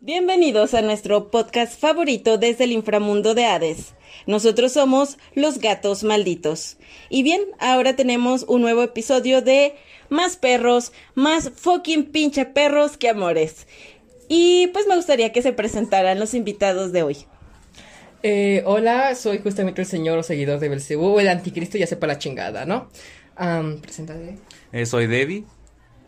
Bienvenidos 0.00 0.74
a 0.74 0.82
nuestro 0.82 1.30
podcast 1.30 1.78
favorito 1.78 2.38
desde 2.38 2.64
el 2.64 2.72
inframundo 2.72 3.34
de 3.34 3.44
Hades. 3.44 3.94
Nosotros 4.26 4.72
somos 4.72 5.18
los 5.34 5.58
gatos 5.58 6.04
malditos. 6.04 6.78
Y 7.10 7.22
bien, 7.22 7.42
ahora 7.58 7.96
tenemos 7.96 8.44
un 8.48 8.62
nuevo 8.62 8.82
episodio 8.82 9.42
de 9.42 9.74
Más 10.08 10.36
perros, 10.36 10.92
más 11.14 11.50
fucking 11.54 12.10
pinche 12.10 12.46
perros 12.46 12.96
que 12.96 13.08
amores. 13.08 13.66
Y 14.28 14.68
pues 14.68 14.86
me 14.86 14.96
gustaría 14.96 15.32
que 15.32 15.42
se 15.42 15.52
presentaran 15.52 16.18
los 16.18 16.34
invitados 16.34 16.92
de 16.92 17.02
hoy. 17.02 17.26
Eh, 18.22 18.62
hola, 18.66 19.14
soy 19.14 19.38
justamente 19.38 19.80
el 19.80 19.86
señor 19.86 20.18
o 20.18 20.22
seguidor 20.22 20.60
de 20.60 20.68
Belcebú, 20.68 21.18
el 21.20 21.28
anticristo, 21.28 21.78
ya 21.78 21.86
sepa 21.86 22.06
la 22.06 22.18
chingada, 22.18 22.66
¿no? 22.66 22.90
Um, 23.38 23.80
preséntate. 23.80 24.36
Eh, 24.72 24.84
soy 24.84 25.06
Debbie. 25.06 25.44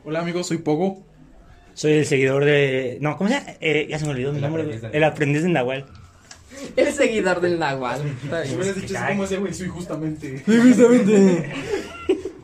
Hola 0.05 0.21
amigos, 0.21 0.49
soy 0.49 0.59
Pogo. 0.59 1.03
Soy 1.75 1.93
el 1.93 2.07
seguidor 2.07 2.45
de. 2.45 2.99
No, 3.01 3.17
¿cómo 3.17 3.31
se 3.31 3.37
llama? 3.37 3.53
Eh, 3.61 3.87
ya 3.89 3.99
se 3.99 4.05
me 4.05 4.11
olvidó 4.11 4.31
mi 4.33 4.37
El 4.39 4.43
nombre. 4.43 4.63
aprendiz 4.63 4.83
de 4.91 4.97
El 4.99 5.05
aprendiz 5.05 5.43
de 5.43 5.49
Nahual. 5.49 5.87
El 6.77 6.93
seguidor 6.93 7.41
del 7.41 7.59
Nahual. 7.59 8.03
Si 8.45 8.55
hubieras 8.55 8.77
dicho 8.77 8.95
como 9.09 9.25
ese 9.25 9.37
güey, 9.39 9.55
soy 9.55 9.69
justamente. 9.69 10.43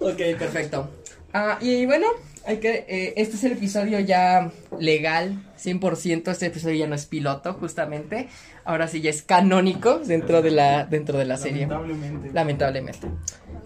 Ok, 0.01 0.17
perfecto. 0.39 0.91
Ah, 1.35 1.59
y 1.61 1.85
bueno, 1.85 2.07
hay 2.47 2.57
que, 2.57 2.87
eh, 2.89 3.13
este 3.17 3.37
es 3.37 3.45
el 3.45 3.53
episodio 3.53 4.01
ya 4.01 4.51
legal, 4.81 5.43
100%. 5.63 6.31
Este 6.31 6.47
episodio 6.47 6.77
ya 6.77 6.87
no 6.87 6.95
es 6.95 7.07
piloto, 7.07 7.55
justamente. 7.55 8.29
Ahora 8.65 8.89
sí 8.89 9.01
ya 9.01 9.11
es 9.11 9.23
canónico 9.23 9.99
dentro 9.99 10.43
de 10.43 10.51
la, 10.51 10.85
dentro 10.85 11.19
de 11.19 11.25
la 11.25 11.37
serie. 11.37 11.67
Lamentablemente. 11.67 12.31
Lamentablemente. 12.33 13.09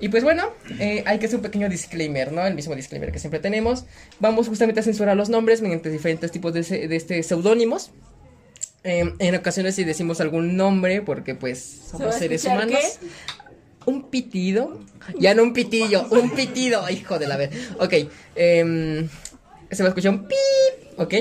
Y 0.01 0.09
pues 0.09 0.25
bueno, 0.25 0.51
eh, 0.81 1.05
hay 1.07 1.19
que 1.19 1.27
hacer 1.27 1.37
un 1.37 1.43
pequeño 1.43 1.69
disclaimer, 1.69 2.33
¿no? 2.33 2.45
El 2.45 2.55
mismo 2.55 2.75
disclaimer 2.75 3.13
que 3.13 3.19
siempre 3.19 3.39
tenemos. 3.39 3.85
Vamos 4.19 4.49
justamente 4.49 4.81
a 4.81 4.83
censurar 4.83 5.17
los 5.17 5.29
nombres 5.29 5.63
mediante 5.63 5.91
diferentes 5.91 6.33
tipos 6.33 6.53
de, 6.53 6.63
de 6.63 6.97
este 6.97 7.23
seudónimos. 7.23 7.93
Eh, 8.85 9.15
en 9.17 9.35
ocasiones 9.37 9.77
si 9.77 9.85
decimos 9.85 10.21
algún 10.21 10.57
nombre, 10.57 11.03
porque 11.03 11.35
pues 11.35 11.59
¿Se 11.61 11.93
va 11.93 11.99
somos 11.99 12.15
seres 12.17 12.45
humanos. 12.45 12.99
Un 13.87 14.11
pitido. 14.11 14.81
Ya 15.19 15.35
no 15.35 15.43
un 15.43 15.53
pitillo, 15.53 16.07
un 16.11 16.31
pitido, 16.31 16.89
hijo 16.89 17.19
de 17.19 17.27
la 17.27 17.37
ver. 17.37 17.51
Ok. 17.79 17.95
em, 18.35 19.09
se 19.71 19.83
va 19.83 19.89
a 19.89 19.91
escuchar 19.91 20.13
un 20.13 20.29
pip. 20.29 20.99
Ok. 20.99 21.15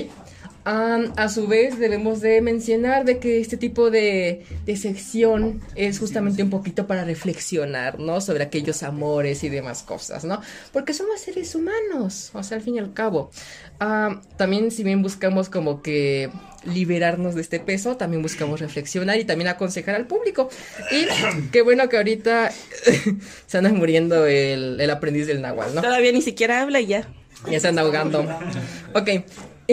Am, 0.63 1.11
a 1.17 1.27
su 1.29 1.47
vez 1.47 1.79
debemos 1.79 2.21
de 2.21 2.41
mencionar 2.41 3.03
de 3.03 3.17
que 3.19 3.39
este 3.39 3.57
tipo 3.57 3.89
de, 3.89 4.45
de 4.65 4.77
sección 4.77 5.61
es 5.75 5.99
justamente 5.99 6.43
un 6.43 6.49
poquito 6.49 6.85
para 6.85 7.03
reflexionar, 7.03 7.99
¿no? 7.99 8.21
Sobre 8.21 8.43
aquellos 8.43 8.83
amores 8.83 9.43
y 9.43 9.49
demás 9.49 9.81
cosas, 9.81 10.23
¿no? 10.23 10.41
Porque 10.71 10.93
somos 10.93 11.19
seres 11.19 11.55
humanos, 11.55 12.29
o 12.33 12.43
sea, 12.43 12.57
al 12.57 12.63
fin 12.63 12.75
y 12.75 12.79
al 12.79 12.93
cabo. 12.93 13.31
Am, 13.79 14.21
también 14.37 14.69
si 14.71 14.83
bien 14.83 15.01
buscamos 15.01 15.49
como 15.49 15.81
que 15.81 16.29
liberarnos 16.63 17.33
de 17.33 17.41
este 17.41 17.59
peso, 17.59 17.97
también 17.97 18.21
buscamos 18.21 18.59
reflexionar 18.59 19.19
y 19.19 19.25
también 19.25 19.47
aconsejar 19.47 19.95
al 19.95 20.05
público. 20.05 20.49
Y 20.91 21.07
qué 21.51 21.63
bueno 21.63 21.89
que 21.89 21.97
ahorita 21.97 22.51
se 23.47 23.57
anda 23.57 23.71
muriendo 23.71 24.27
el, 24.27 24.79
el 24.79 24.89
aprendiz 24.91 25.25
del 25.25 25.41
náhuatl, 25.41 25.75
¿no? 25.75 25.81
Todavía 25.81 26.11
ni 26.11 26.21
siquiera 26.21 26.61
habla 26.61 26.79
y 26.79 26.85
ya. 26.87 27.07
Ya 27.49 27.59
se 27.59 27.67
anda 27.67 27.81
ahogando. 27.81 28.23
Ok, 28.93 29.09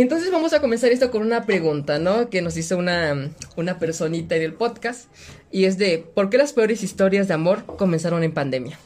entonces 0.01 0.31
vamos 0.31 0.53
a 0.53 0.61
comenzar 0.61 0.91
esto 0.91 1.11
con 1.11 1.23
una 1.23 1.47
pregunta, 1.47 1.99
¿no? 1.99 2.31
Que 2.31 2.43
nos 2.43 2.57
hizo 2.57 2.77
una, 2.77 3.31
una 3.57 3.79
personita 3.79 4.37
en 4.37 4.43
el 4.43 4.53
podcast. 4.53 5.09
Y 5.51 5.65
es 5.65 5.79
de, 5.79 6.05
¿por 6.15 6.31
qué 6.31 6.39
las 6.39 6.53
peores 6.53 6.83
historias 6.83 7.29
de 7.29 7.35
amor 7.35 7.65
comenzaron 7.65 8.23
en 8.23 8.33
pandemia? 8.33 8.79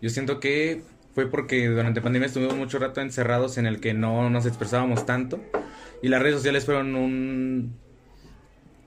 Yo 0.00 0.10
siento 0.10 0.40
que 0.40 0.82
fue 1.14 1.30
porque 1.30 1.68
durante 1.68 2.00
pandemia 2.00 2.26
estuvimos 2.26 2.56
mucho 2.56 2.78
rato 2.78 3.00
encerrados 3.00 3.58
en 3.58 3.66
el 3.66 3.80
que 3.80 3.94
no 3.94 4.30
nos 4.30 4.46
expresábamos 4.46 5.06
tanto. 5.06 5.40
Y 6.02 6.08
las 6.08 6.20
redes 6.20 6.36
sociales 6.36 6.64
fueron 6.64 6.94
un. 6.94 7.76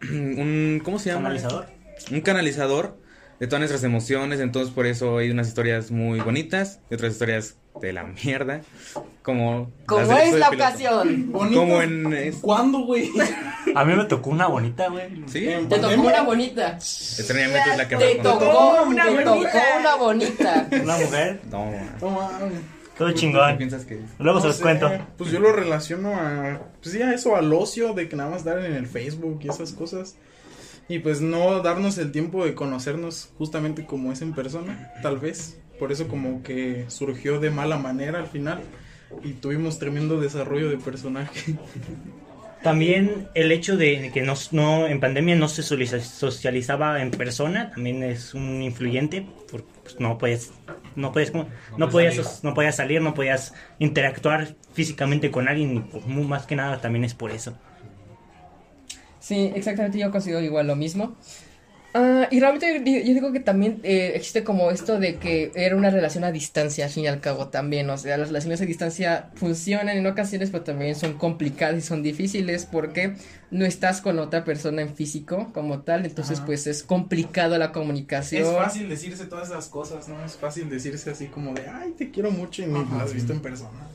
un 0.11 0.81
¿Cómo 0.83 0.99
se 0.99 1.09
llama? 1.09 1.29
Canalizador. 1.29 1.65
Un 2.11 2.21
canalizador 2.21 3.04
de 3.39 3.47
todas 3.47 3.59
nuestras 3.59 3.83
emociones. 3.83 4.39
Entonces, 4.39 4.73
por 4.73 4.85
eso 4.85 5.17
hay 5.17 5.29
unas 5.31 5.47
historias 5.47 5.91
muy 5.91 6.19
bonitas 6.19 6.79
y 6.89 6.95
otras 6.95 7.13
historias 7.13 7.55
de 7.81 7.93
la 7.93 8.03
mierda. 8.03 8.61
Como. 9.21 9.71
del 9.89 10.41
episodio 10.43 10.49
piloto. 10.51 11.03
Bonito. 11.39 11.59
Como 11.59 11.81
en. 11.81 12.13
es- 12.13 12.35
¿Cuándo, 12.37 12.79
güey? 12.85 13.09
A 13.75 13.83
mí 13.83 13.95
me 13.95 14.05
tocó 14.05 14.29
una 14.29 14.47
bonita, 14.47 14.87
güey. 14.89 15.23
Sí, 15.27 15.47
Te 15.67 15.79
tocó 15.79 15.93
una 16.01 16.21
bonita. 16.21 16.73
extrañamente 16.73 17.71
es 17.71 17.77
la 17.77 17.87
que 17.87 17.95
Te 17.97 18.15
tocó, 18.15 18.83
una 18.85 19.05
te 19.05 19.11
tocó 19.23 19.35
bonita. 19.35 19.61
una 19.79 19.95
bonita. 19.95 20.67
Una 20.83 20.97
mujer. 20.97 21.41
No, 21.51 21.71
No 22.01 22.09
mames. 22.11 22.53
Todo 22.97 23.09
¿qué 23.09 23.13
chingón. 23.15 23.57
piensas 23.57 23.83
que 23.83 23.95
es? 23.95 24.01
Luego 24.19 24.39
se 24.39 24.43
No 24.43 24.47
los 24.49 24.57
sé, 24.57 24.63
cuento. 24.63 24.89
Pues 25.17 25.31
yo 25.31 25.39
lo 25.41 25.51
relaciono 25.51 26.15
a. 26.15 26.61
Pues 26.81 26.93
sí, 26.95 27.01
a 27.01 27.11
eso, 27.13 27.35
al 27.35 27.51
ocio 27.51 27.93
de 27.93 28.07
que 28.07 28.15
nada 28.15 28.29
más 28.29 28.45
dar 28.45 28.59
en 28.63 28.73
el 28.73 28.87
Facebook 28.87 29.39
y 29.43 29.49
esas 29.49 29.73
cosas. 29.73 30.15
Y 30.87 30.99
pues 30.99 31.19
no 31.21 31.61
darnos 31.61 31.97
el 31.97 32.11
tiempo 32.11 32.45
de 32.45 32.53
conocernos 32.53 33.31
justamente 33.37 33.85
como 33.85 34.11
es 34.11 34.21
en 34.21 34.33
persona, 34.33 34.91
tal 35.01 35.17
vez. 35.19 35.59
Por 35.79 35.91
eso 35.91 36.07
como 36.07 36.43
que 36.43 36.85
surgió 36.89 37.39
de 37.39 37.49
mala 37.49 37.77
manera 37.77 38.19
al 38.19 38.27
final. 38.27 38.61
Y 39.23 39.33
tuvimos 39.33 39.79
tremendo 39.79 40.19
desarrollo 40.21 40.69
de 40.69 40.77
personaje. 40.77 41.55
También 42.63 43.27
el 43.35 43.51
hecho 43.51 43.77
de 43.77 44.09
que 44.11 44.21
no, 44.23 44.33
no 44.51 44.87
en 44.87 44.99
pandemia 44.99 45.35
no 45.35 45.47
se 45.47 45.61
socializaba 45.61 46.99
en 47.01 47.11
persona 47.11 47.69
también 47.71 48.01
es 48.01 48.33
un 48.33 48.63
influyente 48.63 49.27
porque 49.51 49.67
pues, 49.83 49.99
no 49.99 50.17
puedes 50.17 50.51
no 50.95 51.11
puedes 51.11 51.31
no, 51.33 51.45
puedes 51.77 52.15
podías 52.15 52.15
salir. 52.15 52.43
no 52.43 52.53
podías 52.55 52.75
salir 52.75 53.01
no 53.01 53.13
podías 53.13 53.53
interactuar 53.77 54.55
físicamente 54.73 55.29
con 55.29 55.47
alguien 55.47 55.75
y 55.75 55.79
pues, 55.81 56.07
mu- 56.07 56.23
más 56.23 56.47
que 56.47 56.55
nada 56.55 56.81
también 56.81 57.03
es 57.05 57.13
por 57.13 57.29
eso 57.29 57.55
Sí, 59.25 59.51
exactamente, 59.55 59.97
yo 59.97 60.11
considero 60.11 60.39
igual 60.39 60.67
lo 60.67 60.75
mismo. 60.75 61.15
Ah, 61.95 62.27
y 62.29 62.39
realmente 62.39 62.83
yo, 62.85 62.99
yo 62.99 63.13
digo 63.15 63.31
que 63.31 63.39
también 63.39 63.79
eh, 63.81 64.11
existe 64.13 64.43
como 64.43 64.69
esto 64.69 64.99
de 64.99 65.15
que 65.15 65.51
era 65.55 65.75
una 65.75 65.89
relación 65.89 66.23
a 66.23 66.31
distancia, 66.31 66.85
al 66.85 66.91
fin 66.91 67.05
y 67.05 67.07
al 67.07 67.21
cabo 67.21 67.47
también, 67.47 67.89
o 67.89 67.97
sea, 67.97 68.17
las 68.17 68.27
relaciones 68.27 68.61
a 68.61 68.65
distancia 68.65 69.31
funcionan 69.33 69.97
en 69.97 70.05
ocasiones, 70.05 70.51
pero 70.51 70.63
también 70.63 70.93
son 70.93 71.17
complicadas 71.17 71.75
y 71.75 71.81
son 71.81 72.03
difíciles 72.03 72.67
porque 72.71 73.15
no 73.49 73.65
estás 73.65 73.99
con 73.99 74.19
otra 74.19 74.43
persona 74.45 74.83
en 74.83 74.93
físico 74.93 75.49
como 75.55 75.81
tal, 75.81 76.05
entonces 76.05 76.37
Ajá. 76.37 76.45
pues 76.45 76.67
es 76.67 76.83
complicado 76.83 77.57
la 77.57 77.71
comunicación. 77.71 78.43
Es 78.43 78.55
fácil 78.55 78.89
decirse 78.89 79.25
todas 79.25 79.49
esas 79.49 79.69
cosas, 79.69 80.07
¿no? 80.07 80.23
Es 80.23 80.35
fácil 80.35 80.69
decirse 80.69 81.09
así 81.09 81.27
como 81.29 81.55
de, 81.55 81.67
ay, 81.67 81.93
te 81.97 82.11
quiero 82.11 82.29
mucho 82.29 82.61
y 82.61 82.67
ni 82.67 82.73
lo 82.73 82.99
has 82.99 83.11
visto 83.11 83.33
en 83.33 83.39
persona. 83.39 83.94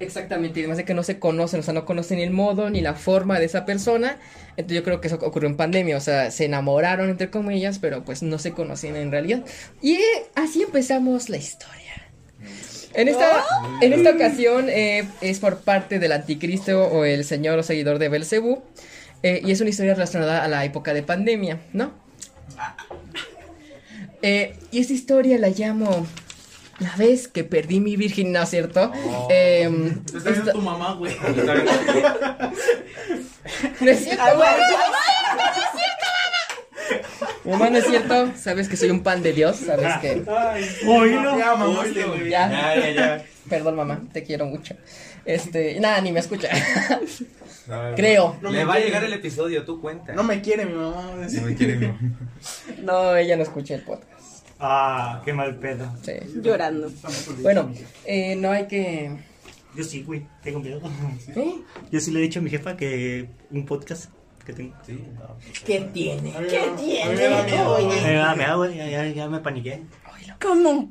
Exactamente, 0.00 0.60
y 0.60 0.62
además 0.62 0.78
de 0.78 0.84
que 0.84 0.94
no 0.94 1.02
se 1.02 1.18
conocen, 1.18 1.60
o 1.60 1.62
sea, 1.62 1.74
no 1.74 1.84
conocen 1.84 2.18
el 2.18 2.30
modo 2.30 2.70
ni 2.70 2.80
la 2.80 2.94
forma 2.94 3.38
de 3.38 3.46
esa 3.46 3.64
persona. 3.64 4.18
Entonces 4.50 4.76
yo 4.76 4.84
creo 4.84 5.00
que 5.00 5.08
eso 5.08 5.16
ocurrió 5.16 5.48
en 5.48 5.56
pandemia, 5.56 5.96
o 5.96 6.00
sea, 6.00 6.30
se 6.30 6.44
enamoraron 6.44 7.10
entre 7.10 7.30
comillas, 7.30 7.78
pero 7.78 8.04
pues 8.04 8.22
no 8.22 8.38
se 8.38 8.52
conocían 8.52 8.96
en 8.96 9.10
realidad. 9.10 9.44
Y 9.82 9.98
así 10.34 10.62
empezamos 10.62 11.28
la 11.28 11.36
historia. 11.36 12.10
En 12.94 13.06
esta, 13.08 13.44
en 13.80 13.92
esta 13.92 14.10
ocasión 14.10 14.68
eh, 14.68 15.06
es 15.20 15.38
por 15.40 15.58
parte 15.60 15.98
del 15.98 16.12
anticristo 16.12 16.84
o 16.84 17.04
el 17.04 17.24
señor 17.24 17.58
o 17.58 17.62
seguidor 17.62 17.98
de 17.98 18.08
Belcebú. 18.08 18.62
eh, 19.22 19.40
y 19.44 19.50
es 19.50 19.60
una 19.60 19.70
historia 19.70 19.94
relacionada 19.94 20.44
a 20.44 20.48
la 20.48 20.64
época 20.64 20.94
de 20.94 21.02
pandemia, 21.02 21.60
¿no? 21.72 21.92
Eh, 24.22 24.56
y 24.72 24.80
esta 24.80 24.92
historia 24.92 25.38
la 25.38 25.50
llamo 25.50 26.06
La 26.80 26.94
vez 26.96 27.26
que 27.28 27.42
perdí 27.44 27.80
mi 27.80 27.96
virginidad, 27.96 28.46
¿cierto? 28.46 28.92
Em, 29.30 30.04
Te 30.04 30.18
está 30.18 30.30
viendo 30.30 30.50
esta- 30.50 30.52
tu 30.52 30.60
mamá, 30.62 30.94
güey. 30.94 31.16
No 33.80 33.90
es 33.90 34.04
cierto, 34.04 34.24
güey. 34.36 34.48
Mamá, 37.44 37.70
no 37.70 37.78
es 37.78 37.86
cierto. 37.86 38.30
Sabes 38.36 38.68
que 38.68 38.76
soy 38.76 38.90
un 38.90 39.02
pan 39.02 39.22
de 39.22 39.32
Dios. 39.32 39.56
Sabes 39.56 39.96
que. 40.00 40.22
Oílo. 40.86 41.38
Ya, 41.38 41.54
mamaste, 41.56 42.04
güey. 42.04 42.28
Ya. 42.28 42.48
ya, 42.76 42.90
ya. 42.90 43.24
Perdón, 43.48 43.76
mamá. 43.76 44.02
Te 44.12 44.22
quiero 44.22 44.44
mucho. 44.46 44.74
Este. 45.24 45.80
Nada, 45.80 46.00
ni 46.00 46.12
me 46.12 46.20
escucha. 46.20 46.48
Creo. 47.96 48.36
No 48.42 48.50
Le 48.50 48.58
me 48.58 48.64
va 48.64 48.74
a 48.74 48.78
llegar 48.80 49.02
el 49.04 49.12
episodio, 49.14 49.64
tú 49.64 49.80
cuenta. 49.80 50.12
No 50.12 50.22
me 50.22 50.40
quiere 50.42 50.66
mi 50.66 50.74
mamá. 50.74 51.12
No 51.16 51.42
me 51.42 51.54
quiere, 51.54 51.76
no. 51.76 51.98
No, 52.82 53.16
ella 53.16 53.36
no 53.36 53.42
escucha 53.42 53.74
el 53.74 53.82
podcast. 53.82 54.17
Ah 54.60 55.22
qué 55.24 55.32
mal 55.32 55.56
pedo 55.56 55.90
Sí. 56.02 56.12
Llorando. 56.42 56.90
Bueno, 57.42 57.72
eh, 58.04 58.36
no 58.36 58.50
hay 58.50 58.66
que. 58.66 59.16
yo 59.74 59.84
sí 59.84 60.02
güey 60.02 60.26
tengo 60.42 60.60
miedo 60.60 60.80
¿Eh? 61.36 61.54
yo 61.92 62.00
sí 62.00 62.10
le 62.10 62.18
he 62.20 62.22
dicho 62.22 62.40
a 62.40 62.42
mi 62.42 62.50
jefa 62.50 62.76
que 62.76 63.28
un 63.50 63.64
podcast 63.66 64.10
que 64.44 64.52
tengo 64.52 64.74
Sí. 64.86 64.98
¿Qué 65.64 65.80
tiene? 65.92 66.32
¿Qué 66.48 66.64
tiene? 66.76 67.14
me 67.14 67.28
da 67.28 67.42
miedo, 67.44 67.70
güey. 67.72 67.86
me 68.02 68.12
da 68.14 68.34
me 68.34 68.44
da, 68.44 68.54
güey 68.54 68.76
ya, 68.76 68.86
ya, 68.88 69.06
ya 69.08 69.28
me 69.28 69.40
paniqué 69.40 69.82
¿Cómo? 70.40 70.88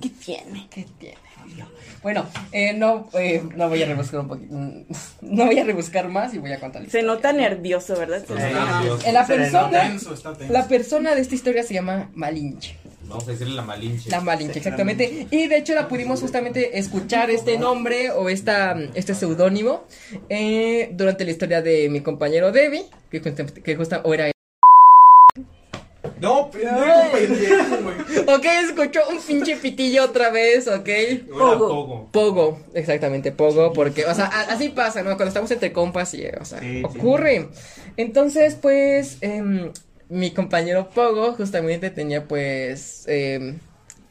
¿Qué 0.00 0.10
tiene? 0.10 0.66
¿Qué 0.70 0.86
tiene? 0.98 1.16
Bueno, 2.02 2.26
eh, 2.52 2.72
no, 2.74 3.08
eh, 3.14 3.42
no 3.56 3.68
voy 3.68 3.82
a 3.82 3.86
rebuscar 3.86 4.20
un 4.20 4.28
poquito. 4.28 4.54
mm, 4.54 4.82
No 5.34 5.46
voy 5.46 5.58
a 5.58 5.64
rebuscar 5.64 6.08
más 6.08 6.32
y 6.34 6.38
voy 6.38 6.52
a 6.52 6.60
contar 6.60 6.88
Se 6.88 7.02
nota 7.02 7.32
nervioso, 7.32 7.96
¿verdad? 7.96 8.20
Se 8.20 8.26
Sí. 8.28 8.32
nota. 8.34 8.62
Ajá. 8.62 8.82
En 9.04 9.14
la 9.14 9.26
persona. 9.26 9.80
Tenso, 9.88 10.14
está 10.14 10.32
tenso. 10.34 10.52
La 10.52 10.68
persona 10.68 11.14
de 11.14 11.20
esta 11.22 11.34
historia 11.34 11.62
se 11.64 11.74
llama 11.74 12.10
Malinche. 12.14 12.76
Vamos 13.08 13.26
a 13.26 13.30
decirle 13.32 13.54
la 13.54 13.62
malinche. 13.62 14.10
La 14.10 14.20
Malinche, 14.20 14.58
exactamente. 14.58 15.26
Y 15.30 15.46
de 15.48 15.56
hecho 15.56 15.74
la 15.74 15.88
pudimos 15.88 16.20
justamente 16.20 16.78
escuchar 16.78 17.30
este 17.30 17.58
nombre 17.58 18.10
o 18.10 18.28
esta, 18.28 18.76
este 18.94 19.14
seudónimo 19.14 19.84
eh, 20.28 20.90
durante 20.92 21.24
la 21.24 21.30
historia 21.30 21.62
de 21.62 21.88
mi 21.88 22.00
compañero 22.02 22.52
Debbie, 22.52 22.84
que, 23.10 23.20
que 23.22 23.76
justa- 23.76 24.02
o 24.04 24.12
era 24.12 24.30
No, 26.20 26.50
pendejo, 26.50 27.12
pendejo, 27.12 27.76
güey. 27.82 27.96
Ok, 28.36 28.44
escuchó 28.68 29.00
un 29.08 29.20
pinche 29.22 29.56
pitillo 29.56 30.04
otra 30.04 30.30
vez, 30.30 30.66
ok. 30.68 30.88
Pogo. 31.30 32.08
Pogo, 32.12 32.60
exactamente, 32.74 33.32
Pogo, 33.32 33.72
porque, 33.72 34.04
o 34.04 34.14
sea, 34.14 34.26
a- 34.26 34.52
así 34.52 34.68
pasa, 34.68 35.00
¿no? 35.02 35.10
Cuando 35.10 35.28
estamos 35.28 35.50
entre 35.50 35.72
compas 35.72 36.12
y, 36.14 36.26
o 36.26 36.44
sea, 36.44 36.60
Sí, 36.60 36.80
sí. 36.80 36.82
ocurre. 36.84 37.48
Entonces, 37.96 38.54
pues, 38.60 39.18
em, 39.22 39.70
mi 40.08 40.30
compañero 40.30 40.88
Pogo 40.90 41.32
justamente 41.34 41.90
tenía, 41.90 42.24
pues, 42.24 43.04
em, 43.08 43.58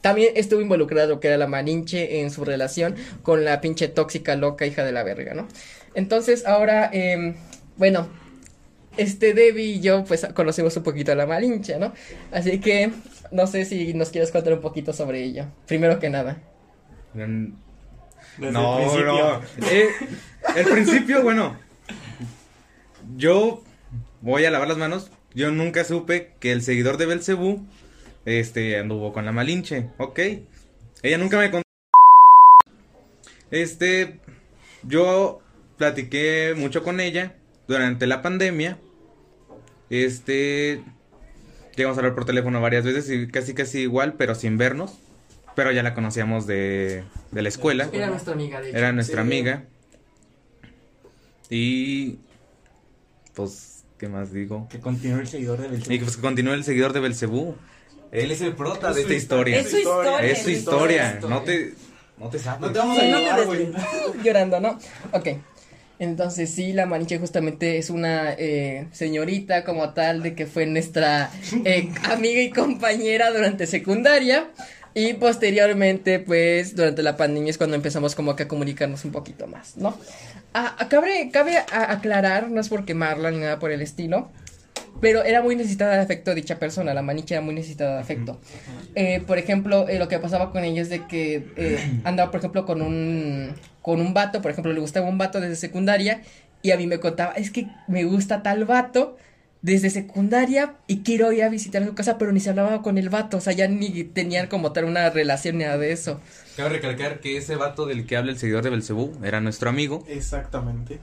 también 0.00 0.32
estuvo 0.36 0.60
involucrado, 0.60 1.20
que 1.20 1.28
era 1.28 1.36
la 1.36 1.46
Malinche, 1.48 2.20
en 2.20 2.30
su 2.30 2.44
relación 2.44 2.94
con 3.22 3.44
la 3.44 3.60
pinche 3.60 3.88
tóxica 3.88 4.36
loca 4.36 4.66
hija 4.66 4.84
de 4.84 4.92
la 4.92 5.02
verga, 5.02 5.34
¿no? 5.34 5.48
Entonces, 5.94 6.46
ahora, 6.46 6.88
em, 6.92 7.34
bueno, 7.76 8.08
este 8.96 9.34
Debbie 9.34 9.64
y 9.64 9.80
yo, 9.80 10.04
pues, 10.04 10.26
conocemos 10.34 10.76
un 10.76 10.82
poquito 10.84 11.12
a 11.12 11.14
la 11.14 11.26
Malinche, 11.26 11.78
¿no? 11.78 11.92
Así 12.32 12.60
que, 12.60 12.92
no 13.32 13.46
sé 13.46 13.64
si 13.64 13.92
nos 13.94 14.10
quieres 14.10 14.30
contar 14.30 14.52
un 14.52 14.60
poquito 14.60 14.92
sobre 14.92 15.22
ello, 15.22 15.46
primero 15.66 15.98
que 15.98 16.10
nada. 16.10 16.38
Mm, 17.14 17.46
Desde 18.38 18.52
no, 18.52 18.96
el 18.96 19.04
no. 19.04 19.40
Eh, 19.70 19.88
el 20.56 20.66
principio, 20.66 21.22
bueno. 21.22 21.56
Yo 23.16 23.62
voy 24.20 24.44
a 24.44 24.50
lavar 24.50 24.68
las 24.68 24.78
manos. 24.78 25.10
Yo 25.34 25.50
nunca 25.50 25.84
supe 25.84 26.32
que 26.40 26.52
el 26.52 26.62
seguidor 26.62 26.96
de 26.96 27.06
Belcebú 27.06 27.66
este 28.24 28.78
anduvo 28.78 29.12
con 29.12 29.24
la 29.24 29.32
Malinche, 29.32 29.88
ok. 29.98 30.18
Ella 31.02 31.18
nunca 31.18 31.38
me 31.38 31.50
contó. 31.50 31.62
Este, 33.50 34.20
yo 34.82 35.40
platiqué 35.78 36.54
mucho 36.56 36.82
con 36.82 37.00
ella 37.00 37.34
durante 37.66 38.06
la 38.06 38.20
pandemia. 38.20 38.78
Este, 39.90 40.82
llegamos 41.76 41.96
a 41.96 42.00
hablar 42.00 42.14
por 42.14 42.26
teléfono 42.26 42.60
varias 42.60 42.84
veces 42.84 43.08
y 43.10 43.28
casi 43.28 43.54
casi 43.54 43.80
igual, 43.80 44.14
pero 44.14 44.34
sin 44.34 44.58
vernos. 44.58 44.98
Pero 45.56 45.72
ya 45.72 45.82
la 45.82 45.94
conocíamos 45.94 46.46
de, 46.46 47.04
de 47.32 47.42
la 47.42 47.48
escuela. 47.48 47.88
Era 47.92 48.08
nuestra 48.08 48.34
amiga, 48.34 48.60
de 48.60 48.68
hecho. 48.68 48.78
Era 48.78 48.92
nuestra 48.92 49.22
Sí. 49.22 49.26
amiga. 49.26 49.64
Y 51.50 52.18
pues, 53.34 53.77
¿qué 53.98 54.08
más 54.08 54.32
digo? 54.32 54.68
Que 54.70 54.78
continúe 54.78 55.20
el 55.20 55.28
seguidor 55.28 55.60
de 55.60 55.68
Belcebú. 55.68 55.94
Y 55.94 55.98
pues 55.98 56.16
que 56.16 56.22
continúe 56.22 56.52
el 56.52 56.64
seguidor 56.64 56.92
de 56.92 57.00
Belcebú. 57.00 57.56
Él 58.10 58.30
es 58.30 58.40
el 58.40 58.54
prota 58.54 58.90
Es 58.90 58.96
de 58.96 59.02
su 59.02 59.08
esta 59.08 59.14
historia. 59.14 59.58
Es 59.58 59.70
su 59.70 59.78
historia. 59.78 60.18
Es 60.20 60.42
su 60.42 60.50
historia. 60.50 61.12
historia. 61.14 61.28
No 61.28 61.42
te 61.42 61.74
no 62.18 62.28
te 62.28 62.38
sabes. 62.38 62.60
No 62.60 62.72
te 62.72 62.78
vamos 62.78 62.98
a 62.98 63.02
ayudar, 63.02 63.46
güey. 63.46 63.68
llorando, 64.24 64.60
¿no? 64.60 64.78
Ok. 65.12 65.28
Entonces 66.00 66.50
sí, 66.50 66.72
la 66.72 66.86
Malinche 66.86 67.18
justamente 67.18 67.76
es 67.76 67.90
una 67.90 68.32
eh, 68.32 68.86
señorita 68.92 69.64
como 69.64 69.94
tal 69.94 70.22
de 70.22 70.34
que 70.36 70.46
fue 70.46 70.64
nuestra 70.64 71.30
eh, 71.64 71.92
amiga 72.04 72.40
y 72.40 72.50
compañera 72.50 73.32
durante 73.32 73.66
secundaria 73.66 74.48
y 74.94 75.14
posteriormente 75.14 76.18
pues 76.18 76.74
durante 76.74 77.02
la 77.02 77.16
pandemia 77.16 77.50
es 77.50 77.58
cuando 77.58 77.76
empezamos 77.76 78.14
como 78.14 78.36
que 78.36 78.44
a 78.44 78.48
comunicarnos 78.48 79.04
un 79.04 79.12
poquito 79.12 79.46
más, 79.46 79.76
¿no? 79.76 79.96
Ah, 80.54 80.76
cabe 80.88 81.30
cabe 81.32 81.58
aclarar, 81.58 82.50
no 82.50 82.60
es 82.60 82.68
por 82.68 82.84
quemarla 82.84 83.30
ni 83.30 83.38
nada 83.38 83.58
por 83.58 83.70
el 83.70 83.82
estilo, 83.82 84.30
pero 85.00 85.22
era 85.22 85.42
muy 85.42 85.56
necesitada 85.56 85.94
de 85.94 86.00
afecto 86.00 86.34
dicha 86.34 86.58
persona, 86.58 86.94
la 86.94 87.02
Malinche 87.02 87.34
era 87.34 87.42
muy 87.42 87.54
necesitada 87.54 87.96
de 87.96 88.00
afecto. 88.00 88.40
Eh, 88.94 89.22
por 89.26 89.38
ejemplo, 89.38 89.88
eh, 89.88 89.98
lo 89.98 90.08
que 90.08 90.18
pasaba 90.18 90.50
con 90.50 90.64
ella 90.64 90.82
es 90.82 90.88
de 90.88 91.06
que 91.06 91.46
eh, 91.56 92.00
andaba, 92.04 92.30
por 92.30 92.40
ejemplo, 92.40 92.64
con 92.64 92.82
un, 92.82 93.54
con 93.82 94.00
un 94.00 94.14
vato, 94.14 94.42
por 94.42 94.50
ejemplo, 94.50 94.72
le 94.72 94.80
gustaba 94.80 95.08
un 95.08 95.18
vato 95.18 95.40
desde 95.40 95.56
secundaria 95.56 96.22
y 96.62 96.72
a 96.72 96.76
mí 96.76 96.86
me 96.86 96.98
contaba, 96.98 97.32
es 97.34 97.50
que 97.50 97.68
me 97.86 98.04
gusta 98.04 98.42
tal 98.42 98.64
vato 98.64 99.16
desde 99.62 99.90
secundaria 99.90 100.76
y 100.86 100.98
quiero 101.02 101.32
ir 101.32 101.42
a 101.42 101.48
visitar 101.48 101.84
su 101.84 101.94
casa, 101.94 102.16
pero 102.18 102.32
ni 102.32 102.40
se 102.40 102.50
hablaba 102.50 102.80
con 102.82 102.96
el 102.98 103.08
vato, 103.08 103.38
o 103.38 103.40
sea, 103.40 103.52
ya 103.52 103.66
ni 103.68 104.04
tenían 104.04 104.46
como 104.46 104.72
tal 104.72 104.84
una 104.84 105.10
relación 105.10 105.58
ni 105.58 105.64
nada 105.64 105.78
de 105.78 105.92
eso. 105.92 106.20
Cabe 106.56 106.70
recalcar 106.70 107.20
que 107.20 107.36
ese 107.36 107.56
vato 107.56 107.86
del 107.86 108.06
que 108.06 108.16
habla 108.16 108.32
el 108.32 108.38
seguidor 108.38 108.62
de 108.62 108.70
Belcebú 108.70 109.12
era 109.24 109.40
nuestro 109.40 109.68
amigo. 109.70 110.04
Exactamente. 110.08 111.00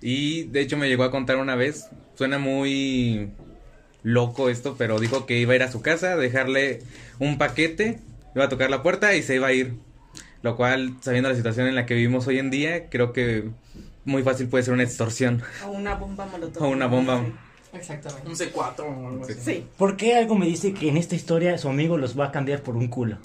Y 0.00 0.44
de 0.44 0.60
hecho 0.60 0.76
me 0.76 0.88
llegó 0.88 1.04
a 1.04 1.10
contar 1.10 1.36
una 1.36 1.54
vez. 1.54 1.88
Suena 2.14 2.38
muy 2.38 3.30
loco 4.02 4.48
esto, 4.48 4.74
pero 4.76 4.98
dijo 4.98 5.26
que 5.26 5.38
iba 5.38 5.52
a 5.52 5.56
ir 5.56 5.62
a 5.62 5.70
su 5.70 5.80
casa, 5.80 6.12
a 6.12 6.16
dejarle 6.16 6.80
un 7.20 7.38
paquete, 7.38 8.00
iba 8.34 8.44
a 8.44 8.48
tocar 8.48 8.70
la 8.70 8.82
puerta 8.82 9.14
y 9.14 9.22
se 9.22 9.36
iba 9.36 9.46
a 9.48 9.52
ir. 9.52 9.74
Lo 10.42 10.56
cual, 10.56 10.96
sabiendo 11.00 11.28
la 11.28 11.36
situación 11.36 11.68
en 11.68 11.76
la 11.76 11.86
que 11.86 11.94
vivimos 11.94 12.26
hoy 12.26 12.40
en 12.40 12.50
día, 12.50 12.88
creo 12.90 13.12
que 13.12 13.50
muy 14.04 14.24
fácil 14.24 14.48
puede 14.48 14.64
ser 14.64 14.74
una 14.74 14.82
extorsión 14.82 15.40
O 15.64 15.70
una 15.70 15.94
bomba 15.94 16.26
molotov. 16.26 16.62
o 16.64 16.68
una 16.68 16.86
bomba. 16.86 17.22
Exactamente. 17.72 18.28
Un 18.28 18.34
C4 18.34 18.80
o 18.80 19.08
algo 19.08 19.24
así. 19.24 19.34
Sí. 19.34 19.66
¿Por 19.76 19.96
qué 19.96 20.16
algo 20.16 20.34
me 20.34 20.46
dice 20.46 20.74
que 20.74 20.88
en 20.88 20.96
esta 20.96 21.14
historia 21.14 21.56
su 21.58 21.68
amigo 21.68 21.96
los 21.96 22.18
va 22.18 22.26
a 22.26 22.32
cambiar 22.32 22.62
por 22.62 22.76
un 22.76 22.88
culo? 22.88 23.18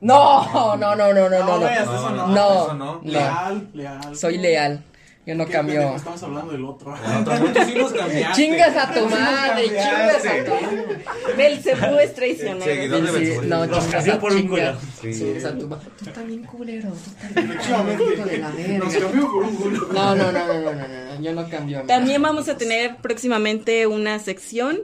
No, 0.00 0.76
no, 0.76 0.76
no, 0.76 1.12
no, 1.12 1.12
no, 1.12 1.28
no, 1.28 1.38
no. 1.40 1.58
no. 1.58 1.58
No, 1.58 1.68
eso 1.68 2.74
no. 2.74 2.94
no. 2.94 3.00
Leal, 3.04 3.68
leal. 3.74 4.16
Soy 4.16 4.38
leal. 4.38 4.84
Yo 5.28 5.34
no 5.34 5.44
¿Qué 5.44 5.52
cambio. 5.52 5.74
pendejo? 5.74 5.96
Estamos 5.96 6.22
hablando 6.22 6.52
del 6.52 6.64
otro. 6.64 6.96
Nosotros 6.96 7.66
sí 7.66 7.74
nos 7.74 7.92
cambiaste. 7.92 8.42
Chingas 8.42 8.76
a 8.78 8.94
tu 8.94 9.06
madre, 9.10 9.64
chingas 9.66 10.24
a 10.24 10.44
tu 10.44 11.36
Belcebú 11.36 11.98
es 11.98 12.14
traicionero. 12.14 12.64
Seguidor 12.64 13.02
de 13.02 13.08
Sí, 13.08 13.14
Belcebú. 13.14 13.42
no, 13.46 13.64
chingas 13.66 13.86
cambió 13.90 14.14
a 14.14 14.18
por 14.20 14.32
un 14.32 14.38
chingas. 14.38 14.76
culo. 14.78 15.12
Sí. 15.12 15.18
Chingas 15.18 15.44
a 15.44 15.58
tu 15.58 15.68
madre. 15.68 15.88
Tú 15.98 16.04
también 16.12 16.42
culero, 16.44 16.88
tú 16.90 17.34
también 17.34 18.00
hijo 18.00 18.24
de 18.24 18.38
la 18.38 18.50
verga. 18.52 18.78
Nos 18.78 18.94
cambió 18.96 19.22
por 19.30 19.42
un 19.44 19.54
culo. 19.56 19.88
No, 19.92 20.16
no, 20.16 20.32
no, 20.32 20.46
no, 20.46 20.54
no, 20.54 20.60
no, 20.62 20.72
no, 20.72 20.88
no, 21.14 21.20
yo 21.20 21.32
no 21.34 21.42
cambio. 21.50 21.78
amiga. 21.80 21.82
También 21.94 22.22
vamos 22.22 22.48
a 22.48 22.56
tener 22.56 22.96
próximamente 22.96 23.86
una 23.86 24.18
sección 24.20 24.78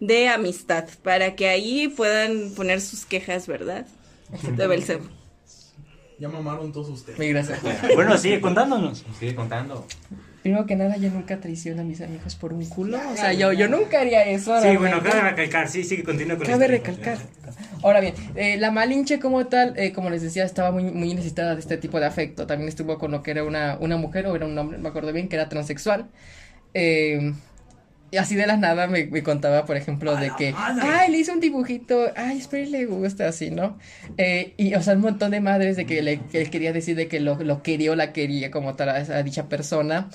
de 0.00 0.28
amistad 0.28 0.86
para 1.04 1.36
que 1.36 1.48
ahí 1.48 1.86
puedan 1.86 2.50
poner 2.56 2.80
sus 2.80 3.04
quejas, 3.06 3.46
¿verdad? 3.46 3.86
De 4.42 4.66
Belcebú. 4.66 5.06
Ya 6.18 6.28
mamaron 6.28 6.72
todos 6.72 6.88
ustedes. 6.88 7.18
Muy 7.18 7.30
gracias. 7.30 7.60
Bueno, 7.94 8.16
sigue 8.18 8.40
contándonos. 8.40 9.04
Sigue 9.18 9.34
contando. 9.34 9.86
Primero 10.42 10.66
que 10.66 10.76
nada, 10.76 10.96
yo 10.98 11.10
nunca 11.10 11.40
traiciono 11.40 11.80
a 11.80 11.84
mis 11.84 12.02
amigos 12.02 12.34
por 12.34 12.52
un 12.52 12.66
culo. 12.66 12.98
O 13.12 13.16
sea, 13.16 13.32
yo, 13.32 13.52
yo 13.52 13.66
nunca 13.66 14.00
haría 14.00 14.24
eso. 14.26 14.60
Sí, 14.60 14.76
bueno, 14.76 15.02
cabe 15.02 15.22
recalcar, 15.22 15.68
sí, 15.68 15.84
sigue, 15.84 16.04
continúa 16.04 16.36
con 16.36 16.46
la 16.46 16.52
Cabe 16.52 16.68
recalcar. 16.68 17.18
Ahora 17.82 18.00
bien, 18.00 18.14
eh, 18.34 18.58
la 18.58 18.70
Malinche 18.70 19.18
como 19.18 19.46
tal, 19.46 19.72
eh, 19.78 19.92
como 19.92 20.10
les 20.10 20.20
decía, 20.20 20.44
estaba 20.44 20.70
muy, 20.70 20.84
muy 20.84 21.14
necesitada 21.14 21.54
de 21.54 21.60
este 21.60 21.78
tipo 21.78 21.98
de 21.98 22.06
afecto. 22.06 22.46
También 22.46 22.68
estuvo 22.68 22.98
con 22.98 23.10
lo 23.10 23.22
que 23.22 23.30
era 23.30 23.42
una, 23.42 23.78
una 23.80 23.96
mujer 23.96 24.26
o 24.26 24.36
era 24.36 24.44
un 24.44 24.56
hombre, 24.58 24.76
no 24.76 24.82
me 24.82 24.88
acuerdo 24.90 25.12
bien, 25.14 25.28
que 25.28 25.36
era 25.36 25.48
transexual. 25.48 26.10
Eh, 26.74 27.32
así 28.16 28.34
de 28.34 28.46
la 28.46 28.56
nada 28.56 28.86
me, 28.86 29.06
me 29.06 29.22
contaba, 29.22 29.64
por 29.64 29.76
ejemplo, 29.76 30.16
de 30.16 30.30
que, 30.36 30.54
ay, 30.56 31.10
le 31.10 31.18
hice 31.18 31.32
un 31.32 31.40
dibujito, 31.40 32.10
ay, 32.16 32.38
espero 32.38 32.64
y 32.64 32.70
le 32.70 32.86
gusta, 32.86 33.28
así, 33.28 33.50
¿no? 33.50 33.78
Eh, 34.18 34.54
y, 34.56 34.74
o 34.74 34.82
sea, 34.82 34.94
un 34.94 35.00
montón 35.00 35.30
de 35.30 35.40
madres 35.40 35.76
de 35.76 35.86
que 35.86 36.02
le 36.02 36.20
que 36.20 36.44
quería 36.50 36.72
decir 36.72 36.96
de 36.96 37.08
que 37.08 37.20
lo, 37.20 37.36
lo 37.36 37.62
quería 37.62 37.92
o 37.92 37.94
la 37.96 38.12
quería 38.12 38.50
como 38.50 38.74
tal 38.74 38.88
a, 38.90 39.22
dicha 39.22 39.48
persona. 39.48 40.08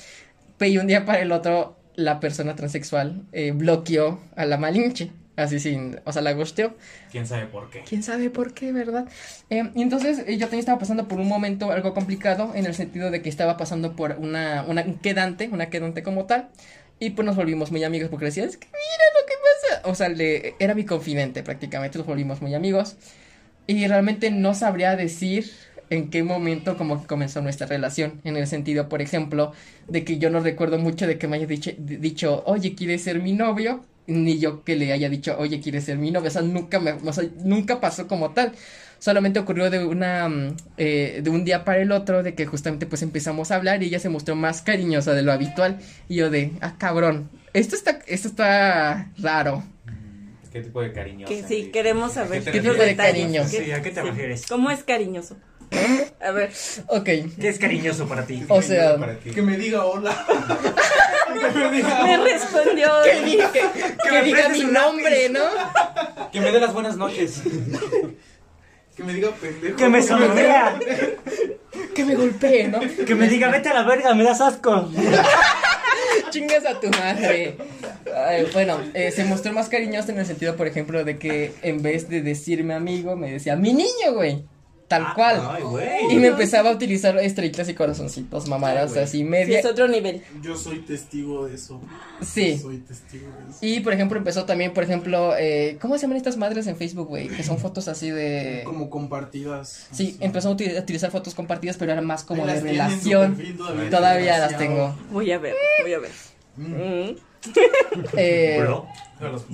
Pero 0.58 0.72
y 0.72 0.78
un 0.78 0.88
día 0.88 1.06
para 1.06 1.20
el 1.20 1.32
otro, 1.32 1.78
la 1.96 2.20
persona 2.20 2.56
transexual 2.56 3.24
eh, 3.32 3.52
bloqueó 3.52 4.20
a 4.36 4.46
la 4.46 4.58
Malinche. 4.58 5.12
Así 5.40 5.60
sin, 5.60 5.98
o 6.04 6.12
sea, 6.12 6.22
la 6.22 6.34
gusteó. 6.34 6.74
¿Quién 7.12 7.26
sabe 7.26 7.46
por 7.46 7.70
qué? 7.70 7.82
¿Quién 7.88 8.04
sabe 8.04 8.30
por 8.30 8.54
qué, 8.54 8.74
verdad? 8.74 9.08
Eh, 9.50 9.72
y 9.74 9.82
entonces 9.82 10.18
yo 10.18 10.40
también 10.40 10.60
estaba 10.60 10.80
pasando 10.80 11.08
por 11.08 11.18
un 11.18 11.30
momento 11.30 11.72
algo 11.72 11.94
complicado 11.94 12.52
en 12.56 12.66
el 12.66 12.76
sentido 12.76 13.10
de 13.10 13.22
que 13.22 13.30
estaba 13.30 13.56
pasando 13.56 13.96
por 13.96 14.18
una, 14.20 14.66
una 14.68 14.84
quedante, 14.96 15.48
una 15.50 15.70
quedante 15.70 16.04
como 16.04 16.26
tal. 16.26 16.50
Y 17.00 17.12
pues 17.12 17.26
nos 17.26 17.36
volvimos 17.36 17.72
muy 17.72 17.84
amigos 17.84 18.10
porque 18.10 18.26
le 18.26 18.32
decía, 18.32 18.44
es 18.44 18.58
que 18.58 18.68
mira 18.68 19.06
lo 19.20 19.26
que 19.26 19.34
pasa. 19.80 19.90
O 19.90 19.96
sea, 19.96 20.10
le, 20.10 20.56
era 20.60 20.76
mi 20.76 20.84
confidente 20.86 21.44
prácticamente, 21.44 21.98
nos 21.98 22.08
volvimos 22.08 22.42
muy 22.42 22.54
amigos. 22.54 22.96
Y 23.68 23.88
realmente 23.88 24.32
no 24.32 24.54
sabría 24.54 24.96
decir 24.96 25.50
en 25.90 26.10
qué 26.10 26.24
momento 26.24 26.78
como 26.78 27.02
que 27.02 27.08
comenzó 27.08 27.42
nuestra 27.42 27.68
relación. 27.68 28.22
En 28.24 28.36
el 28.38 28.48
sentido, 28.48 28.90
por 28.90 29.02
ejemplo, 29.02 29.54
de 29.88 30.04
que 30.04 30.18
yo 30.18 30.30
no 30.30 30.40
recuerdo 30.42 30.78
mucho 30.78 31.08
de 31.08 31.18
que 31.18 31.28
me 31.28 31.38
haya 31.38 31.48
dicho, 31.48 31.72
dicho 31.78 32.44
oye, 32.46 32.76
¿quieres 32.76 33.04
ser 33.04 33.22
mi 33.22 33.34
novio? 33.34 33.86
Ni 34.08 34.40
yo 34.40 34.64
que 34.64 34.76
le 34.76 34.92
haya 34.92 35.10
dicho, 35.10 35.36
oye, 35.38 35.62
¿quieres 35.62 35.86
ser 35.86 35.98
mi 35.98 36.12
novio? 36.12 36.30
O 36.30 36.32
sea, 36.32 36.42
nunca, 36.42 36.80
me, 36.80 36.94
o 36.94 37.14
sea, 37.14 37.24
nunca 37.44 37.80
pasó 37.80 38.08
como 38.08 38.32
tal. 38.32 38.54
Solamente 39.00 39.40
ocurrió 39.40 39.70
de 39.70 39.86
una 39.86 40.28
mm, 40.28 40.58
eh, 40.78 41.22
de 41.24 41.30
un 41.30 41.46
día 41.46 41.64
para 41.64 41.80
el 41.80 41.92
otro 41.92 42.22
de 42.22 42.36
que 42.36 42.46
justamente 42.46 42.86
pues 42.86 43.02
empezamos 43.02 43.50
a 43.52 43.56
hablar 43.56 43.82
y 43.82 43.88
ella 43.88 44.00
se 44.00 44.10
mostró 44.10 44.36
más 44.36 44.62
cariñosa 44.62 45.14
de 45.14 45.22
lo 45.24 45.32
habitual 45.32 45.80
y 46.10 46.16
yo 46.16 46.30
de 46.30 46.52
ah 46.62 46.76
cabrón 46.78 47.30
esto 47.54 47.76
está 47.76 48.00
esto 48.08 48.28
está 48.28 49.10
raro 49.18 49.64
¿Qué 50.52 50.62
tipo 50.62 50.82
de 50.82 50.92
cariño? 50.92 51.28
Que 51.28 51.44
sí, 51.44 51.70
queremos 51.72 52.14
saber. 52.14 52.44
¿Qué 52.44 52.60
tipo 52.60 52.74
sus 52.74 52.80
de 52.80 52.96
cariño? 52.96 53.44
¿Qué- 53.52 53.66
Sí, 53.66 53.72
¿a 53.72 53.84
qué 53.84 53.92
te 53.92 54.02
refieres? 54.02 54.48
¿Cómo 54.48 54.72
es 54.72 54.84
cariñoso? 54.84 55.38
A 56.22 56.32
ver. 56.32 56.52
ok 56.88 57.04
¿Qué 57.04 57.30
es 57.50 57.60
cariñoso 57.60 58.08
para 58.08 58.26
ti? 58.26 58.44
o 58.48 58.60
sea 58.62 58.98
Que 59.34 59.42
me 59.44 59.58
diga 59.58 59.86
hola. 59.86 60.12
que 61.54 61.60
me 61.60 61.72
diga 61.72 62.04
Me 62.04 62.18
respondió. 62.18 62.90
que 63.04 63.22
diga, 63.26 63.52
que, 63.52 63.62
que 64.10 64.22
diga 64.24 64.50
mi 64.50 64.64
nombre 64.64 65.30
no 65.30 65.46
Que 66.32 66.42
me 66.42 66.52
dé 66.52 66.60
las 66.60 66.74
buenas 66.74 66.98
noches. 66.98 67.42
Que 69.00 69.06
me 69.06 69.14
diga 69.14 69.32
pendejo. 69.32 69.78
Que 69.78 69.88
me 69.88 70.04
sonría. 70.04 70.78
Que 71.96 72.04
me 72.04 72.16
golpee, 72.16 72.68
¿no? 72.68 72.80
Que 72.80 73.16
me 73.16 73.28
diga, 73.28 73.50
vete 73.50 73.70
a 73.70 73.74
la 73.74 73.84
verga, 73.84 74.14
me 74.14 74.24
das 74.24 74.42
asco. 74.42 74.90
Chingas 76.30 76.66
a 76.66 76.80
tu 76.80 76.90
madre. 76.90 77.58
Ay, 78.16 78.48
bueno, 78.54 78.80
eh, 78.94 79.12
se 79.12 79.24
mostró 79.24 79.54
más 79.54 79.70
cariñoso 79.70 80.12
en 80.12 80.20
el 80.20 80.26
sentido, 80.26 80.56
por 80.56 80.68
ejemplo, 80.68 81.04
de 81.04 81.18
que 81.18 81.54
en 81.62 81.82
vez 81.82 82.10
de 82.10 82.22
decirme 82.22 82.74
amigo, 82.74 83.16
me 83.16 83.32
decía 83.32 83.56
mi 83.56 83.74
niño, 83.74 84.14
güey. 84.14 84.44
Tal 84.90 85.14
cual. 85.14 85.40
Ay, 85.50 85.62
güey. 85.64 85.88
Y 86.12 86.16
me 86.18 86.28
empezaba 86.28 86.72
a 86.72 86.74
utilizar 86.74 87.16
estrellitas 87.20 87.70
y 87.70 87.74
corazoncitos, 87.76 88.48
mamadas, 88.50 88.98
así 88.98 89.20
Sí, 89.20 89.24
media. 89.24 89.60
es 89.60 89.66
otro 89.66 89.88
nivel. 89.88 90.22
Yo 90.42 90.58
soy 90.58 90.80
testigo 90.80 91.46
de 91.46 91.56
eso. 91.56 91.80
Sí. 92.22 92.58
Soy 92.58 92.80
testigo 92.80 93.28
de 93.28 93.50
eso. 93.52 93.60
Y 93.62 93.80
por 93.82 93.94
ejemplo 93.94 94.18
empezó 94.18 94.46
también, 94.46 94.74
por 94.74 94.84
ejemplo, 94.84 95.36
eh, 95.38 95.78
¿cómo 95.80 95.96
se 95.96 96.02
llaman 96.02 96.18
estas 96.18 96.38
madres 96.38 96.66
en 96.66 96.76
Facebook, 96.76 97.08
güey? 97.08 97.28
Que 97.28 97.44
son 97.44 97.60
fotos 97.60 97.88
así 97.88 98.10
de... 98.10 98.64
Como 98.66 98.90
compartidas. 98.90 99.88
Sí, 99.92 100.18
empezó 100.20 100.50
a 100.50 100.56
uti- 100.58 100.76
a 100.76 100.80
utilizar 100.82 101.12
fotos 101.12 101.36
compartidas, 101.36 101.78
pero 101.78 101.92
era 101.92 102.02
más 102.02 102.24
como 102.24 102.46
de 102.48 102.60
relación. 102.60 103.36
perfil 103.36 103.58
todavía. 103.58 103.90
Todavía 103.92 104.38
las 104.40 104.58
tengo. 104.58 104.98
Voy 105.12 105.32
a 105.32 105.38
ver, 105.38 105.54
voy 105.84 105.94
a 105.94 106.00
ver. 106.00 106.12
Mm. 106.58 106.74
Mm. 106.74 107.16
Eh, 108.18 108.66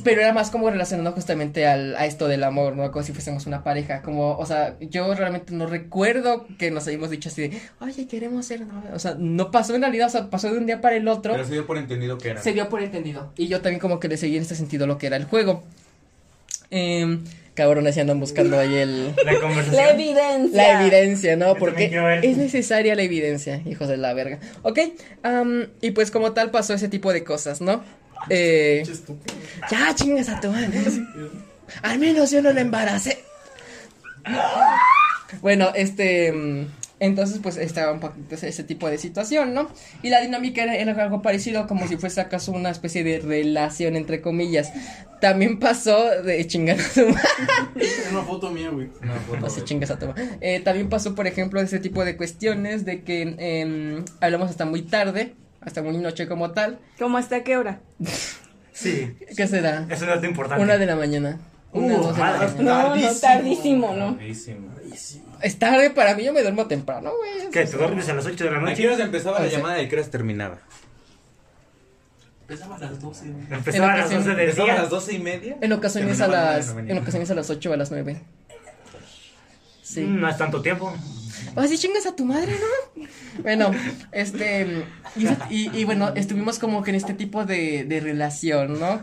pero 0.03 0.21
era 0.21 0.31
más 0.31 0.51
como 0.51 0.69
relacionado 0.69 1.11
justamente 1.13 1.65
al, 1.65 1.95
a 1.95 2.05
esto 2.05 2.27
del 2.27 2.43
amor, 2.43 2.75
¿no? 2.75 2.91
Como 2.91 3.03
si 3.03 3.13
fuésemos 3.13 3.47
una 3.47 3.63
pareja. 3.63 4.01
Como, 4.01 4.37
o 4.37 4.45
sea, 4.45 4.77
yo 4.79 5.13
realmente 5.15 5.53
no 5.53 5.65
recuerdo 5.65 6.45
que 6.59 6.69
nos 6.69 6.87
hayamos 6.87 7.09
dicho 7.09 7.29
así 7.29 7.47
de, 7.47 7.61
oye, 7.79 8.07
queremos 8.07 8.45
ser 8.45 8.61
novios. 8.61 8.93
O 8.93 8.99
sea, 8.99 9.15
no 9.17 9.49
pasó 9.49 9.73
en 9.75 9.81
realidad, 9.81 10.07
o 10.07 10.11
sea, 10.11 10.29
pasó 10.29 10.51
de 10.51 10.59
un 10.59 10.67
día 10.67 10.81
para 10.81 10.95
el 10.95 11.07
otro. 11.07 11.33
Pero 11.33 11.45
se 11.45 11.53
dio 11.53 11.65
por 11.65 11.77
entendido 11.77 12.17
que 12.17 12.29
era. 12.29 12.41
Se 12.41 12.53
dio 12.53 12.69
por 12.69 12.81
entendido. 12.83 13.31
Y 13.37 13.47
yo 13.47 13.61
también 13.61 13.79
como 13.79 13.99
que 13.99 14.07
le 14.07 14.17
seguí 14.17 14.35
en 14.35 14.43
este 14.43 14.55
sentido 14.55 14.85
lo 14.85 14.97
que 14.97 15.07
era 15.07 15.17
el 15.17 15.25
juego. 15.25 15.63
Eh, 16.69 17.19
cabrones, 17.55 17.95
ya 17.95 18.01
andan 18.01 18.19
buscando 18.19 18.59
ahí 18.59 18.75
el... 18.75 19.15
La 19.25 19.39
conversación. 19.41 19.75
La 19.75 19.89
evidencia. 19.91 20.57
La 20.57 20.81
evidencia, 20.81 21.35
¿no? 21.35 21.53
Yo 21.53 21.59
Porque 21.59 22.19
es 22.21 22.37
necesaria 22.37 22.95
la 22.95 23.01
evidencia, 23.01 23.61
hijos 23.65 23.87
de 23.87 23.97
la 23.97 24.13
verga. 24.13 24.39
Ok, 24.61 24.79
y 25.81 25.91
pues 25.91 26.11
como 26.11 26.33
tal 26.33 26.51
pasó 26.51 26.73
ese 26.73 26.89
tipo 26.89 27.11
de 27.11 27.23
cosas, 27.23 27.61
¿no? 27.61 27.83
Eh, 28.29 28.83
ya, 29.69 29.93
chingas 29.95 30.29
a 30.29 30.39
tu 30.39 30.49
madre. 30.49 30.69
Al 31.81 31.99
menos 31.99 32.31
yo 32.31 32.41
no 32.41 32.51
la 32.51 32.61
embaracé. 32.61 33.23
Bueno, 35.41 35.71
este. 35.75 36.33
Entonces, 37.05 37.39
pues 37.41 37.57
estaba 37.57 37.91
un 37.91 37.99
poquito 37.99 38.35
ese, 38.35 38.63
tipo 38.63 38.89
de 38.89 38.97
situación, 38.97 39.53
¿no? 39.53 39.69
Y 40.01 40.09
la 40.09 40.21
dinámica 40.21 40.63
era, 40.63 40.75
era 40.75 41.03
algo 41.03 41.21
parecido, 41.21 41.67
como 41.67 41.87
si 41.87 41.97
fuese 41.97 42.19
acaso 42.19 42.51
una 42.51 42.71
especie 42.71 43.03
de 43.03 43.19
relación, 43.19 43.95
entre 43.95 44.21
comillas. 44.21 44.73
También 45.21 45.59
pasó 45.59 46.21
de 46.23 46.45
chingar 46.47 46.79
a 46.79 46.93
tu 46.93 47.01
una 48.11 48.23
foto 48.23 48.51
mía, 48.51 48.69
güey. 48.69 48.89
Una 49.01 49.13
foto, 49.15 49.63
chingas 49.63 49.91
a 49.91 49.99
tu 49.99 50.07
madre. 50.07 50.29
Eh, 50.41 50.59
también 50.61 50.89
pasó, 50.89 51.15
por 51.15 51.27
ejemplo, 51.27 51.61
ese 51.61 51.79
tipo 51.79 52.03
de 52.03 52.17
cuestiones 52.17 52.85
de 52.85 53.03
que 53.03 53.35
em, 53.37 54.03
hablamos 54.19 54.49
hasta 54.49 54.65
muy 54.65 54.81
tarde, 54.81 55.35
hasta 55.61 55.81
muy 55.81 55.97
noche 55.97 56.27
como 56.27 56.51
tal. 56.51 56.79
¿Cómo 56.99 57.17
hasta 57.17 57.43
qué 57.43 57.57
hora? 57.57 57.81
Sí. 58.73 59.15
¿Qué 59.37 59.47
será? 59.47 59.85
Es 59.89 60.01
un 60.01 60.07
dato 60.07 60.25
importante. 60.25 60.63
Una 60.63 60.77
de 60.77 60.85
la 60.85 60.95
mañana. 60.95 61.39
Una, 61.75 61.95
Uh, 61.97 62.11
la 62.11 62.13
madre. 62.17 62.47
mañana. 62.47 62.83
No, 62.89 62.95
no, 62.95 63.15
tardísimo, 63.19 63.93
¿no? 63.95 64.13
Buenísimo. 64.15 64.71
Es 65.41 65.59
tarde 65.59 65.89
para 65.91 66.15
mí, 66.15 66.23
yo 66.23 66.33
me 66.33 66.41
duermo 66.41 66.65
temprano, 66.67 67.11
güey. 67.17 67.49
¿Qué? 67.51 67.65
¿Te 67.65 67.77
duermes 67.77 68.07
a 68.09 68.13
las 68.13 68.25
8 68.25 68.43
de 68.45 68.51
la 68.51 68.57
¿A 68.57 68.59
qué 68.61 68.69
noche? 68.69 68.87
horas 68.87 68.99
empezaba 69.01 69.37
Ah, 69.37 69.41
la 69.41 69.47
llamada 69.47 69.81
y 69.81 69.87
qué 69.89 69.95
horas 69.95 70.09
terminaba? 70.09 70.57
Empezaba 72.41 72.75
a 72.75 72.79
las 72.79 73.01
12. 73.01 73.25
güey. 73.29 73.45
Empezaba 73.51 73.93
a 73.93 73.97
las 73.97 74.11
En 74.11 74.17
11 74.17 74.29
del 74.29 74.39
¿Empezaba 74.49 74.71
a 74.73 74.75
las 74.75 74.89
doce 74.89 75.13
y 75.13 75.19
media? 75.19 75.57
En 75.61 75.73
ocasiones 75.73 76.21
a 76.21 76.27
las, 76.27 76.69
en 76.77 76.97
ocasiones 76.97 77.31
a 77.31 77.35
las 77.35 77.49
8 77.49 77.69
o 77.69 77.73
a 77.73 77.77
las 77.77 77.91
9. 77.91 78.21
Sí. 79.81 80.01
No 80.01 80.29
es 80.29 80.37
tanto 80.37 80.61
tiempo. 80.61 80.93
Así 81.55 81.77
chingas 81.77 82.05
a 82.05 82.15
tu 82.15 82.25
madre, 82.25 82.53
¿no? 82.53 83.03
Bueno, 83.41 83.71
este, 84.11 84.83
y, 85.15 85.27
y- 85.49 85.71
y 85.73 85.85
bueno, 85.85 86.11
estuvimos 86.15 86.59
como 86.59 86.83
que 86.83 86.89
en 86.91 86.95
este 86.95 87.13
tipo 87.13 87.45
de, 87.45 87.83
de 87.85 87.99
relación, 87.99 88.79
¿no? 88.79 89.01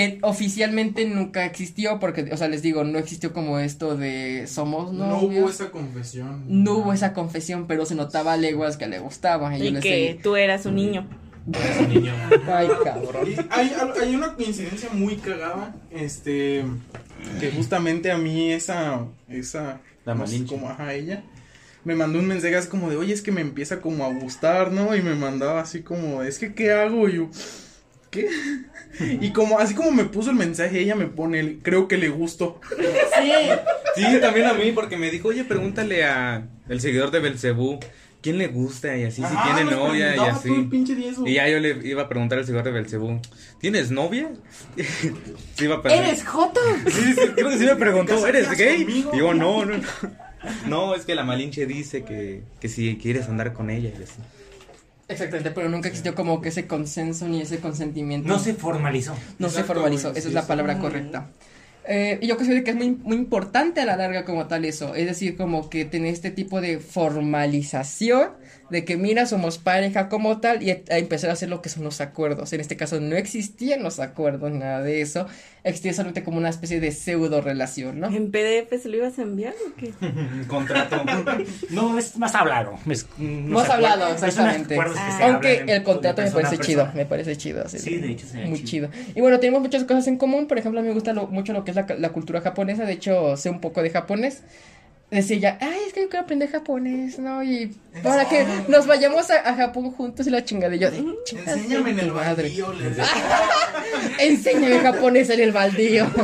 Que 0.00 0.18
oficialmente 0.22 1.04
nunca 1.04 1.44
existió, 1.44 1.98
porque, 2.00 2.30
o 2.32 2.36
sea, 2.38 2.48
les 2.48 2.62
digo, 2.62 2.84
no 2.84 2.98
existió 2.98 3.34
como 3.34 3.58
esto 3.58 3.96
de 3.96 4.46
somos 4.46 4.92
No 4.92 5.08
novios. 5.08 5.42
hubo 5.42 5.50
esa 5.50 5.70
confesión. 5.70 6.44
No 6.48 6.78
hubo 6.78 6.92
esa 6.94 7.12
confesión, 7.12 7.66
pero 7.66 7.84
se 7.84 7.94
notaba 7.94 8.32
a 8.32 8.36
leguas 8.38 8.76
que 8.78 8.86
le 8.86 8.98
gustaba. 8.98 9.56
Y, 9.58 9.68
Y 9.68 9.72
que 9.74 9.90
decía, 10.08 10.22
tú 10.22 10.36
eras 10.36 10.64
un 10.64 10.76
niño. 10.76 11.06
Ese 11.52 11.86
niño. 11.88 12.14
ay, 12.46 12.68
cabrón. 12.82 13.28
Y 13.30 13.36
hay, 13.50 13.72
hay 14.00 14.14
una 14.14 14.34
coincidencia 14.34 14.88
muy 14.92 15.16
cagada, 15.16 15.74
este, 15.90 16.64
que 17.38 17.50
justamente 17.50 18.10
a 18.10 18.16
mí 18.16 18.52
esa, 18.52 19.06
esa, 19.28 19.80
La 20.06 20.14
no 20.14 20.26
sé 20.26 20.44
cómo, 20.46 20.70
ajá, 20.70 20.94
ella, 20.94 21.24
me 21.84 21.94
mandó 21.94 22.18
un 22.18 22.26
mensaje 22.26 22.56
así 22.56 22.68
como 22.68 22.88
de, 22.88 22.96
oye, 22.96 23.12
es 23.12 23.20
que 23.22 23.32
me 23.32 23.40
empieza 23.42 23.80
como 23.80 24.04
a 24.04 24.12
gustar, 24.12 24.72
¿no? 24.72 24.94
Y 24.96 25.02
me 25.02 25.14
mandaba 25.14 25.60
así 25.60 25.82
como, 25.82 26.22
es 26.22 26.38
que, 26.38 26.54
¿qué 26.54 26.72
hago? 26.72 27.08
Y 27.08 27.16
yo, 27.16 27.30
¿qué? 28.10 28.28
Y 29.20 29.32
como, 29.32 29.58
así 29.58 29.74
como 29.74 29.90
me 29.92 30.04
puso 30.04 30.30
el 30.30 30.36
mensaje, 30.36 30.80
ella 30.80 30.94
me 30.94 31.06
pone, 31.06 31.40
el, 31.40 31.58
creo 31.62 31.88
que 31.88 31.96
le 31.96 32.08
gustó. 32.08 32.60
Sí. 32.78 33.32
Sí, 33.96 34.20
también 34.20 34.46
a 34.46 34.54
mí, 34.54 34.72
porque 34.72 34.96
me 34.96 35.10
dijo, 35.10 35.28
oye, 35.28 35.44
pregúntale 35.44 36.04
a 36.04 36.46
el 36.68 36.80
seguidor 36.80 37.10
de 37.10 37.20
Belcebú, 37.20 37.80
¿quién 38.22 38.38
le 38.38 38.48
gusta? 38.48 38.96
Y 38.96 39.04
así, 39.04 39.22
si 39.22 39.34
tiene 39.44 39.70
novia 39.70 40.14
y 40.16 40.18
así. 40.20 40.68
Y 41.24 41.34
ya 41.34 41.48
yo 41.48 41.58
le 41.58 41.86
iba 41.88 42.02
a 42.02 42.08
preguntar 42.08 42.38
al 42.38 42.44
seguidor 42.44 42.64
de 42.64 42.70
Belcebú, 42.72 43.20
¿tienes 43.58 43.90
novia? 43.90 44.30
sí, 44.76 45.64
iba 45.64 45.76
a 45.76 45.82
preguntar. 45.82 46.08
¿Eres 46.08 46.24
Joto? 46.24 46.60
Sí, 46.86 47.14
sí, 47.14 47.28
creo 47.34 47.50
que 47.50 47.58
sí 47.58 47.64
me 47.64 47.76
preguntó, 47.76 48.22
¿Te 48.22 48.28
¿eres 48.28 48.50
gay? 48.56 48.84
conmigo? 48.84 49.10
Y 49.14 49.18
yo, 49.18 49.34
no, 49.34 49.64
no, 49.64 49.76
no. 49.78 49.88
No, 50.66 50.94
es 50.94 51.04
que 51.04 51.14
la 51.14 51.22
Malinche 51.22 51.66
dice 51.66 52.02
que, 52.02 52.42
que 52.60 52.68
si 52.70 52.96
quieres 52.96 53.28
andar 53.28 53.52
con 53.52 53.68
ella 53.68 53.90
y 53.90 54.02
así. 54.02 54.14
Exactamente, 55.10 55.50
pero 55.50 55.68
nunca 55.68 55.88
existió 55.88 56.14
como 56.14 56.40
que 56.40 56.50
ese 56.50 56.66
consenso 56.66 57.26
ni 57.26 57.40
ese 57.42 57.58
consentimiento. 57.58 58.28
No 58.28 58.38
se 58.38 58.54
formalizó. 58.54 59.14
No 59.38 59.48
se 59.48 59.64
formalizó, 59.64 60.10
esa 60.10 60.20
sí, 60.20 60.28
es 60.28 60.34
la 60.34 60.42
sí. 60.42 60.48
palabra 60.48 60.78
correcta. 60.78 61.28
Eh, 61.84 62.18
y 62.22 62.28
yo 62.28 62.36
considero 62.36 62.62
que 62.62 62.70
es 62.70 62.76
muy, 62.76 62.90
muy 62.90 63.16
importante 63.16 63.80
a 63.80 63.84
la 63.84 63.96
larga 63.96 64.24
como 64.24 64.46
tal 64.46 64.64
eso, 64.64 64.94
es 64.94 65.06
decir, 65.06 65.36
como 65.36 65.68
que 65.68 65.84
tener 65.84 66.12
este 66.12 66.30
tipo 66.30 66.60
de 66.60 66.78
formalización 66.78 68.30
de 68.70 68.84
que 68.84 68.96
mira, 68.96 69.26
somos 69.26 69.58
pareja 69.58 70.08
como 70.08 70.40
tal 70.40 70.62
y 70.62 70.70
a, 70.70 70.78
a 70.90 70.98
empezar 70.98 71.30
a 71.30 71.32
hacer 71.34 71.48
lo 71.48 71.60
que 71.62 71.68
son 71.68 71.84
los 71.84 72.00
acuerdos. 72.00 72.52
En 72.52 72.60
este 72.60 72.76
caso 72.76 73.00
no 73.00 73.16
existían 73.16 73.82
los 73.82 73.98
acuerdos, 74.00 74.50
nada 74.52 74.82
de 74.82 75.00
eso, 75.00 75.26
existía 75.64 75.92
solamente 75.92 76.22
como 76.22 76.38
una 76.38 76.48
especie 76.48 76.80
de 76.80 76.92
pseudo 76.92 77.40
relación, 77.40 78.00
¿no? 78.00 78.08
¿En 78.08 78.30
PDF 78.30 78.80
se 78.82 78.88
lo 78.88 78.96
ibas 78.96 79.18
a 79.18 79.22
enviar 79.22 79.54
o 79.68 79.74
qué? 79.76 79.92
Contrato. 80.46 81.02
No, 81.70 81.98
es 81.98 82.16
más 82.16 82.34
hablado. 82.34 82.78
Es, 82.88 83.06
Más 83.18 83.68
hablado, 83.68 84.08
exactamente. 84.12 84.78
Ah. 84.80 85.18
Aunque 85.22 85.64
el 85.66 85.82
contrato 85.82 86.22
me 86.22 86.30
parece 86.30 86.58
chido, 86.58 86.88
me 86.94 87.06
parece 87.06 87.36
chido. 87.36 87.64
así 87.64 87.78
Sí, 87.78 87.96
de 87.98 88.12
hecho, 88.12 88.26
sería 88.26 88.46
Muy 88.46 88.62
chido. 88.64 88.88
chido. 88.90 89.12
Y 89.14 89.20
bueno, 89.20 89.38
tenemos 89.40 89.60
muchas 89.62 89.84
cosas 89.84 90.06
en 90.06 90.16
común. 90.16 90.46
Por 90.46 90.58
ejemplo, 90.58 90.80
a 90.80 90.82
mí 90.82 90.88
me 90.88 90.94
gusta 90.94 91.12
lo- 91.12 91.26
mucho 91.26 91.52
lo 91.52 91.64
que 91.64 91.72
es 91.72 91.76
la, 91.76 91.86
la 91.98 92.08
cultura 92.10 92.40
japonesa. 92.40 92.84
De 92.84 92.92
hecho, 92.92 93.36
sé 93.36 93.50
un 93.50 93.60
poco 93.60 93.82
de 93.82 93.90
japonés. 93.90 94.42
Decía 95.10 95.36
ella, 95.36 95.58
ay, 95.60 95.78
es 95.88 95.92
que 95.92 96.02
yo 96.02 96.08
quiero 96.08 96.24
aprender 96.24 96.50
japonés, 96.50 97.18
¿no? 97.18 97.42
Y 97.42 97.76
para 98.02 98.28
que 98.28 98.46
nos 98.68 98.86
vayamos 98.86 99.28
a, 99.30 99.48
a 99.48 99.54
Japón 99.56 99.90
juntos 99.90 100.26
y 100.26 100.30
la 100.30 100.44
chingada. 100.44 100.74
Y 100.76 100.78
yo, 100.78 100.90
de, 100.90 101.04
"Chingas 101.24 101.56
Enséñame 101.56 101.90
en 101.90 101.98
el 101.98 102.12
madre". 102.12 102.44
baldío, 102.44 102.72
les. 102.74 102.96
Enséñame 104.20 104.78
japonés 104.78 105.28
en 105.30 105.40
el 105.40 105.52
baldío. 105.52 106.06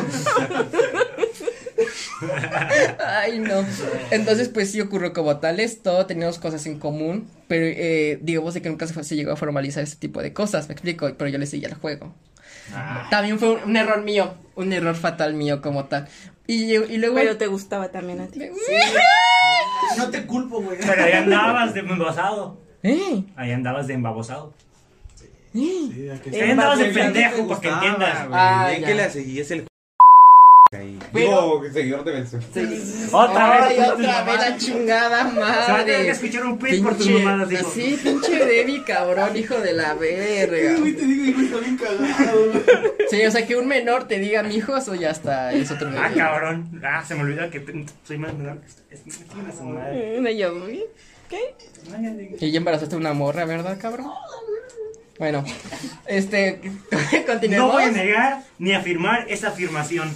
Ay, 3.05 3.38
no. 3.40 3.64
Entonces, 4.11 4.49
pues 4.49 4.71
sí 4.71 4.81
ocurrió 4.81 5.12
como 5.12 5.38
tal 5.38 5.61
esto, 5.61 6.07
teníamos 6.07 6.38
cosas 6.38 6.64
en 6.66 6.78
común, 6.78 7.28
pero 7.49 7.66
eh, 7.66 8.19
digamos 8.23 8.55
de 8.55 8.62
que 8.62 8.69
nunca 8.71 8.87
se, 8.87 8.95
fue- 8.95 9.05
se 9.05 9.16
llegó 9.16 9.33
a 9.33 9.37
formalizar 9.37 9.83
ese 9.83 9.97
tipo 9.97 10.23
de 10.23 10.33
cosas, 10.33 10.69
me 10.69 10.73
explico, 10.75 11.12
pero 11.19 11.28
yo 11.31 11.38
le 11.38 11.47
seguía 11.47 11.69
el 11.69 11.75
juego. 11.75 12.14
Ah. 12.75 13.06
También 13.11 13.38
fue 13.38 13.50
un, 13.50 13.70
un 13.70 13.76
error 13.76 14.02
mío, 14.02 14.35
un 14.54 14.73
error 14.73 14.94
fatal 14.94 15.35
mío 15.35 15.61
como 15.61 15.85
tal. 15.87 16.08
Y, 16.46 16.75
y 16.75 16.99
luego... 16.99 17.16
Pero 17.16 17.37
te 17.37 17.46
gustaba 17.46 17.88
también 17.90 18.20
a 18.20 18.26
ti. 18.26 18.40
No 19.99 20.11
te 20.11 20.26
culpo, 20.26 20.61
güey. 20.61 20.78
Pero 20.78 21.04
ahí 21.04 21.12
andabas 21.12 21.75
de 21.75 21.80
embabosado. 21.80 22.61
¿Eh? 22.82 23.25
Ahí 23.37 23.52
andabas 23.52 23.87
de 23.87 23.94
embabosado. 23.94 24.54
Sí, 25.52 26.08
¿a 26.12 26.20
que 26.20 26.30
sí? 26.30 26.37
Ahí 26.40 26.50
andabas 26.50 26.78
de 26.78 26.87
pendejo, 26.87 27.49
porque 27.49 27.68
entiendas. 27.68 28.28
Ah, 28.30 28.70
que 28.85 28.94
la 28.94 29.08
seguías 29.08 29.50
el 29.50 29.66
ahí. 30.76 30.99
Pero- 31.12 31.26
Digo, 31.61 31.62
seguidor 31.73 32.04
de 32.04 32.12
Belcebú. 32.12 32.45
Otra 33.12 33.66
Ay, 33.66 33.76
vez. 33.78 33.88
otra 33.88 34.23
vez 34.25 34.37
la 34.37 34.56
chingada 34.56 35.30
Se 35.33 35.38
va 35.40 35.78
a 35.80 35.85
tener 35.85 35.85
que 35.87 35.92
madre. 35.92 36.11
escuchar 36.11 36.45
un 36.47 36.59
pit 36.59 36.83
por 36.83 36.97
tus 36.97 37.11
mamadas, 37.11 37.49
digo. 37.49 37.71
Sí, 37.75 37.99
pinche 38.02 38.45
Debbie, 38.45 38.85
cabrón, 38.85 39.37
hijo 39.37 39.59
de 39.59 39.73
la 39.73 39.95
verga. 39.95 40.76
Güey, 40.78 40.92
te 40.95 41.04
digo, 41.06 41.25
hijo, 41.25 41.40
está 41.42 41.56
bien 41.59 41.76
cagado. 41.76 42.52
Sí, 43.11 43.25
o 43.25 43.30
sea, 43.30 43.47
que 43.47 43.56
un 43.56 43.66
menor 43.68 44.09
te 44.09 44.18
diga 44.18 44.42
mi 44.42 44.56
hijo, 44.56 44.76
eso 44.76 44.95
ya 44.95 45.11
está, 45.11 45.52
es 45.52 45.71
otro 45.71 45.90
Ah, 45.97 46.11
cabrón. 46.14 46.80
Ah, 46.85 47.04
se 47.06 47.14
me 47.14 47.23
olvidó 47.23 47.49
que 47.50 47.85
soy 48.04 48.18
más 48.18 48.35
menor. 48.35 48.59
Una 49.62 49.73
madre. 49.80 50.21
Mm, 50.21 50.26
yo, 50.38 50.66
¿qué? 51.28 51.54
Y 52.40 52.50
ya 52.50 52.59
embarazaste 52.59 52.97
una 52.97 53.12
morra, 53.12 53.45
¿verdad, 53.45 53.78
cabrón? 53.80 54.11
Bueno, 55.18 55.45
este, 56.06 56.61
continuemos. 57.26 57.68
No 57.68 57.73
voy 57.73 57.85
a 57.85 57.90
negar 57.90 58.42
ni 58.59 58.75
afirmar 58.75 59.25
esa 59.28 59.49
afirmación. 59.49 60.12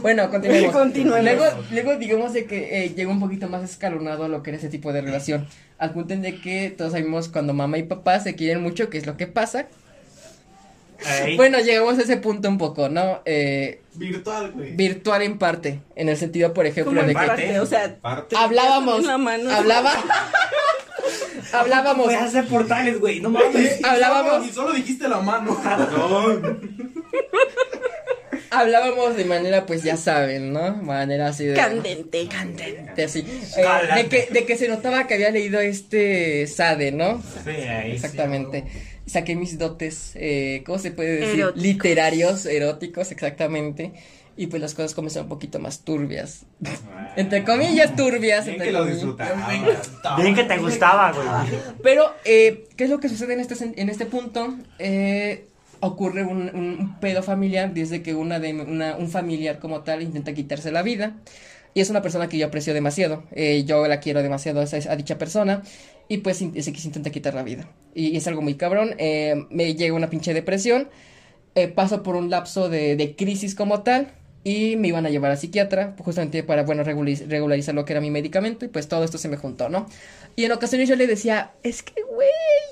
Bueno, 0.00 0.30
continuemos. 0.30 0.72
Continuemos. 0.72 1.22
Luego, 1.24 1.44
luego 1.72 1.96
digamos 1.96 2.32
de 2.32 2.44
que 2.46 2.84
eh, 2.84 2.94
llegó 2.94 3.10
un 3.12 3.20
poquito 3.20 3.48
más 3.48 3.62
escalonado 3.64 4.24
a 4.24 4.28
lo 4.28 4.42
que 4.42 4.50
era 4.50 4.58
ese 4.58 4.68
tipo 4.68 4.92
de 4.92 5.00
relación. 5.00 5.46
Al 5.78 5.92
punto 5.92 6.14
en 6.14 6.22
de 6.22 6.40
que 6.40 6.70
todos 6.70 6.92
sabemos 6.92 7.28
cuando 7.28 7.52
mamá 7.54 7.78
y 7.78 7.84
papá 7.84 8.20
se 8.20 8.34
quieren 8.34 8.62
mucho, 8.62 8.90
qué 8.90 8.98
es 8.98 9.06
lo 9.06 9.16
que 9.16 9.26
pasa. 9.26 9.66
Ahí. 11.06 11.36
Bueno, 11.36 11.58
llegamos 11.60 11.98
a 11.98 12.02
ese 12.02 12.18
punto 12.18 12.48
un 12.48 12.58
poco, 12.58 12.90
¿no? 12.90 13.22
Eh, 13.24 13.80
Virtual, 13.94 14.52
güey. 14.52 14.72
virtual 14.76 15.22
en 15.22 15.38
parte. 15.38 15.80
En 15.96 16.10
el 16.10 16.16
sentido, 16.18 16.52
por 16.52 16.66
ejemplo, 16.66 16.92
de 17.02 17.12
en 17.12 17.18
que 17.18 17.26
parte, 17.26 17.60
o 17.60 17.64
sea, 17.66 17.96
Parte. 18.00 18.36
hablábamos. 18.36 19.00
en 19.00 19.06
la 19.06 19.16
mano. 19.18 19.50
Hablaba. 19.50 19.92
hablábamos. 21.52 22.12
Hacer 22.12 22.46
portales, 22.46 23.00
güey, 23.00 23.20
no 23.20 23.30
mames. 23.30 23.82
Hablábamos. 23.82 24.46
Y 24.46 24.50
solo 24.52 24.72
dijiste 24.74 25.08
la 25.08 25.20
mano. 25.20 25.58
Hablábamos 28.50 29.16
de 29.16 29.24
manera, 29.24 29.64
pues 29.66 29.82
ya 29.82 29.96
saben, 29.96 30.52
¿no? 30.52 30.76
Manera 30.76 31.28
así 31.28 31.44
de. 31.44 31.54
candente. 31.54 32.28
de 32.96 33.04
así. 33.04 33.20
Eh, 33.56 33.64
de, 33.94 34.08
que, 34.08 34.28
de 34.30 34.44
que 34.44 34.56
se 34.56 34.68
notaba 34.68 35.06
que 35.06 35.14
había 35.14 35.30
leído 35.30 35.60
este 35.60 36.46
Sade, 36.46 36.92
¿no? 36.92 37.22
Sí, 37.44 37.50
ahí 37.50 37.90
sí. 37.90 37.96
Exactamente. 37.96 38.64
Saqué 39.06 39.34
mis 39.36 39.58
dotes, 39.58 40.12
eh, 40.14 40.62
¿cómo 40.66 40.78
se 40.78 40.90
puede 40.90 41.16
decir? 41.16 41.40
Eróticos. 41.40 41.62
Literarios, 41.62 42.46
eróticos, 42.46 43.12
exactamente. 43.12 43.92
Y 44.36 44.46
pues 44.46 44.62
las 44.62 44.74
cosas 44.74 44.94
comenzaron 44.94 45.26
un 45.26 45.30
poquito 45.30 45.58
más 45.58 45.80
turbias. 45.80 46.46
Entre 47.16 47.44
comillas, 47.44 47.94
turbias. 47.94 48.46
Bien 48.46 48.54
entre 48.54 48.66
que 48.68 48.72
lo 48.72 48.84
disfrutaba. 48.86 49.48
Bien 50.16 50.34
que 50.34 50.44
te 50.44 50.56
gustaba, 50.58 51.12
güey. 51.12 51.26
Pero, 51.82 52.14
eh, 52.24 52.68
¿qué 52.76 52.84
es 52.84 52.90
lo 52.90 53.00
que 53.00 53.08
sucede 53.08 53.34
en 53.34 53.40
este, 53.40 53.72
en 53.76 53.88
este 53.88 54.06
punto? 54.06 54.54
Eh, 54.78 55.46
ocurre 55.80 56.24
un, 56.24 56.98
pedo 57.00 57.22
familiar 57.22 57.72
desde 57.74 58.02
que 58.02 58.14
una 58.14 58.38
de, 58.40 58.54
una- 58.54 58.96
un 58.96 59.08
familiar 59.10 59.58
como 59.58 59.82
tal 59.82 60.02
intenta 60.02 60.34
quitarse 60.34 60.70
la 60.72 60.82
vida. 60.82 61.16
Y 61.74 61.80
es 61.80 61.90
una 61.90 62.02
persona 62.02 62.28
que 62.28 62.38
yo 62.38 62.46
aprecio 62.46 62.74
demasiado. 62.74 63.24
Eh, 63.32 63.64
yo 63.64 63.86
la 63.86 64.00
quiero 64.00 64.22
demasiado 64.22 64.60
a, 64.60 64.96
dicha 64.96 65.18
persona. 65.18 65.62
Y 66.08 66.18
pues 66.18 66.38
se, 66.38 66.52
que 66.52 66.62
se 66.62 66.88
intenta 66.88 67.10
quitar 67.10 67.34
la 67.34 67.42
vida. 67.44 67.70
Y, 67.94 68.16
es 68.16 68.26
algo 68.26 68.42
muy 68.42 68.56
cabrón. 68.56 68.94
eh, 68.98 69.46
me 69.50 69.74
llega 69.74 69.94
una 69.94 70.10
pinche 70.10 70.34
depresión. 70.34 70.90
eh, 71.54 71.68
paso 71.68 72.02
por 72.02 72.16
un 72.16 72.30
lapso 72.30 72.68
de, 72.68 72.96
de 72.96 73.16
crisis 73.16 73.54
como 73.54 73.82
tal. 73.82 74.12
Y 74.42 74.76
me 74.76 74.88
iban 74.88 75.04
a 75.04 75.10
llevar 75.10 75.30
a 75.32 75.36
psiquiatra, 75.36 75.94
justamente 75.98 76.42
para, 76.42 76.62
bueno, 76.62 76.82
regulariz- 76.82 77.26
regularizar 77.28 77.74
lo 77.74 77.84
que 77.84 77.92
era 77.92 78.00
mi 78.00 78.10
medicamento. 78.10 78.64
Y 78.64 78.68
pues 78.68 78.88
todo 78.88 79.04
esto 79.04 79.18
se 79.18 79.28
me 79.28 79.36
juntó, 79.36 79.68
¿no? 79.68 79.86
Y 80.34 80.44
en 80.44 80.52
ocasiones 80.52 80.88
yo 80.88 80.96
le 80.96 81.06
decía, 81.06 81.52
es 81.62 81.82
que, 81.82 82.02
güey, 82.02 82.28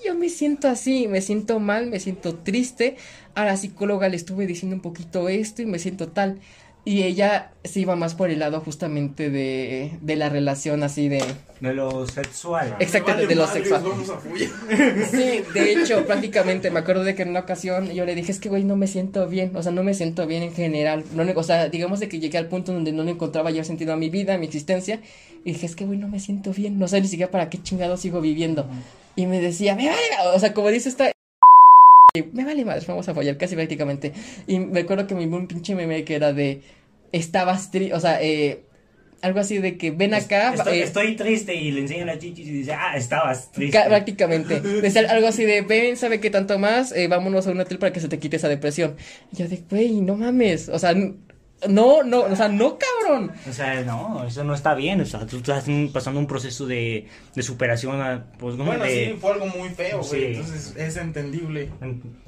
yo 0.07 0.15
me 0.15 0.31
siento 0.31 0.69
así, 0.69 1.09
me 1.09 1.21
siento 1.21 1.61
mal, 1.61 1.87
me 1.89 2.01
siento 2.01 2.35
triste. 2.37 2.97
A 3.35 3.45
la 3.45 3.57
psicóloga 3.57 4.09
le 4.09 4.17
estuve 4.17 4.47
diciendo 4.47 4.77
un 4.77 4.83
poquito 4.83 5.29
esto 5.29 5.61
y 5.63 5.67
me 5.67 5.79
siento 5.79 6.09
tal. 6.09 6.41
Y 6.88 7.02
ella 7.02 7.50
se 7.64 7.80
iba 7.80 7.97
más 7.97 8.14
por 8.14 8.30
el 8.30 8.38
lado 8.38 8.62
justamente 8.62 9.28
de, 9.28 9.99
de 10.00 10.16
la 10.16 10.30
relación 10.30 10.83
así 10.83 11.11
de... 11.11 11.23
De 11.61 11.75
lo 11.75 12.07
sexual. 12.07 12.76
Exactamente, 12.78 13.26
de 13.26 13.35
lo 13.35 13.45
Madres, 13.45 13.68
sexual. 13.68 13.83
Vamos 13.87 14.09
a 14.09 14.16
follar. 14.16 14.49
Sí, 15.11 15.42
de 15.52 15.73
hecho, 15.73 16.07
prácticamente 16.07 16.71
me 16.71 16.78
acuerdo 16.78 17.04
de 17.04 17.14
que 17.14 17.25
en 17.25 17.28
una 17.28 17.40
ocasión 17.40 17.90
yo 17.90 18.07
le 18.07 18.14
dije, 18.14 18.33
es 18.33 18.40
que 18.40 18.49
güey, 18.49 18.64
no 18.64 18.75
me 18.76 18.87
siento 18.87 19.28
bien, 19.28 19.54
o 19.54 19.62
sea, 19.62 19.71
no 19.71 19.83
me 19.83 19.92
siento 19.92 20.26
bien 20.26 20.42
en 20.42 20.54
general, 20.54 21.04
no, 21.12 21.25
o 21.37 21.42
sea, 21.42 21.68
digamos 21.68 22.00
de 22.00 22.09
que 22.09 22.21
llegué 22.21 22.38
al 22.38 22.47
punto 22.47 22.73
donde 22.73 22.92
no 22.92 23.04
le 23.04 23.11
encontraba 23.11 23.50
yo 23.50 23.62
sentido 23.64 23.92
a 23.92 23.97
mi 23.99 24.09
vida, 24.09 24.33
a 24.33 24.38
mi 24.38 24.47
existencia, 24.47 25.02
y 25.45 25.52
dije, 25.52 25.66
es 25.66 25.76
que 25.76 25.85
güey, 25.85 25.99
no 25.99 26.09
me 26.09 26.21
siento 26.21 26.54
bien, 26.54 26.78
no 26.78 26.88
sé 26.88 27.02
ni 27.02 27.09
siquiera 27.09 27.30
para 27.30 27.50
qué 27.50 27.62
chingado 27.62 27.99
sigo 27.99 28.23
viviendo. 28.23 28.66
Y 29.14 29.26
me 29.26 29.42
decía, 29.42 29.75
me 29.75 29.88
vale, 29.88 30.00
o 30.35 30.38
sea, 30.38 30.54
como 30.54 30.68
dice 30.68 30.88
esta... 30.88 31.12
Me 32.33 32.42
vale 32.42 32.64
madre, 32.64 32.85
vamos 32.88 33.07
a 33.09 33.14
fallar 33.14 33.37
casi 33.37 33.55
prácticamente. 33.55 34.12
Y 34.46 34.59
me 34.59 34.81
acuerdo 34.81 35.07
que 35.07 35.14
me 35.14 35.27
vi 35.27 35.33
un 35.33 35.46
pinche 35.46 35.74
meme 35.74 36.05
que 36.05 36.16
era 36.16 36.33
de, 36.33 36.62
estabas 37.12 37.71
triste, 37.71 37.94
o 37.94 38.01
sea, 38.01 38.23
eh, 38.23 38.62
algo 39.21 39.40
así 39.40 39.59
de 39.59 39.77
que 39.77 39.90
ven 39.90 40.14
acá... 40.14 40.55
Estoy, 40.55 40.79
eh, 40.79 40.83
estoy 40.85 41.16
triste 41.16 41.55
y 41.55 41.73
le 41.73 41.81
enseñan 41.81 42.07
las 42.07 42.18
chichis 42.18 42.47
y 42.47 42.53
dice, 42.53 42.73
ah, 42.73 42.97
estabas 42.97 43.51
triste. 43.51 43.77
Ca- 43.77 43.87
prácticamente. 43.88 44.61
Decía 44.83 45.11
algo 45.11 45.27
así 45.29 45.44
de, 45.44 45.62
ven, 45.62 45.97
sabe 45.97 46.21
qué 46.21 46.31
tanto 46.31 46.59
más, 46.59 46.92
eh, 46.92 47.09
vámonos 47.09 47.47
a 47.47 47.51
un 47.51 47.61
hotel 47.61 47.79
para 47.79 47.92
que 47.92 48.01
se 48.01 48.09
te 48.09 48.18
quite 48.18 48.37
esa 48.37 48.49
depresión. 48.49 48.94
Y 49.33 49.37
yo 49.38 49.49
de, 49.49 49.61
güey, 49.68 50.01
no 50.01 50.14
mames, 50.16 50.68
o 50.68 50.79
sea, 50.79 50.92
n- 50.92 51.14
no, 51.68 52.05
no, 52.05 52.21
o 52.21 52.37
sea, 52.37 52.47
no 52.49 52.79
cabrón. 52.79 53.33
O 53.51 53.53
sea, 53.53 53.83
no, 53.83 54.25
eso 54.25 54.44
no 54.44 54.55
está 54.55 54.77
bien. 54.77 55.01
O 55.01 55.05
sea, 55.05 55.27
tú 55.27 55.38
estás 55.38 55.64
pasando 55.92 56.21
un 56.21 56.29
proceso 56.29 56.68
de, 56.68 57.09
de 57.35 57.42
superación. 57.42 58.01
a- 58.01 58.27
Pues, 58.38 58.55
no, 58.55 58.64
Bueno, 58.66 58.85
de- 58.85 59.07
sí, 59.07 59.16
fue 59.21 59.33
algo 59.33 59.47
muy 59.47 59.68
feo, 59.71 59.99
güey. 60.05 60.09
Sí. 60.35 60.38
Entonces 60.38 60.75
es 60.77 60.97
entendible. 60.97 61.71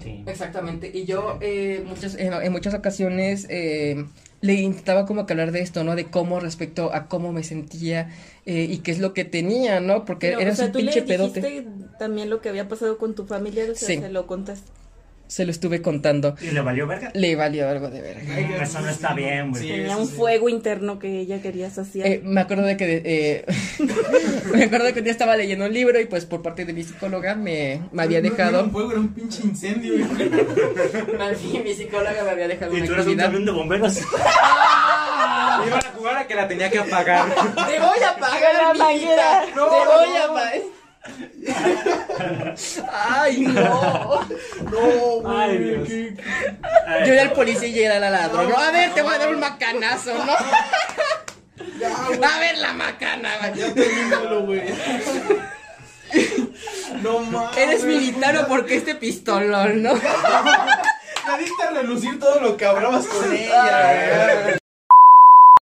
Sí. 0.03 0.25
Exactamente, 0.27 0.91
y 0.93 1.05
yo 1.05 1.39
eh, 1.41 1.85
muchas, 1.87 2.17
en, 2.17 2.33
en 2.33 2.51
muchas 2.51 2.75
ocasiones 2.75 3.47
eh, 3.49 4.05
le 4.43 4.55
intentaba 4.55 5.05
como 5.07 5.27
que 5.27 5.33
hablar 5.35 5.53
de 5.53 5.61
esto, 5.61 5.85
¿no? 5.85 5.97
De 5.97 6.11
cómo 6.11 6.41
respecto 6.41 6.93
a 6.95 7.09
cómo 7.09 7.33
me 7.33 7.43
sentía 7.45 8.11
eh, 8.47 8.67
y 8.71 8.79
qué 8.79 8.91
es 8.91 8.99
lo 8.99 9.13
que 9.13 9.25
tenía, 9.25 9.81
¿no? 9.81 10.05
Porque 10.05 10.35
Pero, 10.37 10.51
o 10.51 10.55
sea, 10.55 10.67
un 10.67 10.73
tú 10.73 10.79
pinche 10.79 11.01
le 11.01 11.07
pedote. 11.07 11.67
también 11.99 12.31
lo 12.31 12.41
que 12.41 12.49
había 12.49 12.69
pasado 12.69 12.97
con 12.99 13.15
tu 13.15 13.27
familia, 13.27 13.65
o 13.71 13.75
sea, 13.75 13.89
Sí. 13.89 13.99
se 13.99 14.09
lo 14.09 14.27
contaste. 14.27 14.71
Se 15.31 15.45
lo 15.45 15.53
estuve 15.53 15.81
contando. 15.81 16.35
¿Y 16.41 16.51
le 16.51 16.61
valió 16.61 16.89
verga? 16.89 17.13
Le 17.15 17.37
valió 17.37 17.69
algo 17.69 17.89
de 17.89 18.01
verga. 18.01 18.63
Eso 18.65 18.81
no 18.81 18.89
está 18.91 19.15
bien, 19.15 19.51
güey. 19.51 19.63
Sí, 19.63 19.69
Tenía 19.69 19.97
un 19.97 20.09
sí. 20.09 20.15
fuego 20.17 20.49
interno 20.49 20.99
que 20.99 21.21
ella 21.21 21.41
quería 21.41 21.71
saciar. 21.71 22.05
Eh, 22.09 22.21
me 22.25 22.41
acuerdo 22.41 22.65
de 22.65 22.77
que 22.77 23.01
eh, 23.05 23.45
me 24.53 24.65
acuerdo 24.65 24.87
de 24.87 24.93
que 24.93 24.99
un 24.99 25.05
día 25.05 25.13
estaba 25.13 25.37
leyendo 25.37 25.67
un 25.67 25.73
libro 25.73 26.01
y 26.01 26.07
pues 26.07 26.27
por 26.27 26.43
parte 26.43 26.65
de 26.65 26.73
mi 26.73 26.83
psicóloga 26.83 27.37
me, 27.37 27.81
me 27.93 28.03
había 28.03 28.21
No, 28.21 28.29
no 28.29 28.35
era 28.35 28.45
dejado 28.45 28.65
un 28.65 28.73
fuego, 28.73 28.91
era 28.91 29.01
un 29.01 29.15
pinche 29.15 29.43
incendio, 29.45 29.93
güey. 30.09 30.31
mi, 31.53 31.59
mi 31.61 31.75
psicóloga 31.75 32.25
me 32.25 32.31
había 32.31 32.49
dejado 32.49 32.73
Y 32.77 32.79
una 32.79 32.87
tú 32.87 32.93
eres 32.95 33.07
un 33.07 33.11
actividad. 33.13 33.25
camión 33.27 33.45
de 33.45 33.53
bomberos. 33.53 33.99
Iban 35.67 35.79
a 35.85 35.93
jugar 35.97 36.17
a 36.17 36.27
que 36.27 36.35
la 36.35 36.49
tenía 36.49 36.71
que 36.71 36.79
apagar. 36.81 37.29
Te 37.35 37.79
voy 37.79 38.03
a 38.05 38.17
pagar 38.19 38.77
La. 38.77 38.89
Te 38.89 39.55
No, 39.55 39.69
voy 39.69 40.17
a 40.17 40.27
no. 40.27 40.80
Ay, 42.93 43.41
no. 43.41 44.21
No, 44.71 45.21
güey. 45.23 45.85
Qué- 45.85 46.17
Yo 47.07 47.13
era 47.13 47.23
el 47.23 47.33
policía 47.33 47.69
y 47.69 47.81
era 47.83 47.99
la 47.99 48.11
ladrón. 48.11 48.49
No, 48.51 48.57
a 48.57 48.71
ver, 48.71 48.93
te 48.95 49.03
voy 49.03 49.15
a 49.15 49.19
dar 49.19 49.29
un 49.31 49.41
macanazo, 49.41 50.15
¿no? 50.15 50.33
Ya. 51.79 52.37
A 52.37 52.39
ver 52.41 52.59
la 52.59 52.73
macana. 52.75 53.31
güey. 53.39 53.55
Ya 53.55 53.75
termínalo, 53.75 54.43
güey. 54.43 54.63
No 57.03 57.21
mames. 57.21 57.57
Eres 57.57 57.85
militar 57.85 58.37
o 58.37 58.47
porque 58.49 58.77
este 58.77 58.95
pistolón, 58.95 59.83
¿no? 59.83 59.93
Ya 61.27 61.37
diste 61.39 61.63
a 61.63 61.71
relucir 61.71 62.19
todo 62.19 62.41
lo 62.41 62.57
que 62.57 62.67
hablabas 62.67 63.07
con 63.07 63.33
ella, 63.33 64.43
güey. 64.43 64.60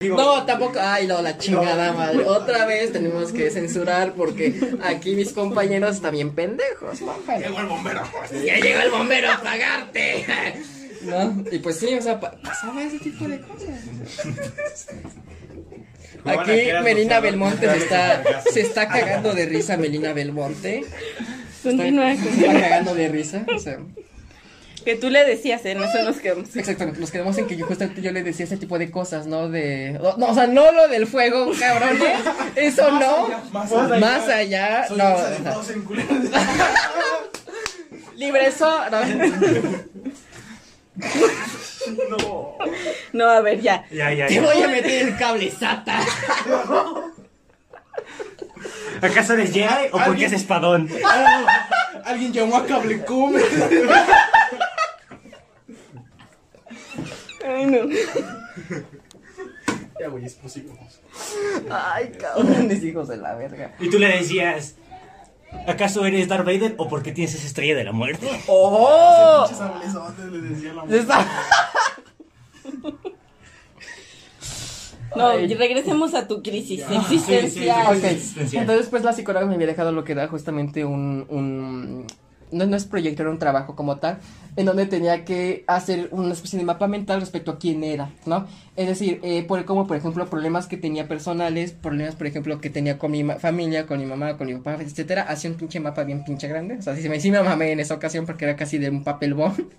No, 0.01 0.45
tampoco. 0.47 0.79
Ay, 0.81 1.09
no, 1.09 1.21
la 1.23 1.37
chingada 1.39 1.93
madre. 1.93 2.25
Otra 2.25 2.67
vez 2.67 2.93
tenemos 2.93 3.33
que 3.33 3.51
censurar 3.51 4.13
porque 4.15 4.55
aquí 4.85 5.17
mis 5.17 5.33
compañeros 5.33 5.97
están 5.97 6.13
bien 6.13 6.31
pendejos. 6.37 7.01
¿no? 7.01 7.17
Llegó 7.37 7.59
el 7.59 7.67
bombero. 7.67 8.03
Ya 8.45 8.59
llegó 8.61 8.81
el 8.81 8.91
bombero 8.93 9.33
a 9.33 9.43
pagarte. 9.43 10.25
¿No? 11.03 11.43
Y 11.51 11.59
pues 11.59 11.79
sí, 11.81 11.95
o 11.95 12.01
sea, 12.03 12.21
pa- 12.21 12.31
pasaba 12.41 12.81
ese 12.85 13.01
tipo 13.01 13.27
de 13.27 13.41
cosas. 13.41 13.81
Aquí 16.25 16.53
Melina. 16.85 17.19
Belmonte 17.19 17.69
se 17.69 17.77
está, 17.79 18.43
se 18.53 18.61
está 18.61 18.87
cagando 18.89 19.35
de 19.35 19.47
risa, 19.47 19.77
Melina 19.77 20.13
Belmonte. 20.13 20.85
Continúa, 21.65 22.15
se 22.15 22.29
está 22.29 22.53
cagando 22.61 22.95
de 22.95 23.09
risa. 23.09 23.45
O 23.53 23.59
sea, 23.59 23.79
Que 24.85 24.97
tú 24.97 25.11
le 25.11 25.25
decías, 25.25 25.65
en 25.65 25.83
eso 25.83 26.03
nos 26.03 26.17
quedamos. 26.19 26.55
exactamente, 26.57 27.01
nos 27.01 27.11
quedamos 27.11 27.37
en 27.39 27.47
que 27.47 27.57
yo 27.57 27.67
justamente 27.67 28.01
yo 28.01 28.13
le 28.13 28.23
decía 28.23 28.45
ese 28.45 28.57
tipo 28.57 28.79
de 28.79 28.91
cosas, 28.91 29.27
¿no? 29.27 29.49
De. 29.49 29.99
No, 30.17 30.27
o 30.27 30.35
sea, 30.35 30.47
no 30.47 30.73
lo 30.73 30.89
del 30.89 31.07
fuego, 31.07 31.51
cabrones. 31.59 32.15
Eso 32.57 32.91
no. 32.93 33.29
Más 33.53 33.73
allá. 33.73 33.99
Más 33.99 34.29
allá. 34.29 34.89
Soy 34.89 34.99
No. 34.99 35.05
hija 35.11 35.31
de 35.31 35.51
todos 35.51 35.71
en 35.71 35.83
culeros. 35.83 36.13
Libre 38.17 38.47
eso. 38.47 38.69
No. 42.11 42.57
No, 43.13 43.29
a 43.31 43.41
ver, 43.41 43.61
ya. 43.61 43.85
Ya, 43.91 44.13
ya, 44.13 44.27
Te 44.27 44.35
ya. 44.35 44.43
voy 44.43 44.63
a 44.63 44.69
meter 44.69 45.09
el 45.09 45.17
cable 45.17 45.51
SATA. 45.51 46.01
¿Acaso 49.03 49.35
eres 49.35 49.53
Jedi 49.53 49.89
o 49.93 49.99
porque 50.05 50.25
es 50.27 50.33
espadón? 50.33 50.89
Alguien 52.05 52.33
llamó 52.33 52.57
a 52.57 52.67
Cablecom. 52.67 53.35
Ay, 57.47 57.67
no. 57.67 57.79
Ya, 60.01 60.09
güey, 60.09 60.25
es 60.25 60.35
posible. 60.35 60.73
Ay, 61.71 62.13
cabrones, 62.19 62.83
hijos 62.85 63.09
de 63.09 63.17
la 63.17 63.35
verga. 63.35 63.75
Y 63.81 63.91
tú 63.91 63.99
le 63.99 64.09
decías, 64.09 64.77
¿acaso 65.67 66.05
eres 66.07 66.29
Darth 66.29 66.45
Vader 66.47 66.75
o 66.79 66.89
porque 66.89 67.13
tienes 67.13 67.35
esa 67.35 67.47
estrella 67.47 67.75
de 67.75 67.85
la 67.85 67.93
muerte? 67.93 68.29
¡Oh! 68.49 69.45
Pinches 69.49 69.59
sablesotes, 69.59 70.25
le 70.27 70.41
decía 70.41 70.73
la 70.75 70.85
Está- 70.97 71.27
No, 75.19 75.29
Ay. 75.29 75.45
y 75.51 75.55
regresemos 75.55 76.15
a 76.15 76.27
tu 76.27 76.43
crisis 76.43 76.85
sí, 76.89 76.95
existencial. 76.97 77.85
sí, 77.95 77.99
Ok, 77.99 78.05
Existencial. 78.05 78.63
entonces 78.63 78.87
pues 78.89 79.03
la 79.05 79.13
psicóloga 79.13 79.47
me 79.47 79.55
había 79.55 79.67
dejado 79.67 79.93
lo 79.93 80.05
que 80.05 80.13
era 80.13 80.27
justamente 80.29 80.85
un, 80.85 81.27
un 81.29 82.07
no, 82.51 82.65
no 82.67 82.77
es 82.77 82.87
proyecto, 82.87 83.23
era 83.23 83.31
un 83.31 83.39
trabajo 83.39 83.77
como 83.77 83.99
tal, 83.99 84.21
en 84.57 84.65
donde 84.65 84.87
tenía 84.87 85.25
que 85.27 85.65
hacer 85.67 86.09
una 86.13 86.33
especie 86.33 86.59
de 86.59 86.65
mapa 86.65 86.89
mental 86.89 87.21
respecto 87.21 87.51
a 87.51 87.59
quién 87.59 87.85
era, 87.85 88.11
¿no? 88.25 88.47
Es 88.75 88.89
decir, 88.89 89.21
eh, 89.23 89.43
por, 89.47 89.65
como 89.67 89.87
por 89.87 89.99
ejemplo 89.99 90.25
problemas 90.31 90.67
que 90.67 90.79
tenía 90.79 91.07
personales, 91.09 91.73
problemas 91.73 92.15
por 92.15 92.27
ejemplo 92.27 92.59
que 92.59 92.71
tenía 92.71 92.99
con 92.99 93.11
mi 93.11 93.23
familia, 93.39 93.87
con 93.87 93.99
mi 93.99 94.07
mamá, 94.07 94.39
con 94.39 94.47
mi 94.47 94.55
papá, 94.55 94.83
etcétera, 94.83 95.23
hacía 95.25 95.51
un 95.51 95.57
pinche 95.59 95.79
mapa 95.79 96.05
bien 96.05 96.25
pinche 96.25 96.49
grande, 96.49 96.77
o 96.79 96.83
sea, 96.83 96.97
sí, 96.97 97.07
me, 97.11 97.21
sí 97.21 97.31
me 97.31 97.43
mamé 97.43 97.73
en 97.73 97.81
esa 97.81 97.95
ocasión 97.95 98.25
porque 98.25 98.47
era 98.47 98.57
casi 98.57 98.79
de 98.79 98.89
un 98.89 99.05
papel 99.05 99.35
bond. 99.35 99.67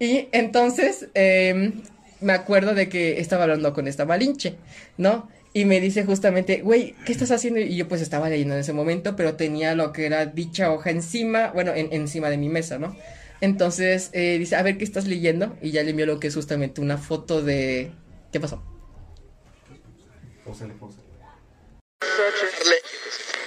Y 0.00 0.28
entonces 0.32 1.08
eh, 1.14 1.72
me 2.20 2.32
acuerdo 2.32 2.74
de 2.74 2.88
que 2.88 3.20
estaba 3.20 3.44
hablando 3.44 3.72
con 3.72 3.86
esta 3.88 4.04
Malinche, 4.04 4.56
¿no? 4.96 5.28
Y 5.54 5.64
me 5.64 5.80
dice 5.80 6.04
justamente, 6.04 6.60
güey, 6.60 6.94
¿qué 7.06 7.12
estás 7.12 7.30
haciendo? 7.30 7.58
Y 7.60 7.74
yo 7.76 7.88
pues 7.88 8.00
estaba 8.02 8.28
leyendo 8.28 8.54
en 8.54 8.60
ese 8.60 8.72
momento, 8.72 9.16
pero 9.16 9.34
tenía 9.34 9.74
lo 9.74 9.92
que 9.92 10.06
era 10.06 10.26
dicha 10.26 10.70
hoja 10.72 10.90
encima, 10.90 11.48
bueno, 11.52 11.72
en- 11.74 11.92
encima 11.92 12.28
de 12.30 12.36
mi 12.36 12.48
mesa, 12.48 12.78
¿no? 12.78 12.96
Entonces 13.40 14.10
eh, 14.12 14.36
dice, 14.38 14.56
a 14.56 14.62
ver, 14.62 14.76
¿qué 14.78 14.84
estás 14.84 15.06
leyendo? 15.06 15.56
Y 15.62 15.70
ya 15.70 15.82
le 15.82 15.90
envió 15.90 16.06
lo 16.06 16.20
que 16.20 16.26
es 16.28 16.34
justamente 16.34 16.80
una 16.80 16.98
foto 16.98 17.42
de... 17.42 17.92
¿Qué 18.32 18.40
pasó? 18.40 18.62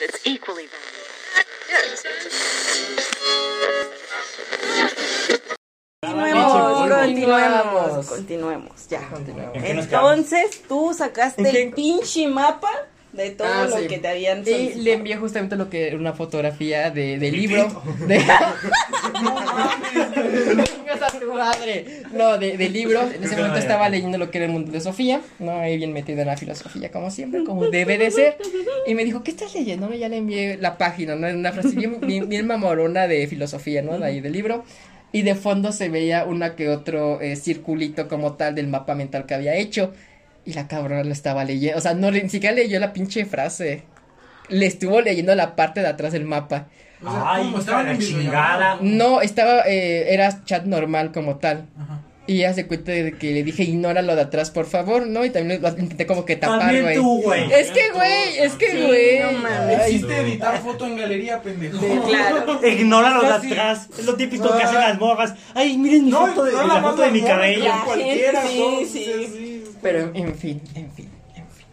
It's 0.04 0.26
equally 0.26 0.68
Continuemos, 6.12 6.52
continuemos, 6.52 6.98
Continuamos. 6.98 8.06
continuemos, 8.08 8.72
ya. 8.90 9.08
Continuamos. 9.08 9.56
¿En 9.56 9.62
qué 9.64 9.74
nos 9.76 9.86
quedamos? 9.86 10.14
Entonces, 10.18 10.64
tú 10.68 10.96
sacaste 10.98 11.48
el 11.64 11.74
pinche 11.74 12.28
mapa 12.28 12.72
de 13.14 13.30
todo 13.30 13.48
Ah, 13.48 13.68
lo 13.70 13.78
sí. 13.78 13.86
que 13.86 14.00
te 14.00 14.08
habían 14.08 14.42
Y 14.42 14.46
solicitado. 14.46 14.82
le 14.84 14.94
envié 14.94 15.18
justamente 15.18 15.56
lo 15.58 15.70
que 15.70 15.90
era 15.90 15.98
una 15.98 16.14
fotografía 16.14 16.90
de, 16.90 17.20
del 17.20 17.36
libro. 17.36 17.84
De... 18.08 18.18
A 21.02 21.20
tu 21.20 21.34
madre. 21.34 22.04
No, 22.14 22.38
de, 22.40 22.58
del 22.58 22.74
libro. 22.74 23.02
En 23.04 23.24
ese 23.24 23.36
momento 23.36 23.58
estaba 23.60 23.88
leyendo 23.90 24.18
lo 24.18 24.32
que 24.32 24.40
era 24.40 24.46
el 24.48 24.52
mundo 24.54 24.72
de 24.72 24.82
Sofía. 24.82 25.22
No, 25.38 25.52
ahí 25.60 25.78
bien 25.78 25.94
metido 25.94 26.22
en 26.22 26.28
la 26.28 26.38
filosofía, 26.38 26.90
como 26.92 27.12
siempre, 27.12 27.44
como 27.44 27.66
debe 27.70 28.00
de 28.00 28.10
ser. 28.10 28.38
Y 28.88 28.96
me 28.96 29.04
dijo, 29.04 29.22
¿qué 29.24 29.30
estás 29.32 29.54
leyendo? 29.54 29.88
No, 29.88 29.94
ya 29.96 30.10
le 30.10 30.18
envié 30.18 30.58
la 30.58 30.78
página, 30.80 31.16
¿no? 31.16 31.28
Una 31.28 31.52
frase 31.52 31.70
bien, 31.76 32.00
bien, 32.02 32.28
bien 32.28 32.48
mamorona 32.48 33.08
de 33.08 33.28
filosofía, 33.28 33.84
¿no? 33.84 34.00
De 34.00 34.06
ahí 34.06 34.20
del 34.20 34.34
libro. 34.34 34.64
Y 35.12 35.24
de 35.24 35.36
fondo 35.36 35.72
se 35.72 35.90
veía 35.90 36.24
una 36.26 36.56
que 36.56 36.70
otro 36.70 37.20
eh, 37.22 37.36
circulito 37.36 38.08
como 38.08 38.34
tal 38.34 38.56
del 38.56 38.68
mapa 38.68 38.96
mental 38.96 39.26
que 39.26 39.34
había 39.34 39.56
hecho. 39.56 39.94
Y 40.46 40.54
la 40.54 40.68
cabrona 40.68 41.04
lo 41.04 41.12
estaba 41.12 41.44
leyendo. 41.44 41.78
O 41.78 41.82
sea, 41.82 41.94
no 41.94 42.12
ni 42.12 42.30
siquiera 42.30 42.56
leyó 42.56 42.80
la 42.80 42.94
pinche 42.94 43.26
frase. 43.26 43.84
Le 44.50 44.66
estuvo 44.66 45.02
leyendo 45.02 45.36
la 45.36 45.56
parte 45.56 45.82
de 45.82 45.88
atrás 45.88 46.14
del 46.14 46.26
mapa. 46.26 46.68
O 47.04 47.12
sea, 47.12 47.24
Ay, 47.34 47.44
¿cómo? 47.44 47.60
está 47.60 47.72
¿Estaban 47.72 47.86
la 47.88 47.92
en 47.94 48.00
chingada. 48.00 48.78
No, 48.82 49.22
estaba, 49.22 49.62
eh, 49.68 50.14
era 50.14 50.44
chat 50.46 50.66
normal 50.66 51.12
como 51.12 51.38
tal. 51.38 51.66
Ajá. 51.78 52.00
Y 52.32 52.36
ella 52.38 52.54
se 52.54 52.66
cuenta 52.66 52.94
de 52.94 53.18
que 53.18 53.32
le 53.34 53.44
dije, 53.44 53.64
ignora 53.64 54.02
lo 54.02 54.16
de 54.16 54.22
atrás, 54.22 54.52
por 54.52 54.66
favor, 54.66 55.06
¿no? 55.06 55.26
Y 55.26 55.32
también 55.32 55.62
lo 55.62 55.68
intenté 55.68 56.06
como 56.06 56.24
que 56.24 56.38
tapar, 56.38 56.82
güey. 56.82 56.96
tú, 56.96 57.22
güey. 57.24 57.52
Es 57.52 57.72
que, 57.72 57.92
güey, 57.92 58.38
es 58.40 58.54
que, 58.54 58.72
Sí, 58.72 58.82
güey. 58.88 59.20
no 59.20 59.32
mames. 59.34 59.80
Existe 59.82 60.18
editar 60.18 60.62
foto 60.62 60.88
en 60.88 60.96
galería, 60.96 61.42
pendejo. 61.42 61.78
Claro. 62.08 62.66
Ignora 62.66 63.10
lo 63.10 63.22
de 63.24 63.34
atrás. 63.34 63.90
Es 64.00 64.06
lo 64.06 64.16
típico 64.16 64.56
que 64.56 64.64
hacen 64.64 64.80
las 64.80 64.98
morras. 64.98 65.34
Ay, 65.54 65.78
miren 65.78 66.06
mi 66.06 66.12
No, 66.12 66.26
foto 66.28 66.46
de, 66.46 66.54
no, 66.54 66.68
la 66.68 66.74
la 66.76 66.82
foto 66.82 67.02
de 67.02 67.12
mi 67.12 67.22
cabello. 67.22 67.70
Cualquiera, 67.84 68.48
sí, 68.48 68.88
sí. 68.90 69.06
sí. 69.30 69.64
Pero, 69.82 70.12
en 70.14 70.34
fin, 70.34 70.62
en 70.74 70.90
fin, 70.94 71.10
en 71.36 71.50
fin. 71.50 71.68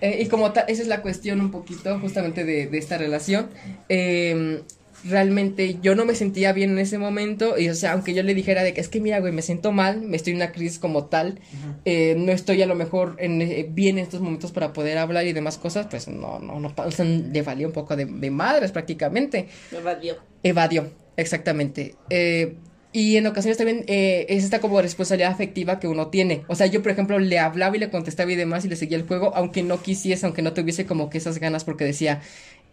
Eh, 0.00 0.18
y 0.22 0.26
como 0.26 0.52
tal, 0.52 0.64
esa 0.66 0.82
es 0.82 0.88
la 0.88 1.00
cuestión 1.00 1.40
un 1.40 1.52
poquito 1.52 1.96
justamente 2.00 2.42
de, 2.44 2.66
de 2.66 2.78
esta 2.78 2.98
relación. 2.98 3.50
Eh, 3.88 4.62
realmente 5.04 5.78
yo 5.82 5.94
no 5.94 6.04
me 6.04 6.14
sentía 6.14 6.52
bien 6.52 6.70
en 6.70 6.78
ese 6.78 6.98
momento. 6.98 7.58
Y 7.58 7.68
o 7.68 7.74
sea, 7.74 7.92
aunque 7.92 8.14
yo 8.14 8.22
le 8.22 8.34
dijera 8.34 8.62
de 8.62 8.74
que 8.74 8.80
es 8.80 8.88
que 8.88 9.00
mira, 9.00 9.20
güey, 9.20 9.32
me 9.32 9.42
siento 9.42 9.72
mal, 9.72 10.02
me 10.02 10.16
estoy 10.16 10.32
en 10.32 10.38
una 10.38 10.52
crisis 10.52 10.78
como 10.78 11.06
tal, 11.06 11.40
eh, 11.84 12.14
no 12.18 12.32
estoy 12.32 12.62
a 12.62 12.66
lo 12.66 12.74
mejor 12.74 13.16
en, 13.18 13.42
eh, 13.42 13.66
bien 13.68 13.98
en 13.98 14.04
estos 14.04 14.20
momentos 14.20 14.52
para 14.52 14.72
poder 14.72 14.98
hablar 14.98 15.26
y 15.26 15.32
demás 15.32 15.58
cosas, 15.58 15.86
pues 15.90 16.08
no, 16.08 16.38
no, 16.38 16.60
no, 16.60 16.74
o 16.76 16.90
sea, 16.90 17.04
le 17.04 17.42
valía 17.42 17.66
un 17.66 17.72
poco 17.72 17.96
de, 17.96 18.06
de 18.06 18.30
madres 18.30 18.72
prácticamente. 18.72 19.48
Me 19.70 19.78
evadió. 19.78 20.16
Evadió, 20.42 20.90
exactamente. 21.16 21.94
Eh, 22.10 22.56
y 22.96 23.18
en 23.18 23.26
ocasiones 23.26 23.58
también 23.58 23.84
eh, 23.88 24.24
es 24.30 24.42
esta 24.42 24.58
como 24.58 24.80
responsabilidad 24.80 25.30
afectiva 25.30 25.78
que 25.78 25.86
uno 25.86 26.08
tiene. 26.08 26.44
O 26.48 26.54
sea, 26.54 26.66
yo 26.66 26.80
por 26.80 26.92
ejemplo 26.92 27.18
le 27.18 27.38
hablaba 27.38 27.76
y 27.76 27.78
le 27.78 27.90
contestaba 27.90 28.32
y 28.32 28.36
demás 28.36 28.64
y 28.64 28.70
le 28.70 28.76
seguía 28.76 28.96
el 28.96 29.06
juego, 29.06 29.32
aunque 29.34 29.62
no 29.62 29.82
quisiese, 29.82 30.24
aunque 30.24 30.40
no 30.40 30.54
tuviese 30.54 30.86
como 30.86 31.10
que 31.10 31.18
esas 31.18 31.38
ganas 31.38 31.64
porque 31.64 31.84
decía, 31.84 32.22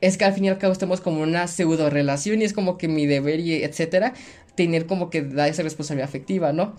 es 0.03 0.17
que 0.17 0.25
al 0.25 0.33
fin 0.33 0.43
y 0.43 0.49
al 0.49 0.57
cabo 0.57 0.73
estamos 0.73 0.99
como 0.99 1.23
en 1.23 1.29
una 1.29 1.47
pseudo 1.47 1.89
relación 1.89 2.41
y 2.41 2.43
es 2.43 2.51
como 2.51 2.77
que 2.77 2.89
mi 2.89 3.05
deber 3.05 3.39
y 3.39 3.63
etcétera, 3.63 4.13
tener 4.53 4.85
como 4.85 5.09
que 5.09 5.21
da 5.21 5.47
esa 5.47 5.63
responsabilidad 5.63 6.09
afectiva, 6.09 6.51
¿no? 6.51 6.75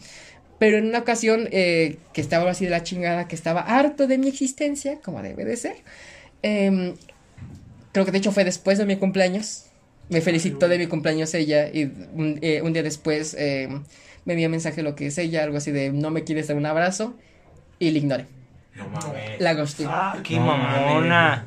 Pero 0.59 0.77
en 0.77 0.89
una 0.89 0.99
ocasión 0.99 1.49
eh, 1.51 1.97
que 2.13 2.21
estaba 2.21 2.51
así 2.51 2.67
de 2.67 2.71
la 2.71 2.83
chingada, 2.83 3.27
que 3.27 3.35
estaba 3.35 3.63
harto 3.63 4.07
de 4.07 4.19
mi 4.19 4.29
existencia, 4.29 4.99
como 5.03 5.23
debe 5.23 5.47
de 5.47 5.57
ser, 5.57 5.77
em, 6.43 6.97
creo 7.93 8.05
que 8.05 8.13
de 8.13 8.19
hecho 8.19 8.31
fue 8.31 8.45
después 8.45 8.77
de 8.77 8.85
mi 8.85 8.97
cumpleaños. 8.97 9.69
Me 10.11 10.21
felicitó 10.21 10.69
de 10.69 10.77
mi 10.77 10.87
cumpleaños 10.87 11.33
ella 11.33 11.71
y 11.73 11.85
un, 11.85 12.39
eh, 12.43 12.61
un 12.61 12.75
día 12.75 12.83
después 12.83 13.35
eh, 13.39 13.69
me 14.27 14.35
envió 14.35 14.51
mensaje 14.51 14.83
lo 14.83 14.95
que 14.95 15.07
es 15.07 15.17
ella, 15.17 15.45
algo 15.45 15.57
así 15.57 15.71
de 15.71 15.93
no 15.93 16.11
me 16.11 16.25
quieres 16.25 16.49
dar 16.49 16.59
un 16.59 16.67
abrazo 16.67 17.15
y 17.79 17.91
le 17.91 18.01
ignoré. 18.01 18.27
No 18.75 18.87
mames. 18.89 19.41
La 19.41 19.55
ghosté. 19.55 19.87
Ah, 19.89 20.19
qué 20.23 20.37
No 20.37 20.45
mamona. 20.45 21.47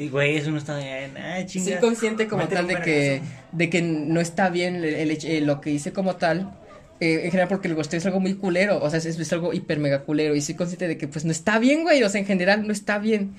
Y 0.00 0.08
güey, 0.08 0.36
eso 0.36 0.50
no 0.50 0.58
está 0.58 0.78
bien. 0.78 1.16
Ay, 1.18 1.48
Soy 1.48 1.62
chinga. 1.62 1.80
consciente 1.80 2.26
como 2.26 2.48
tal 2.48 2.66
de 2.66 2.80
que, 2.80 3.20
de 3.52 3.68
que 3.70 3.82
no 3.82 4.20
está 4.20 4.48
bien 4.48 4.76
el, 4.76 4.84
el 4.84 5.10
hecho- 5.10 5.28
eh, 5.28 5.40
lo 5.40 5.60
que 5.60 5.70
hice 5.70 5.92
como 5.92 6.16
tal. 6.16 6.56
eh, 7.00 7.20
en 7.24 7.30
general 7.30 7.48
porque 7.48 7.66
el 7.68 7.74
ghosteo 7.74 7.98
es 7.98 8.04
algo 8.06 8.20
muy 8.20 8.34
culero, 8.34 8.78
o 8.82 8.88
sea, 8.90 8.98
es, 8.98 9.06
es 9.06 9.32
algo 9.32 9.52
hiper 9.54 9.78
mega 9.78 10.02
culero 10.04 10.34
y 10.36 10.40
soy 10.42 10.54
consciente 10.54 10.86
de 10.86 10.98
que 10.98 11.08
pues 11.08 11.24
no 11.24 11.32
está 11.32 11.58
bien, 11.58 11.82
güey, 11.82 12.02
o 12.02 12.08
sea, 12.10 12.20
en 12.20 12.26
general 12.26 12.66
no 12.66 12.72
está 12.72 12.98
bien. 12.98 13.34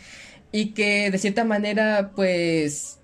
Y 0.51 0.73
que 0.73 1.09
de 1.11 1.17
cierta 1.19 1.43
manera 1.43 2.11
pues 2.15 2.97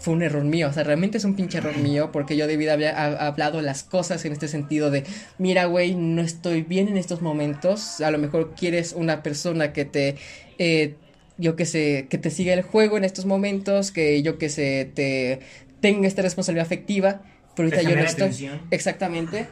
fue 0.00 0.12
un 0.14 0.22
error 0.22 0.44
mío, 0.44 0.68
o 0.68 0.72
sea, 0.72 0.84
realmente 0.84 1.16
es 1.18 1.24
un 1.24 1.34
pinche 1.34 1.58
error 1.58 1.76
mío 1.78 2.10
porque 2.12 2.36
yo 2.36 2.46
debí 2.46 2.64
de 2.66 2.72
haber 2.72 2.94
ha- 2.94 3.26
hablado 3.26 3.62
las 3.62 3.82
cosas 3.84 4.24
en 4.26 4.32
este 4.32 4.48
sentido 4.48 4.90
de, 4.90 5.04
mira, 5.38 5.64
güey, 5.64 5.94
no 5.94 6.20
estoy 6.22 6.62
bien 6.62 6.88
en 6.88 6.96
estos 6.98 7.22
momentos, 7.22 8.00
a 8.02 8.10
lo 8.10 8.18
mejor 8.18 8.54
quieres 8.54 8.92
una 8.92 9.22
persona 9.22 9.72
que 9.72 9.84
te, 9.86 10.16
eh, 10.58 10.96
yo 11.38 11.56
que 11.56 11.66
sé, 11.66 12.06
que 12.08 12.18
te 12.18 12.30
siga 12.30 12.54
el 12.54 12.62
juego 12.62 12.96
en 12.96 13.04
estos 13.04 13.26
momentos, 13.26 13.90
que 13.90 14.22
yo 14.22 14.38
que 14.38 14.48
sé, 14.48 14.90
te 14.94 15.40
tenga 15.80 16.08
esta 16.08 16.22
responsabilidad 16.22 16.66
afectiva, 16.66 17.22
pero 17.54 17.68
ahorita 17.68 17.82
yo 17.88 17.96
no 17.96 18.02
estoy. 18.02 18.50
Exactamente. 18.70 19.48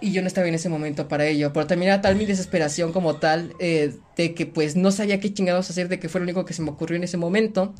Y 0.00 0.12
yo 0.12 0.20
no 0.20 0.26
estaba 0.26 0.48
en 0.48 0.54
ese 0.54 0.68
momento 0.68 1.06
para 1.06 1.26
ello. 1.26 1.52
Pero 1.52 1.66
también 1.66 1.92
era 1.92 2.02
tal 2.02 2.16
mi 2.16 2.26
desesperación 2.26 2.92
como 2.92 3.16
tal, 3.16 3.54
eh, 3.60 3.94
de 4.16 4.34
que 4.34 4.46
pues 4.46 4.74
no 4.74 4.90
sabía 4.90 5.20
qué 5.20 5.32
chingados 5.32 5.70
hacer, 5.70 5.88
de 5.88 6.00
que 6.00 6.08
fue 6.08 6.20
lo 6.20 6.24
único 6.24 6.44
que 6.44 6.54
se 6.54 6.62
me 6.62 6.70
ocurrió 6.70 6.96
en 6.96 7.04
ese 7.04 7.16
momento. 7.16 7.72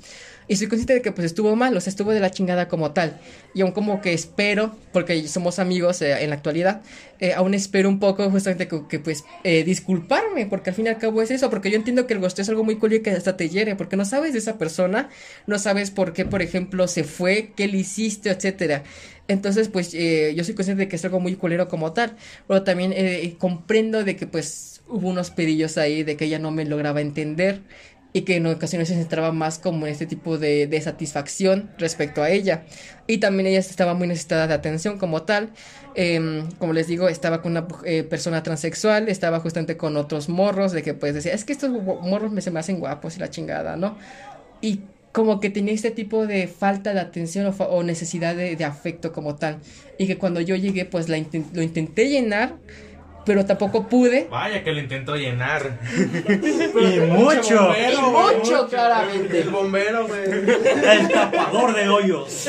Y 0.53 0.57
soy 0.57 0.67
consciente 0.67 0.93
de 0.93 1.01
que 1.01 1.13
pues 1.13 1.25
estuvo 1.25 1.57
mal, 1.57 1.75
o 1.75 1.81
sea, 1.81 1.91
estuvo 1.91 2.13
de 2.13 2.21
la 2.21 2.31
chingada 2.31 2.69
como 2.69 2.91
tal. 2.91 3.19
Y 3.55 3.63
aún 3.63 3.73
como 3.73 4.03
que 4.03 4.13
espero, 4.13 4.77
porque 4.93 5.27
somos 5.27 5.59
amigos 5.59 6.03
eh, 6.03 6.23
en 6.23 6.29
la 6.29 6.37
actualidad, 6.37 6.83
eh, 7.21 7.33
aún 7.33 7.55
espero 7.55 7.89
un 7.89 7.99
poco 7.99 8.31
justamente 8.31 8.69
que, 8.69 8.99
pues 8.99 9.25
eh, 9.45 9.65
disculparme, 9.65 10.45
porque 10.45 10.69
al 10.69 10.77
fin 10.77 10.85
y 10.85 10.89
al 10.91 10.99
cabo 10.99 11.23
es 11.23 11.31
eso, 11.31 11.49
porque 11.49 11.71
yo 11.71 11.77
entiendo 11.77 12.07
que 12.07 12.13
el 12.13 12.21
gosteo 12.21 12.43
es 12.43 12.51
algo 12.51 12.65
muy 12.65 12.77
cool 12.77 12.93
y 12.93 13.01
que 13.01 13.13
hasta 13.13 13.35
te 13.35 13.49
hiere, 13.49 13.77
porque 13.77 13.97
no 13.97 14.05
sabes 14.05 14.35
de 14.35 14.41
esa 14.41 14.59
persona, 14.59 15.09
no 15.47 15.59
sabes 15.59 15.91
por 15.91 16.13
qué, 16.13 16.27
por 16.27 16.43
ejemplo, 16.43 16.87
se 16.87 17.05
fue, 17.05 17.55
qué 17.57 17.67
le 17.67 17.79
hiciste, 17.79 18.29
etcétera. 18.29 18.85
Entonces, 19.29 19.69
pues 19.69 19.95
eh, 19.95 20.35
yo 20.37 20.45
soy 20.45 20.55
consciente 20.55 20.83
de 20.83 20.89
que 20.89 20.97
es 20.97 21.05
algo 21.07 21.19
muy 21.19 21.35
culero 21.37 21.67
como 21.69 21.95
tal, 21.95 22.15
pero 22.47 22.63
también 22.63 22.93
eh, 22.95 23.37
comprendo 23.39 24.05
de 24.05 24.17
que 24.17 24.27
pues 24.27 24.83
hubo 24.89 25.09
unos 25.09 25.31
pedillos 25.31 25.79
ahí 25.79 26.03
de 26.03 26.17
que 26.17 26.27
ella 26.27 26.39
no 26.39 26.51
me 26.51 26.67
lograba 26.67 27.01
entender 27.01 27.63
y 28.13 28.23
que 28.23 28.37
en 28.37 28.47
ocasiones 28.47 28.89
se 28.89 28.95
centraba 28.95 29.33
más 29.33 29.59
como 29.59 29.87
en 29.87 29.93
este 29.93 30.07
tipo 30.07 30.39
de, 30.39 30.67
de 30.67 30.81
satisfacción 30.81 31.71
respecto 31.79 32.23
a 32.23 32.31
ella. 32.31 32.65
Y 33.07 33.19
también 33.19 33.47
ella 33.47 33.59
estaba 33.61 33.95
muy 33.95 34.07
necesitada 34.07 34.47
de 34.47 34.55
atención 34.55 34.99
como 34.99 35.23
tal. 35.23 35.51
Em, 35.95 36.51
como 36.59 36.73
les 36.73 36.87
digo, 36.87 37.09
estaba 37.09 37.43
con 37.43 37.53
una 37.53 37.67
eh, 37.85 38.03
persona 38.03 38.43
transexual, 38.43 39.09
estaba 39.09 39.41
justamente 39.41 39.77
con 39.77 39.97
otros 39.97 40.29
morros, 40.29 40.73
de 40.73 40.83
que 40.83 40.95
pues 40.95 41.15
decía, 41.15 41.35
es 41.35 41.45
que 41.45 41.53
estos 41.53 41.71
morros 41.71 42.33
me 42.33 42.41
se 42.41 42.51
me 42.51 42.61
hacen 42.61 42.81
guapos 42.81 43.17
y 43.17 43.21
la 43.21 43.31
chingada, 43.31 43.77
¿no? 43.77 43.97
Y 44.61 44.81
como 45.13 45.41
que 45.41 45.51
tenía 45.51 45.75
este 45.75 45.91
tipo 45.91 46.27
de 46.27 46.47
falta 46.47 46.95
de 46.95 47.01
atención 47.01 47.55
o, 47.59 47.83
necesidad 47.83 48.35
de, 48.35 48.65
afecto 48.65 49.13
como 49.13 49.37
tal. 49.37 49.59
Y 49.99 50.07
que 50.07 50.17
cuando 50.17 50.41
yo 50.41 50.57
llegué, 50.57 50.87
pues 50.87 51.09
la 51.09 51.19
lo 51.53 51.63
intenté 51.63 52.09
llenar, 52.09 52.55
pero 53.25 53.45
tampoco 53.47 53.89
pude. 53.89 54.27
Vaya 54.31 54.63
que 54.63 54.73
lo 54.73 54.81
intentó 54.81 55.17
llenar. 55.17 55.79
Y 56.83 57.01
mucho. 57.01 57.67
bombero, 57.67 58.33
Y 58.33 58.37
mucho, 58.37 58.69
claramente. 58.69 59.41
El 59.41 59.51
bombero, 59.51 60.07
güey. 60.07 60.23
El 60.25 61.09
tapador 61.09 61.75
de 61.75 61.89
hoyos. 61.89 62.49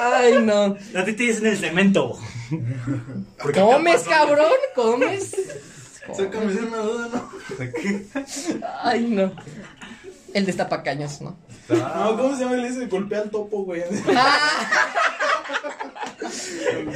Ay, 0.00 0.38
no. 0.42 0.76
A 0.96 1.04
ti 1.04 1.12
te 1.12 1.22
dicen 1.24 1.46
el 1.46 1.58
cemento. 1.58 2.18
Porque 3.40 3.60
¿Comes, 3.60 4.02
cabrón? 4.02 4.52
¿Comes? 4.74 5.34
Sácame 6.14 6.54
una 6.54 6.76
duda, 6.78 7.08
¿no? 7.12 7.30
Ay, 8.82 9.06
no. 9.08 9.32
El 10.34 10.44
destapacaños, 10.44 11.22
¿no? 11.22 11.36
No, 11.68 12.16
¿cómo 12.16 12.36
se 12.36 12.42
llama 12.42 12.56
el 12.56 12.64
ese 12.66 12.86
golpea 12.86 13.20
al 13.20 13.30
topo, 13.30 13.64
güey? 13.64 13.82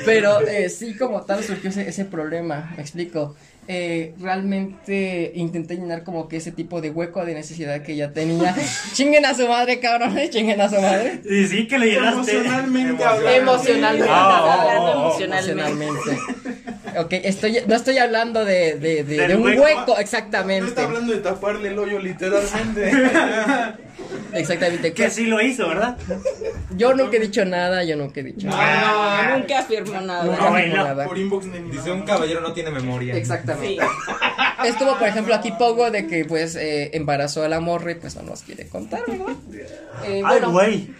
Pero 0.04 0.40
eh, 0.40 0.68
sí, 0.68 0.96
como 0.96 1.22
tal, 1.22 1.44
surgió 1.44 1.70
ese, 1.70 1.88
ese 1.88 2.04
problema, 2.04 2.72
me 2.76 2.82
explico. 2.82 3.36
Eh, 3.70 4.14
realmente 4.18 5.30
intenté 5.34 5.74
llenar 5.76 6.02
como 6.02 6.26
que 6.26 6.38
ese 6.38 6.52
tipo 6.52 6.80
de 6.80 6.88
hueco 6.90 7.26
de 7.26 7.34
necesidad 7.34 7.82
que 7.82 7.96
ya 7.96 8.12
tenía. 8.12 8.56
chinguen 8.94 9.26
a 9.26 9.34
su 9.34 9.46
madre, 9.46 9.78
cabrones, 9.78 10.30
chinguen 10.30 10.58
a 10.62 10.70
su 10.70 10.76
madre. 10.80 11.20
Sí, 11.22 11.46
sí 11.48 11.68
que 11.68 11.78
le 11.78 11.86
llenaste. 11.90 12.32
Emocionalmente. 12.38 13.04
Ah, 13.04 13.14
oh, 13.14 13.20
oh, 13.20 13.28
oh. 13.28 15.12
emocionalmente. 15.12 15.24
Emocionalmente. 15.24 16.98
Ok, 16.98 17.12
estoy, 17.22 17.58
no 17.66 17.74
estoy 17.74 17.98
hablando 17.98 18.46
de, 18.46 18.76
de, 18.76 19.04
de, 19.04 19.16
Del 19.18 19.28
de 19.28 19.36
un 19.36 19.44
hueco. 19.44 19.62
hueco, 19.62 19.94
No 19.94 19.98
exactamente. 19.98 20.68
está 20.68 20.84
hablando 20.84 21.12
de 21.12 21.20
taparle 21.20 21.68
el 21.68 21.78
hoyo 21.78 21.98
literalmente. 21.98 22.90
Exactamente. 24.32 24.92
Que 24.92 25.10
sí 25.10 25.26
lo 25.26 25.40
hizo, 25.40 25.68
¿verdad? 25.68 25.96
Yo 26.76 26.94
nunca 26.94 27.16
he 27.16 27.20
dicho 27.20 27.44
nada, 27.44 27.82
yo 27.84 27.96
nunca 27.96 28.20
he 28.20 28.22
dicho 28.24 28.46
nada. 28.46 29.28
No, 29.30 29.38
nunca 29.38 29.58
afirmo 29.60 30.00
nada. 30.00 30.24
Nunca 30.24 30.46
Ah, 30.46 30.50
bueno. 30.50 30.76
nada. 30.76 31.04
Por 31.06 31.18
inbox 31.18 31.46
ni 31.46 31.58
ni 31.60 31.70
Dice 31.70 31.90
un 31.90 32.02
caballero 32.02 32.40
no 32.40 32.52
tiene 32.52 32.70
memoria. 32.70 33.14
Exactamente. 33.16 33.57
Es 34.64 34.74
como, 34.76 34.98
por 34.98 35.06
ejemplo, 35.06 35.34
aquí 35.34 35.52
pongo 35.52 35.90
de 35.90 36.06
que, 36.06 36.24
pues, 36.24 36.56
eh, 36.56 36.90
embarazó 36.94 37.44
a 37.44 37.48
la 37.48 37.60
morra 37.60 37.92
y, 37.92 37.94
pues, 37.94 38.16
no 38.16 38.22
nos 38.22 38.42
quiere 38.42 38.66
contar, 38.66 39.02
¿verdad? 39.06 39.36
Eh, 40.04 40.14
Ay, 40.16 40.22
bueno, 40.22 40.50
güey. 40.50 40.90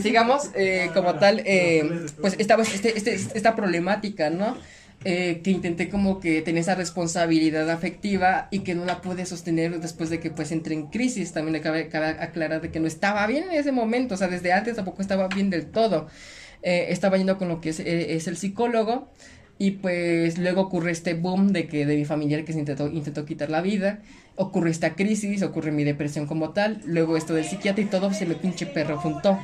sigamos, 0.00 0.50
eh, 0.54 0.90
como 0.94 1.14
tal, 1.16 1.42
eh, 1.44 2.06
pues, 2.20 2.36
esta, 2.38 2.54
este, 2.54 2.96
este, 2.96 3.14
esta 3.14 3.56
problemática, 3.56 4.30
¿no? 4.30 4.56
Eh, 5.04 5.42
que 5.44 5.52
intenté 5.52 5.88
como 5.88 6.18
que 6.18 6.42
tener 6.42 6.60
esa 6.62 6.74
responsabilidad 6.74 7.70
afectiva 7.70 8.48
y 8.50 8.60
que 8.60 8.74
no 8.74 8.84
la 8.84 9.00
pude 9.00 9.26
sostener 9.26 9.78
después 9.78 10.10
de 10.10 10.18
que 10.18 10.30
pues 10.30 10.50
entré 10.50 10.74
en 10.74 10.88
crisis. 10.88 11.32
También 11.32 11.52
le 11.52 11.60
cabe, 11.60 11.88
cabe 11.88 12.08
aclarar 12.08 12.60
de 12.60 12.70
que 12.72 12.80
no 12.80 12.88
estaba 12.88 13.24
bien 13.28 13.44
en 13.44 13.52
ese 13.52 13.70
momento, 13.70 14.16
o 14.16 14.18
sea, 14.18 14.26
desde 14.26 14.52
antes 14.52 14.74
tampoco 14.74 15.00
estaba 15.00 15.28
bien 15.28 15.50
del 15.50 15.66
todo. 15.66 16.08
Eh, 16.62 16.86
estaba 16.90 17.16
yendo 17.16 17.38
con 17.38 17.46
lo 17.48 17.60
que 17.60 17.68
es, 17.70 17.78
eh, 17.78 18.16
es 18.16 18.26
el 18.26 18.36
psicólogo 18.36 19.08
y 19.58 19.72
pues 19.72 20.38
luego 20.38 20.60
ocurre 20.62 20.92
este 20.92 21.14
boom 21.14 21.52
de 21.52 21.66
que 21.66 21.84
de 21.86 21.96
mi 21.96 22.04
familiar 22.04 22.44
que 22.44 22.52
se 22.52 22.60
intentó, 22.60 22.86
intentó 22.88 23.24
quitar 23.24 23.50
la 23.50 23.60
vida. 23.60 24.00
Ocurre 24.36 24.70
esta 24.70 24.94
crisis, 24.94 25.42
ocurre 25.42 25.72
mi 25.72 25.82
depresión 25.82 26.26
como 26.26 26.50
tal, 26.50 26.80
luego 26.84 27.16
esto 27.16 27.34
del 27.34 27.44
psiquiatra 27.44 27.82
y 27.82 27.86
todo 27.86 28.12
se 28.12 28.24
me 28.24 28.34
pinche 28.36 28.66
perro 28.66 28.96
juntó. 28.98 29.36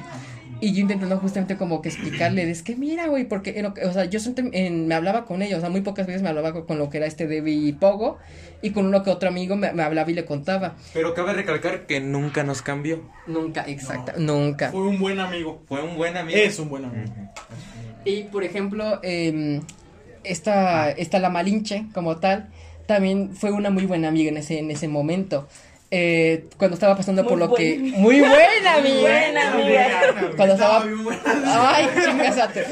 Y 0.61 0.73
yo 0.73 0.81
intentando 0.83 1.19
justamente 1.19 1.57
como 1.57 1.83
que 1.83 1.89
explicarle, 1.89 2.49
es 2.49 2.63
que 2.63 2.77
mira, 2.77 3.09
güey, 3.09 3.25
porque, 3.25 3.59
en 3.59 3.67
o 3.67 3.93
sea, 3.93 4.05
yo 4.05 4.21
siempre 4.21 4.49
en- 4.53 4.87
me 4.87 4.95
hablaba 4.95 5.25
con 5.25 5.43
ellos, 5.43 5.59
o 5.59 5.61
sea, 5.61 5.69
muy 5.69 5.81
pocas 5.81 6.07
veces 6.07 6.23
me 6.23 6.29
hablaba 6.29 6.53
con, 6.53 6.65
con 6.65 6.79
lo 6.79 6.89
que 6.91 6.99
era 6.99 7.07
este 7.07 7.27
Debbie 7.27 7.67
y 7.69 7.73
Pogo, 7.73 8.19
y 8.63 8.71
con 8.71 8.87
uno 8.87 9.03
que 9.03 9.11
otro 9.11 9.29
amigo 9.29 9.57
me, 9.57 9.73
me 9.73 9.83
hablaba 9.83 10.09
y 10.13 10.15
le 10.15 10.25
contaba. 10.25 10.77
Pero 10.95 11.13
cabe 11.13 11.33
recalcar 11.33 11.87
que 11.87 12.01
nunca 12.01 12.45
nos 12.45 12.63
cambió. 12.63 13.03
Nunca, 13.27 13.65
exacta, 13.67 14.15
nunca. 14.17 14.71
Fue 14.71 14.83
un 14.87 15.01
buen 15.01 15.19
amigo. 15.19 15.61
Fue 15.67 15.83
un 15.83 15.97
buen 15.97 16.17
amigo. 16.17 16.39
Es 16.39 16.57
un 16.61 16.69
buen 16.69 16.85
amigo. 16.85 17.13
Y 18.05 18.23
por 18.25 18.45
ejemplo, 18.45 19.01
eh, 19.03 19.61
esta, 20.25 20.91
esta 20.91 21.19
la 21.19 21.31
Malinche 21.31 21.87
como 21.95 22.17
tal, 22.19 22.51
también 22.87 23.35
fue 23.35 23.51
una 23.53 23.71
muy 23.71 23.87
buena 23.87 24.09
amiga 24.09 24.31
en 24.31 24.37
ese, 24.39 24.59
en 24.59 24.71
ese 24.71 24.89
momento. 24.89 25.49
Eh, 25.91 26.47
cuando 26.57 26.75
estaba 26.75 26.97
pasando 26.97 27.23
Muy 27.23 27.29
por 27.31 27.39
lo 27.39 27.55
que... 27.55 27.79
Muy 27.79 28.19
buena 28.19 28.75
amiga. 28.79 29.01
buena 29.01 29.53
amiga. 29.53 29.89
Cuando 30.37 30.55
estaba... 30.55 30.85
Ay, 31.47 31.87
chingásate. 32.05 32.65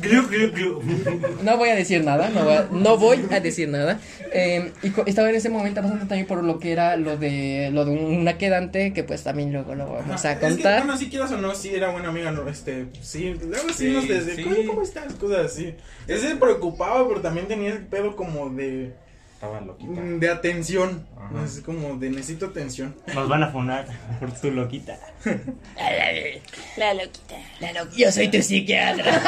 Glu, 0.00 0.26
glu, 0.28 0.52
glu. 0.52 0.82
No 1.42 1.58
voy 1.58 1.68
a 1.68 1.74
decir 1.74 2.02
nada, 2.02 2.30
no 2.30 2.44
voy 2.44 2.54
a, 2.54 2.68
no 2.70 2.96
voy 2.96 3.26
a 3.30 3.40
decir 3.40 3.68
nada. 3.68 4.00
Eh, 4.32 4.72
y 4.82 4.92
estaba 5.06 5.28
en 5.28 5.34
ese 5.36 5.50
momento 5.50 5.82
pasando 5.82 6.06
también 6.06 6.26
por 6.26 6.42
lo 6.42 6.58
que 6.58 6.72
era 6.72 6.96
lo 6.96 7.18
de 7.18 7.68
lo 7.72 7.84
de 7.84 7.90
una 7.90 8.38
quedante 8.38 8.94
que 8.94 9.04
pues 9.04 9.22
también 9.22 9.52
luego 9.52 9.74
lo 9.74 9.92
vamos 9.92 10.24
a 10.24 10.32
Es 10.32 10.38
que, 10.38 10.46
contar. 10.46 10.78
bueno, 10.84 10.96
si 10.96 11.10
quieras 11.10 11.30
o 11.32 11.36
no, 11.36 11.54
sí 11.54 11.74
era 11.74 11.90
buena 11.90 12.08
amiga, 12.08 12.30
no, 12.30 12.48
este, 12.48 12.86
sí, 13.02 13.34
luego 13.42 13.68
sí, 13.68 13.74
Sí, 13.74 13.90
nos 13.90 14.08
desde, 14.08 14.36
sí. 14.36 14.44
¿cómo, 14.44 14.56
cómo 14.68 14.82
estás? 14.82 15.12
Cosas 15.14 15.46
así. 15.52 15.74
Él 16.08 16.18
se 16.20 16.36
preocupaba, 16.36 17.06
pero 17.06 17.20
también 17.20 17.46
tenía 17.48 17.70
ese 17.70 17.80
pedo 17.80 18.16
como 18.16 18.48
de, 18.48 18.92
Estaba 19.42 19.60
loquita. 19.60 20.00
mm, 20.00 20.20
de 20.20 20.30
atención, 20.30 21.04
Ajá. 21.16 21.44
es 21.44 21.60
como 21.62 21.96
de 21.96 22.10
necesito 22.10 22.46
atención. 22.46 22.94
Nos 23.12 23.28
van 23.28 23.42
a 23.42 23.48
funar 23.50 23.86
por 24.20 24.30
tu 24.32 24.52
loquita. 24.52 24.96
La 26.76 26.94
loquita. 26.94 27.34
Claro, 27.58 27.88
yo 27.96 28.12
soy 28.12 28.28
tu 28.30 28.40
psiquiatra. 28.40 29.20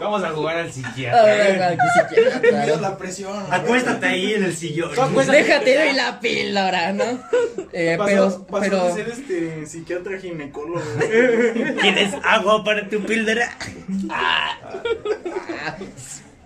Vamos 0.00 0.24
a 0.24 0.30
jugar 0.30 0.56
al 0.56 0.66
Ah, 0.68 0.72
psiquiatra. 0.72 2.40
claro. 2.40 2.80
La 2.80 2.98
presión. 2.98 3.46
Acuéstate 3.52 4.06
ahí 4.06 4.34
en 4.34 4.42
el 4.42 4.56
sillón. 4.56 4.90
Déjate 5.30 5.78
doy 5.78 5.92
la 5.92 6.18
píldora, 6.18 6.92
¿no? 6.92 7.04
Eh, 7.72 7.94
Pasó, 7.96 8.10
pero, 8.10 8.46
pasó 8.46 8.60
pero, 8.62 8.84
de 8.86 8.92
ser 8.94 9.08
este 9.10 9.66
psiquiatra 9.66 10.18
ginecólogo. 10.18 10.82
¿Quieres 11.80 12.14
agua 12.24 12.64
para 12.64 12.88
tu 12.88 13.00
píldora? 13.04 13.48
ah, 14.10 14.58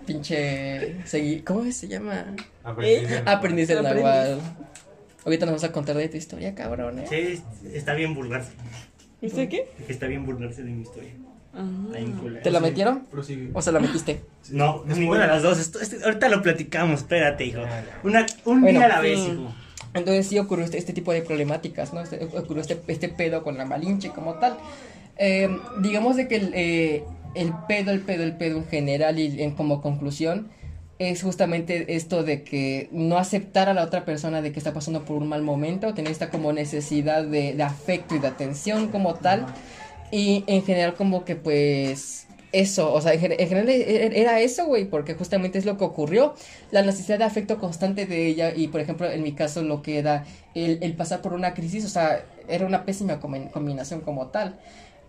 pinche, 0.05 0.95
segui- 1.05 1.43
¿cómo 1.43 1.69
se 1.71 1.87
llama? 1.87 2.35
Aprendiz 2.63 3.09
del 3.09 3.27
Aprendiz. 3.27 3.67
Nahual. 4.03 4.39
Ahorita 5.25 5.45
nos 5.45 5.53
vamos 5.53 5.63
a 5.63 5.71
contar 5.71 5.95
de 5.97 6.07
tu 6.09 6.17
historia, 6.17 6.53
cabrón, 6.53 6.99
¿eh? 6.99 7.05
Sí, 7.09 7.41
está 7.73 7.93
bien 7.95 8.13
burlarse. 8.13 8.51
¿Viste 9.21 9.49
qué? 9.49 9.67
Está 9.87 10.07
bien 10.07 10.25
burlarse 10.25 10.63
de 10.63 10.71
mi 10.71 10.83
historia. 10.83 11.11
Culero. 12.21 12.43
¿Te 12.43 12.51
la 12.51 12.59
metieron? 12.59 13.05
Prosigue. 13.05 13.49
¿O 13.53 13.61
se 13.61 13.71
la 13.71 13.79
metiste? 13.79 14.21
No, 14.51 14.83
ninguna 14.85 15.21
de 15.21 15.27
las 15.27 15.41
dos. 15.41 15.57
Esto- 15.57 15.79
esto- 15.79 16.03
ahorita 16.05 16.27
lo 16.29 16.41
platicamos, 16.41 16.99
espérate, 16.99 17.45
hijo. 17.45 17.61
Una, 18.03 18.25
un 18.43 18.61
Bueno, 18.61 18.79
día 18.79 18.85
a 18.87 18.89
la 18.89 18.99
vez, 19.01 19.19
sí. 19.19 19.27
hijo. 19.31 19.53
Entonces 19.93 20.27
sí 20.27 20.37
ocurrió 20.37 20.65
este, 20.65 20.77
este 20.77 20.91
tipo 20.91 21.13
de 21.13 21.21
problemáticas, 21.21 21.93
¿no? 21.93 22.01
Este- 22.01 22.25
ocurrió 22.25 22.61
este, 22.61 22.79
este 22.87 23.07
pedo 23.07 23.41
con 23.43 23.57
la 23.57 23.63
Malinche 23.65 24.09
como 24.09 24.33
tal. 24.35 24.57
Eh, 25.17 25.49
digamos 25.79 26.17
de 26.17 26.27
que 26.27 26.35
el, 26.35 26.51
eh, 26.53 27.03
el 27.35 27.53
pedo, 27.67 27.91
el 27.91 28.01
pedo, 28.01 28.23
el 28.23 28.35
pedo 28.37 28.57
en 28.57 28.65
general 28.67 29.19
y 29.19 29.41
en 29.41 29.51
como 29.51 29.81
conclusión 29.81 30.49
es 30.97 31.23
justamente 31.23 31.95
esto 31.95 32.23
de 32.23 32.43
que 32.43 32.87
no 32.93 33.17
aceptar 33.17 33.67
a 33.67 33.73
la 33.73 33.83
otra 33.83 34.05
persona 34.05 34.41
de 34.41 34.53
que 34.53 34.59
está 34.59 34.73
pasando 34.73 35.03
por 35.03 35.17
un 35.17 35.27
mal 35.27 35.41
momento, 35.41 35.93
tener 35.93 36.11
esta 36.11 36.29
como 36.29 36.53
necesidad 36.53 37.25
de, 37.25 37.53
de 37.53 37.63
afecto 37.63 38.15
y 38.15 38.19
de 38.19 38.27
atención 38.27 38.87
como 38.87 39.15
tal. 39.15 39.45
Y 40.11 40.43
en 40.47 40.63
general 40.63 40.93
como 40.95 41.25
que 41.25 41.35
pues 41.35 42.27
eso, 42.53 42.93
o 42.93 43.01
sea, 43.01 43.13
en, 43.13 43.19
gen- 43.19 43.33
en 43.33 43.49
general 43.49 43.69
e- 43.69 44.05
e- 44.05 44.21
era 44.21 44.39
eso, 44.39 44.65
güey, 44.67 44.85
porque 44.85 45.15
justamente 45.15 45.57
es 45.57 45.65
lo 45.65 45.77
que 45.77 45.83
ocurrió, 45.83 46.35
la 46.71 46.81
necesidad 46.83 47.17
de 47.17 47.25
afecto 47.25 47.59
constante 47.59 48.05
de 48.05 48.27
ella 48.27 48.53
y 48.55 48.69
por 48.69 48.79
ejemplo 48.79 49.09
en 49.11 49.23
mi 49.23 49.33
caso 49.33 49.61
lo 49.63 49.81
que 49.81 49.97
era 49.99 50.23
el, 50.53 50.77
el 50.81 50.93
pasar 50.93 51.21
por 51.21 51.33
una 51.33 51.53
crisis, 51.53 51.83
o 51.83 51.89
sea, 51.89 52.23
era 52.47 52.65
una 52.65 52.85
pésima 52.85 53.19
combin- 53.19 53.51
combinación 53.51 53.99
como 54.01 54.27
tal. 54.27 54.55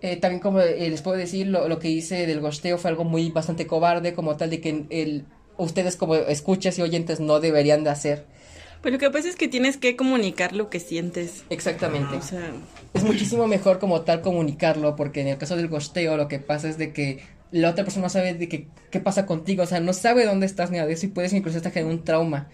Eh, 0.02 0.16
también 0.16 0.40
como 0.40 0.60
eh, 0.60 0.88
les 0.90 1.02
puedo 1.02 1.16
decir, 1.16 1.46
lo, 1.46 1.68
lo 1.68 1.78
que 1.78 1.88
hice 1.88 2.26
del 2.26 2.40
gosteo 2.40 2.78
fue 2.78 2.90
algo 2.90 3.04
muy 3.04 3.30
bastante 3.30 3.66
cobarde 3.66 4.14
como 4.14 4.36
tal 4.36 4.50
de 4.50 4.60
que 4.60 4.84
el, 4.90 5.24
ustedes 5.56 5.96
como 5.96 6.14
escuchas 6.14 6.78
y 6.78 6.82
oyentes 6.82 7.20
no 7.20 7.40
deberían 7.40 7.84
de 7.84 7.90
hacer. 7.90 8.26
Pues 8.82 8.92
lo 8.92 8.98
que 8.98 9.10
pasa 9.10 9.28
es 9.28 9.36
que 9.36 9.48
tienes 9.48 9.78
que 9.78 9.96
comunicar 9.96 10.52
lo 10.52 10.70
que 10.70 10.80
sientes. 10.80 11.44
Exactamente. 11.50 12.16
O 12.16 12.22
sea, 12.22 12.52
es 12.94 13.02
muchísimo 13.02 13.46
mejor 13.46 13.78
como 13.78 14.02
tal 14.02 14.20
comunicarlo, 14.20 14.96
porque 14.96 15.22
en 15.22 15.28
el 15.28 15.38
caso 15.38 15.56
del 15.56 15.68
gosteo 15.68 16.16
lo 16.16 16.28
que 16.28 16.38
pasa 16.38 16.68
es 16.68 16.78
de 16.78 16.92
que 16.92 17.20
la 17.50 17.70
otra 17.70 17.84
persona 17.84 18.04
no 18.04 18.10
sabe 18.10 18.34
de 18.34 18.48
que, 18.48 18.68
qué 18.90 19.00
pasa 19.00 19.26
contigo, 19.26 19.62
o 19.62 19.66
sea, 19.66 19.80
no 19.80 19.92
sabe 19.92 20.24
dónde 20.24 20.46
estás 20.46 20.70
ni 20.70 20.76
nada 20.76 20.88
de 20.88 20.94
eso 20.94 21.06
y 21.06 21.10
puedes 21.10 21.32
incluso 21.32 21.56
hasta 21.56 21.70
generar 21.70 21.94
un 21.94 22.04
trauma. 22.04 22.48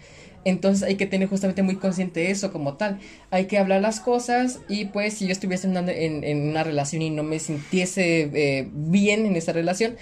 Entonces 0.45 0.83
hay 0.83 0.95
que 0.95 1.05
tener 1.05 1.29
justamente 1.29 1.61
muy 1.63 1.77
consciente 1.77 2.29
eso 2.31 2.51
como 2.51 2.75
tal. 2.75 2.99
Hay 3.31 3.45
que 3.45 3.57
hablar 3.57 3.81
las 3.81 3.99
cosas 3.99 4.59
y 4.67 4.85
pues 4.85 5.13
si 5.15 5.25
yo 5.27 5.31
estuviese 5.31 5.67
en 5.67 5.77
una, 5.77 5.91
en, 5.91 6.23
en 6.23 6.49
una 6.49 6.63
relación 6.63 7.01
y 7.01 7.09
no 7.09 7.23
me 7.23 7.39
sintiese 7.39 8.29
eh, 8.33 8.67
bien 8.73 9.25
en 9.25 9.35
esa 9.35 9.53
relación, 9.53 9.95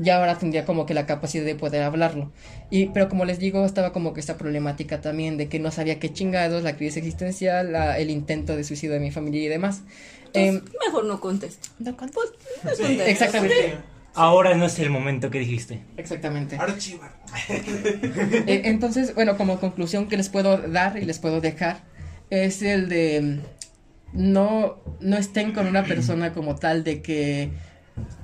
ya 0.00 0.18
ahora 0.18 0.38
tendría 0.38 0.64
como 0.64 0.86
que 0.86 0.94
la 0.94 1.06
capacidad 1.06 1.44
de 1.44 1.54
poder 1.56 1.82
hablarlo. 1.82 2.30
Y, 2.70 2.86
pero 2.86 3.08
como 3.08 3.24
les 3.24 3.38
digo, 3.40 3.64
estaba 3.64 3.92
como 3.92 4.14
que 4.14 4.20
esta 4.20 4.36
problemática 4.38 5.00
también 5.00 5.36
de 5.36 5.48
que 5.48 5.58
no 5.58 5.70
sabía 5.72 5.98
qué 5.98 6.12
chingados, 6.12 6.62
la 6.62 6.76
crisis 6.76 6.98
existencial, 6.98 7.72
la- 7.72 7.98
el 7.98 8.10
intento 8.10 8.54
de 8.56 8.62
suicidio 8.64 8.92
de 8.94 9.00
mi 9.00 9.10
familia 9.10 9.42
y 9.42 9.48
demás. 9.48 9.82
Em, 10.34 10.60
mejor 10.86 11.04
no 11.06 11.18
conteste. 11.20 11.68
no 11.80 11.96
conté. 11.96 12.18
No 12.62 12.74
Sí. 12.76 12.98
Exactamente. 13.06 13.54
Ahora 14.18 14.56
no 14.56 14.66
es 14.66 14.78
el 14.80 14.90
momento 14.90 15.30
que 15.30 15.38
dijiste. 15.38 15.80
Exactamente. 15.96 16.56
Archivar. 16.56 17.12
Eh, 18.46 18.62
entonces, 18.64 19.14
bueno, 19.14 19.36
como 19.36 19.60
conclusión 19.60 20.08
que 20.08 20.16
les 20.16 20.28
puedo 20.28 20.56
dar 20.56 20.98
y 20.98 21.04
les 21.04 21.18
puedo 21.18 21.40
dejar 21.40 21.84
es 22.30 22.62
el 22.62 22.88
de 22.88 23.40
mm, 24.14 24.32
no, 24.32 24.78
no 25.00 25.16
estén 25.16 25.52
con 25.52 25.66
una 25.66 25.84
persona 25.84 26.32
como 26.32 26.56
tal 26.56 26.82
de 26.84 27.02
que 27.02 27.50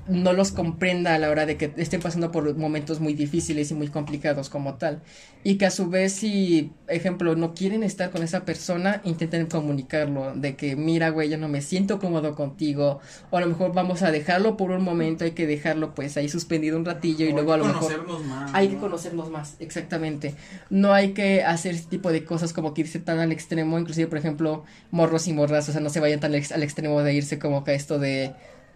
no 0.07 0.33
los 0.35 0.53
comprenda 0.53 1.15
a 1.15 1.19
la 1.19 1.31
hora 1.31 1.47
de 1.47 1.57
que 1.57 1.73
estén 1.79 2.01
pasando 2.03 2.31
por 2.31 2.55
momentos 2.57 3.01
muy 3.01 3.15
difíciles 3.15 3.71
y 3.71 3.75
muy 3.75 3.89
complicados 3.89 4.51
como 4.51 4.75
tal. 4.77 5.03
Y 5.43 5.57
que 5.57 5.67
a 5.67 5.71
su 5.71 5.89
vez 5.89 6.13
si, 6.15 6.73
ejemplo, 6.89 7.37
no 7.37 7.55
quieren 7.55 7.83
estar 7.83 8.11
con 8.11 8.23
esa 8.23 8.45
persona, 8.45 9.01
intenten 9.05 9.47
comunicarlo, 9.47 10.35
de 10.35 10.57
que 10.57 10.77
mira, 10.77 11.11
güey, 11.11 11.31
yo 11.31 11.39
no 11.39 11.49
me 11.49 11.63
siento 11.63 11.99
cómodo 11.99 12.35
contigo, 12.35 13.01
o 13.31 13.37
a 13.37 13.41
lo 13.41 13.47
mejor 13.49 13.73
vamos 13.75 14.03
a 14.03 14.11
dejarlo 14.11 14.57
por 14.57 14.71
un 14.71 14.83
momento, 14.83 15.25
hay 15.25 15.33
que 15.33 15.47
dejarlo 15.47 15.95
pues 15.95 16.17
ahí 16.17 16.29
suspendido 16.29 16.77
un 16.79 16.85
ratillo 16.85 17.27
y 17.27 17.33
luego 17.33 17.53
a 17.53 17.57
hay 17.57 17.61
lo 17.61 17.67
que 17.67 17.73
mejor... 17.73 17.93
conocernos 17.93 18.25
más, 18.25 18.51
Hay 18.53 18.69
¿no? 18.69 18.75
que 18.75 18.79
conocernos 18.79 19.31
más, 19.31 19.57
exactamente. 19.59 20.35
No 20.71 20.93
hay 20.93 21.13
que 21.15 21.43
hacer 21.45 21.75
ese 21.75 21.89
tipo 21.89 22.11
de 22.13 22.25
cosas 22.25 22.53
como 22.53 22.75
que 22.75 22.83
irse 22.83 22.99
tan 23.01 23.19
al 23.19 23.33
extremo, 23.33 23.79
inclusive, 23.79 24.09
por 24.09 24.19
ejemplo, 24.19 24.65
morros 24.91 25.27
y 25.29 25.33
morras, 25.33 25.69
o 25.69 25.73
sea, 25.73 25.81
no 25.81 25.91
se 25.91 26.01
vayan 26.01 26.21
tan 26.21 26.33
al, 26.33 26.37
ex- 26.37 26.53
al 26.53 26.63
extremo 26.63 27.03
de 27.03 27.15
irse 27.15 27.39
como 27.39 27.65
que 27.65 27.73
a 27.73 27.75
esto 27.75 27.99
de, 27.99 28.35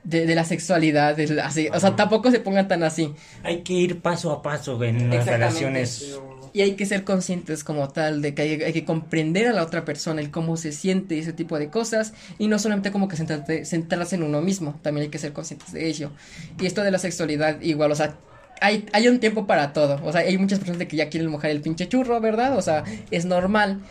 de, 0.08 0.24
de 0.26 0.34
la 0.34 0.44
sexualidad, 0.44 1.16
de 1.16 1.26
la- 1.28 1.46
así, 1.46 1.68
o 1.72 1.78
sea, 1.78 1.94
tampoco 1.96 2.30
se 2.30 2.40
pongan 2.40 2.66
tan 2.66 2.82
así. 2.82 3.12
Hay 3.42 3.62
que 3.62 3.74
ir 3.74 4.00
paso 4.00 4.32
a 4.32 4.40
paso 4.42 4.82
en 4.82 5.10
las 5.10 5.26
relaciones. 5.26 6.18
Y 6.54 6.62
hay 6.62 6.72
que 6.76 6.86
ser 6.86 7.04
conscientes 7.04 7.62
como 7.62 7.88
tal 7.88 8.22
de 8.22 8.34
que 8.34 8.40
hay, 8.42 8.62
hay 8.62 8.72
que 8.72 8.86
comprender 8.86 9.46
a 9.48 9.52
la 9.52 9.62
otra 9.62 9.84
persona, 9.84 10.22
el 10.22 10.30
cómo 10.30 10.56
se 10.56 10.72
siente 10.72 11.14
y 11.14 11.18
ese 11.18 11.34
tipo 11.34 11.58
de 11.58 11.68
cosas, 11.68 12.14
y 12.38 12.48
no 12.48 12.58
solamente 12.58 12.90
como 12.90 13.06
que 13.06 13.16
centrarte- 13.16 13.66
centrarse 13.66 14.16
en 14.16 14.22
uno 14.22 14.40
mismo, 14.40 14.80
también 14.82 15.02
hay 15.04 15.10
que 15.10 15.18
ser 15.18 15.34
conscientes 15.34 15.72
de 15.72 15.86
ello. 15.86 16.10
Y 16.58 16.64
esto 16.64 16.82
de 16.82 16.90
la 16.90 16.98
sexualidad, 16.98 17.60
igual, 17.60 17.92
o 17.92 17.94
sea, 17.94 18.16
hay, 18.62 18.86
hay 18.94 19.08
un 19.08 19.20
tiempo 19.20 19.46
para 19.46 19.74
todo, 19.74 20.00
o 20.02 20.10
sea, 20.10 20.22
hay 20.22 20.38
muchas 20.38 20.58
personas 20.58 20.78
de 20.78 20.88
que 20.88 20.96
ya 20.96 21.10
quieren 21.10 21.28
mojar 21.30 21.50
el 21.50 21.60
pinche 21.60 21.86
churro, 21.86 22.18
¿verdad? 22.18 22.56
O 22.56 22.62
sea, 22.62 22.82
es 23.10 23.26
normal, 23.26 23.82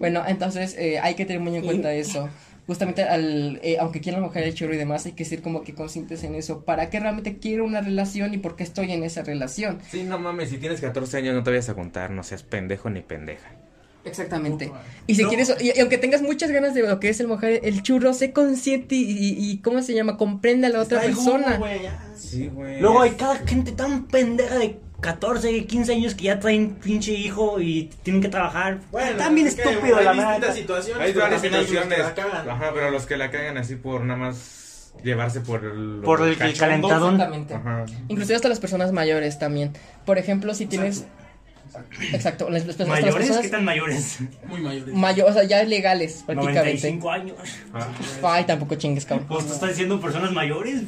Bueno, 0.00 0.24
entonces 0.26 0.74
eh, 0.76 0.98
hay 0.98 1.14
que 1.14 1.24
tener 1.26 1.40
muy 1.40 1.54
en 1.54 1.62
cuenta 1.64 1.92
eso. 1.94 2.28
Justamente 2.66 3.02
al, 3.02 3.58
eh, 3.62 3.76
aunque 3.80 4.00
quieran 4.00 4.22
mojar 4.22 4.42
el 4.44 4.54
churro 4.54 4.74
y 4.74 4.76
demás, 4.76 5.04
hay 5.06 5.12
que 5.12 5.24
ser 5.24 5.42
como 5.42 5.62
que 5.62 5.74
conscientes 5.74 6.22
en 6.24 6.34
eso. 6.36 6.64
¿Para 6.64 6.88
qué 6.88 6.98
realmente 7.00 7.36
quiero 7.38 7.64
una 7.64 7.80
relación 7.80 8.32
y 8.34 8.38
por 8.38 8.54
qué 8.56 8.62
estoy 8.64 8.90
en 8.92 9.02
esa 9.04 9.22
relación? 9.22 9.78
Sí, 9.90 10.02
no 10.04 10.18
mames, 10.18 10.50
si 10.50 10.58
tienes 10.58 10.80
14 10.80 11.16
años 11.18 11.34
no 11.34 11.42
te 11.42 11.50
vayas 11.50 11.68
a 11.68 11.74
contar, 11.74 12.10
no 12.10 12.22
seas 12.22 12.42
pendejo 12.44 12.88
ni 12.90 13.00
pendeja. 13.02 13.50
Exactamente. 14.04 14.70
Y 15.06 15.14
si 15.16 15.24
quieres, 15.24 15.54
y, 15.60 15.72
y 15.76 15.80
aunque 15.80 15.98
tengas 15.98 16.22
muchas 16.22 16.50
ganas 16.50 16.72
de 16.74 16.82
lo 16.82 16.98
que 17.00 17.10
es 17.10 17.20
el 17.20 17.28
mojar 17.28 17.50
el 17.50 17.82
churro, 17.82 18.14
sé 18.14 18.32
consciente 18.32 18.94
y, 18.94 19.02
y- 19.02 19.50
y 19.50 19.58
¿cómo 19.58 19.82
se 19.82 19.92
llama? 19.94 20.16
Comprende 20.16 20.68
a 20.68 20.70
la 20.70 20.80
otra 20.80 20.98
Está 21.04 21.08
persona. 21.12 21.56
güey, 21.58 21.82
ya. 21.82 22.02
Sí, 22.16 22.48
güey. 22.48 22.80
Luego 22.80 23.02
hay 23.02 23.10
cada 23.10 23.36
gente 23.46 23.72
tan 23.72 24.06
pendeja 24.06 24.58
de 24.58 24.78
14, 25.00 25.66
15 25.66 25.92
años 25.92 26.14
que 26.14 26.24
ya 26.24 26.40
traen 26.40 26.74
pinche 26.76 27.12
hijo 27.12 27.60
y 27.60 27.90
tienen 28.02 28.20
que 28.22 28.28
trabajar. 28.28 28.80
Bueno, 28.90 29.16
También 29.16 29.46
es 29.46 29.54
que 29.54 29.62
estúpido, 29.62 29.96
hay 29.96 30.04
la 30.04 30.12
distintas 30.12 30.40
verdad. 30.40 30.54
situaciones. 30.54 31.02
Hay 31.06 31.12
varias 31.14 31.42
también 31.42 31.54
hay 31.54 31.60
que 31.60 31.66
situaciones. 31.68 31.98
la 31.98 32.14
cagan. 32.14 32.50
Ajá, 32.50 32.70
pero 32.74 32.90
los 32.90 33.06
que 33.06 33.16
la 33.16 33.30
cagan 33.30 33.56
así 33.58 33.76
por 33.76 34.02
nada 34.02 34.18
más 34.18 34.92
llevarse 35.02 35.40
por 35.40 35.64
el. 35.64 36.00
Por 36.04 36.20
el 36.26 36.36
calentadón. 36.36 37.14
Exactamente. 37.14 37.54
Ajá. 37.54 37.84
Inclusive 38.08 38.36
hasta 38.36 38.48
las 38.48 38.60
personas 38.60 38.92
mayores 38.92 39.38
también. 39.38 39.72
Por 40.04 40.18
ejemplo, 40.18 40.52
si 40.54 40.66
tienes... 40.66 41.04
Exacto. 42.12 42.50
las- 42.50 42.62
las- 42.66 42.70
hasta 42.70 42.82
las 42.84 42.90
¿Mayores? 43.00 43.14
personas 43.14 43.42
¿Qué 43.42 43.48
tan 43.48 43.64
mayores? 43.64 44.18
Muy 44.48 44.60
mayores. 44.60 44.92
mayo- 44.94 45.26
o 45.26 45.32
sea, 45.32 45.44
ya 45.44 45.62
legales 45.62 46.24
prácticamente. 46.26 46.90
95 46.90 47.10
años. 47.12 47.36
Ay, 48.24 48.44
tampoco 48.44 48.74
chingues, 48.74 49.06
cabrón. 49.06 49.28
Pues 49.28 49.46
tú 49.46 49.52
estás 49.52 49.68
diciendo 49.70 50.00
personas 50.00 50.32
mayores. 50.32 50.82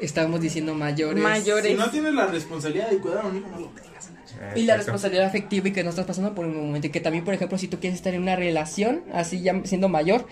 Estábamos 0.00 0.40
diciendo 0.40 0.74
mayores. 0.74 1.22
Mayores. 1.22 1.72
Si 1.72 1.76
no 1.76 1.90
tienes 1.90 2.14
la 2.14 2.26
responsabilidad 2.26 2.90
de 2.90 2.98
cuidar 2.98 3.24
a 3.24 3.26
un 3.26 3.36
hijo, 3.36 3.48
no 3.50 3.60
lo 3.60 3.66
tengas. 3.68 4.10
Y 4.54 4.62
la 4.62 4.76
responsabilidad 4.76 5.26
afectiva 5.26 5.68
y 5.68 5.72
que 5.72 5.82
no 5.82 5.90
estás 5.90 6.06
pasando 6.06 6.34
por 6.34 6.46
un 6.46 6.56
momento. 6.56 6.86
Y 6.86 6.90
que 6.90 7.00
también, 7.00 7.24
por 7.24 7.34
ejemplo, 7.34 7.58
si 7.58 7.68
tú 7.68 7.80
quieres 7.80 7.98
estar 7.98 8.14
en 8.14 8.22
una 8.22 8.36
relación, 8.36 9.02
así 9.12 9.40
ya 9.40 9.60
siendo 9.64 9.88
mayor, 9.88 10.26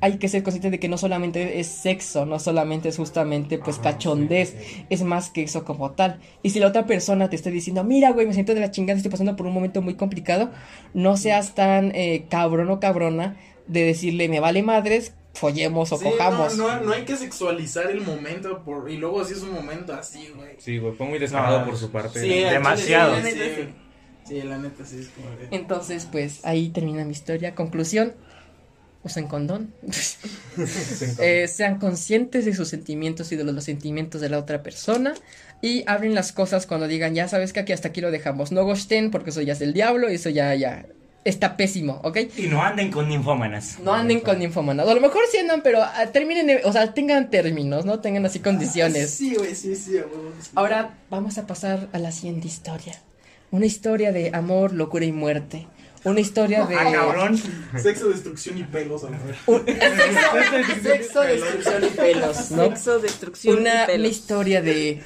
hay 0.00 0.18
que 0.18 0.28
ser 0.28 0.42
consciente 0.42 0.70
de 0.70 0.78
que 0.78 0.88
no 0.88 0.98
solamente 0.98 1.58
es 1.58 1.66
sexo, 1.66 2.26
no 2.26 2.38
solamente 2.38 2.88
es 2.88 2.96
justamente 2.96 3.58
pues 3.58 3.78
cachondez, 3.78 4.54
es 4.90 5.02
más 5.02 5.30
que 5.30 5.42
eso 5.42 5.64
como 5.64 5.92
tal. 5.92 6.20
Y 6.42 6.50
si 6.50 6.60
la 6.60 6.68
otra 6.68 6.86
persona 6.86 7.30
te 7.30 7.36
está 7.36 7.50
diciendo, 7.50 7.82
mira, 7.84 8.10
güey, 8.10 8.26
me 8.26 8.34
siento 8.34 8.54
de 8.54 8.60
la 8.60 8.70
chingada, 8.70 8.96
estoy 8.96 9.10
pasando 9.10 9.36
por 9.36 9.46
un 9.46 9.54
momento 9.54 9.82
muy 9.82 9.94
complicado, 9.94 10.50
no 10.94 11.16
seas 11.16 11.54
tan 11.54 11.92
eh, 11.94 12.26
cabrón 12.28 12.70
o 12.70 12.80
cabrona 12.80 13.36
de 13.66 13.84
decirle, 13.84 14.28
me 14.28 14.40
vale 14.40 14.62
madres, 14.62 15.14
follemos 15.36 15.92
o 15.92 15.98
Sí, 15.98 16.04
cojamos. 16.04 16.56
No, 16.56 16.68
no, 16.76 16.80
no 16.82 16.92
hay 16.92 17.04
que 17.04 17.16
sexualizar 17.16 17.90
el 17.90 18.00
momento 18.00 18.62
por, 18.64 18.90
y 18.90 18.96
luego 18.96 19.24
si 19.24 19.34
es 19.34 19.42
un 19.42 19.52
momento 19.52 19.92
así, 19.94 20.28
güey. 20.34 20.56
Sí, 20.58 20.78
güey, 20.78 20.94
fue 20.94 21.06
muy 21.06 21.18
descarado 21.18 21.60
No. 21.60 21.66
por 21.66 21.76
su 21.76 21.90
parte. 21.90 22.20
Sí, 22.20 22.28
Demasiado. 22.28 23.12
La 23.14 23.20
neta, 23.22 23.44
Sí, 23.44 23.50
sí. 23.56 23.68
sí, 24.28 24.42
la 24.42 24.58
neta 24.58 24.84
sí 24.84 24.98
es 25.00 25.08
como 25.08 25.30
de... 25.36 25.48
Entonces, 25.50 26.08
pues 26.10 26.44
ahí 26.44 26.70
termina 26.70 27.04
mi 27.04 27.12
historia. 27.12 27.54
Conclusión, 27.54 28.14
usen 29.04 29.26
condón. 29.28 29.72
Eh, 31.18 31.46
sean 31.48 31.78
conscientes 31.78 32.44
de 32.44 32.54
sus 32.54 32.68
sentimientos 32.68 33.30
y 33.32 33.36
de 33.36 33.44
los, 33.44 33.54
los 33.54 33.64
sentimientos 33.64 34.20
de 34.20 34.28
la 34.28 34.38
otra 34.38 34.62
persona. 34.62 35.14
Y 35.62 35.84
abren 35.86 36.14
las 36.14 36.32
cosas 36.32 36.66
cuando 36.66 36.86
digan, 36.86 37.14
ya 37.14 37.28
sabes 37.28 37.52
que 37.52 37.60
aquí 37.60 37.72
hasta 37.72 37.88
aquí 37.88 38.00
lo 38.00 38.10
dejamos. 38.10 38.52
No 38.52 38.64
gosten 38.64 39.10
porque 39.10 39.30
eso 39.30 39.40
ya 39.42 39.54
es 39.54 39.58
del 39.58 39.72
diablo 39.72 40.10
y 40.10 40.14
eso 40.16 40.28
ya, 40.28 40.54
ya 40.54 40.86
está 41.28 41.56
pésimo, 41.56 42.00
¿ok? 42.04 42.18
Y 42.36 42.46
no 42.46 42.62
anden 42.62 42.90
con 42.90 43.08
ninfómanas. 43.08 43.78
No 43.82 43.92
anden 43.92 44.20
con 44.20 44.38
ninfomanas. 44.38 44.86
O 44.86 44.90
a 44.90 44.94
lo 44.94 45.00
mejor 45.00 45.22
sí 45.30 45.38
andan, 45.38 45.60
pero 45.62 45.82
ah, 45.82 46.06
terminen, 46.12 46.60
o 46.64 46.72
sea, 46.72 46.94
tengan 46.94 47.30
términos, 47.30 47.84
¿no? 47.84 48.00
Tengan 48.00 48.24
así 48.26 48.40
condiciones. 48.40 49.10
Sí, 49.10 49.34
güey, 49.34 49.54
sí, 49.54 49.74
sí, 49.76 49.98
a 49.98 50.02
huevo, 50.02 50.32
sí. 50.40 50.50
Ahora 50.54 50.98
vamos 51.10 51.36
a 51.38 51.46
pasar 51.46 51.88
a 51.92 51.98
la 51.98 52.12
siguiente 52.12 52.46
historia. 52.46 52.94
Una 53.50 53.66
historia 53.66 54.12
de 54.12 54.30
amor, 54.34 54.72
locura 54.72 55.04
y 55.04 55.12
muerte. 55.12 55.66
Una 56.04 56.20
historia 56.20 56.66
de... 56.66 56.76
Ah, 56.76 56.92
cabrón. 56.92 57.40
Sexo, 57.76 58.08
destrucción 58.08 58.58
y 58.58 58.62
pelos, 58.64 59.02
a. 59.02 59.08
Un- 59.50 59.66
sexo, 59.66 60.82
sexo, 60.82 61.20
destrucción 61.22 61.84
y 61.84 61.88
pelos, 61.88 62.50
¿no? 62.52 62.62
Sexo, 62.64 62.98
destrucción 63.00 63.58
Una, 63.58 63.70
y 63.70 63.74
una 63.74 63.86
pelos. 63.86 64.10
historia 64.12 64.62
de 64.62 65.02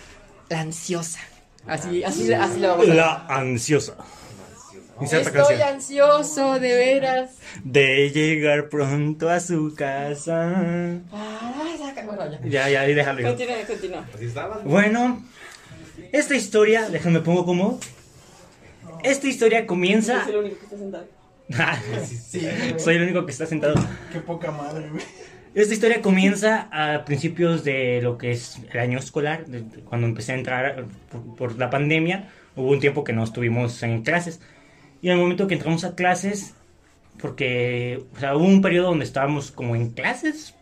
la 0.51 0.61
ansiosa. 0.61 1.21
Así, 1.67 2.03
así, 2.05 2.33
así 2.33 2.59
la 2.61 2.69
vamos 2.69 2.89
a 2.89 2.95
La 2.95 3.27
ansiosa. 3.29 3.95
Estoy 5.03 5.33
canción. 5.33 5.63
ansioso, 5.63 6.61
de 6.61 6.75
veras. 6.75 7.31
De 7.65 8.11
llegar 8.11 8.69
pronto 8.69 9.31
a 9.31 9.41
su 9.41 9.75
casa. 9.75 11.01
Bueno, 12.17 12.31
ya. 12.31 12.41
Ya, 12.49 12.69
ya, 12.71 12.81
ahí 12.83 12.95
déjalo. 12.95 13.23
Continúa, 13.23 13.57
continúa. 13.67 14.61
Bueno, 14.65 15.23
esta 16.13 16.35
historia, 16.35 16.89
déjame 16.91 17.21
pongo 17.21 17.45
como. 17.45 17.81
Esta 19.03 19.27
historia 19.27 19.67
comienza. 19.67 20.23
Es 20.23 20.29
el 20.29 20.37
único 20.37 20.59
que 20.59 20.65
está 20.65 20.79
sentado. 20.79 21.09
Sí. 22.05 22.49
Soy 22.79 22.97
el 22.97 23.03
único 23.03 23.27
que 23.27 23.33
está 23.33 23.47
sentado. 23.47 23.75
Qué 24.13 24.21
poca 24.21 24.51
madre, 24.51 24.89
güey. 24.89 25.03
Esta 25.53 25.75
historia 25.75 26.01
comienza 26.01 26.69
a 26.71 27.05
principios 27.05 27.65
de 27.65 28.01
lo 28.03 28.19
que 28.19 28.31
es 28.31 28.59
el 28.73 28.79
año 28.79 28.99
escolar, 28.99 29.47
de 29.47 29.63
cuando 29.83 30.07
empecé 30.07 30.33
a 30.33 30.37
entrar 30.37 30.85
por, 31.11 31.37
por 31.37 31.59
la 31.59 31.71
pandemia. 31.71 32.29
Hubo 32.55 32.71
un 32.71 32.79
tiempo 32.79 33.03
que 33.03 33.13
no 33.13 33.25
estuvimos 33.25 33.83
en 33.83 34.03
clases. 34.03 34.41
Y 35.03 35.09
en 35.09 35.15
el 35.15 35.19
momento 35.19 35.47
que 35.47 35.55
entramos 35.55 35.85
a 35.85 35.95
clases, 35.95 36.55
porque 37.21 38.03
o 38.17 38.19
sea, 38.21 38.37
hubo 38.37 38.45
un 38.45 38.61
periodo 38.63 38.89
donde 38.89 39.05
estábamos 39.05 39.51
como 39.51 39.75
en 39.77 39.91
clases. 39.91 40.55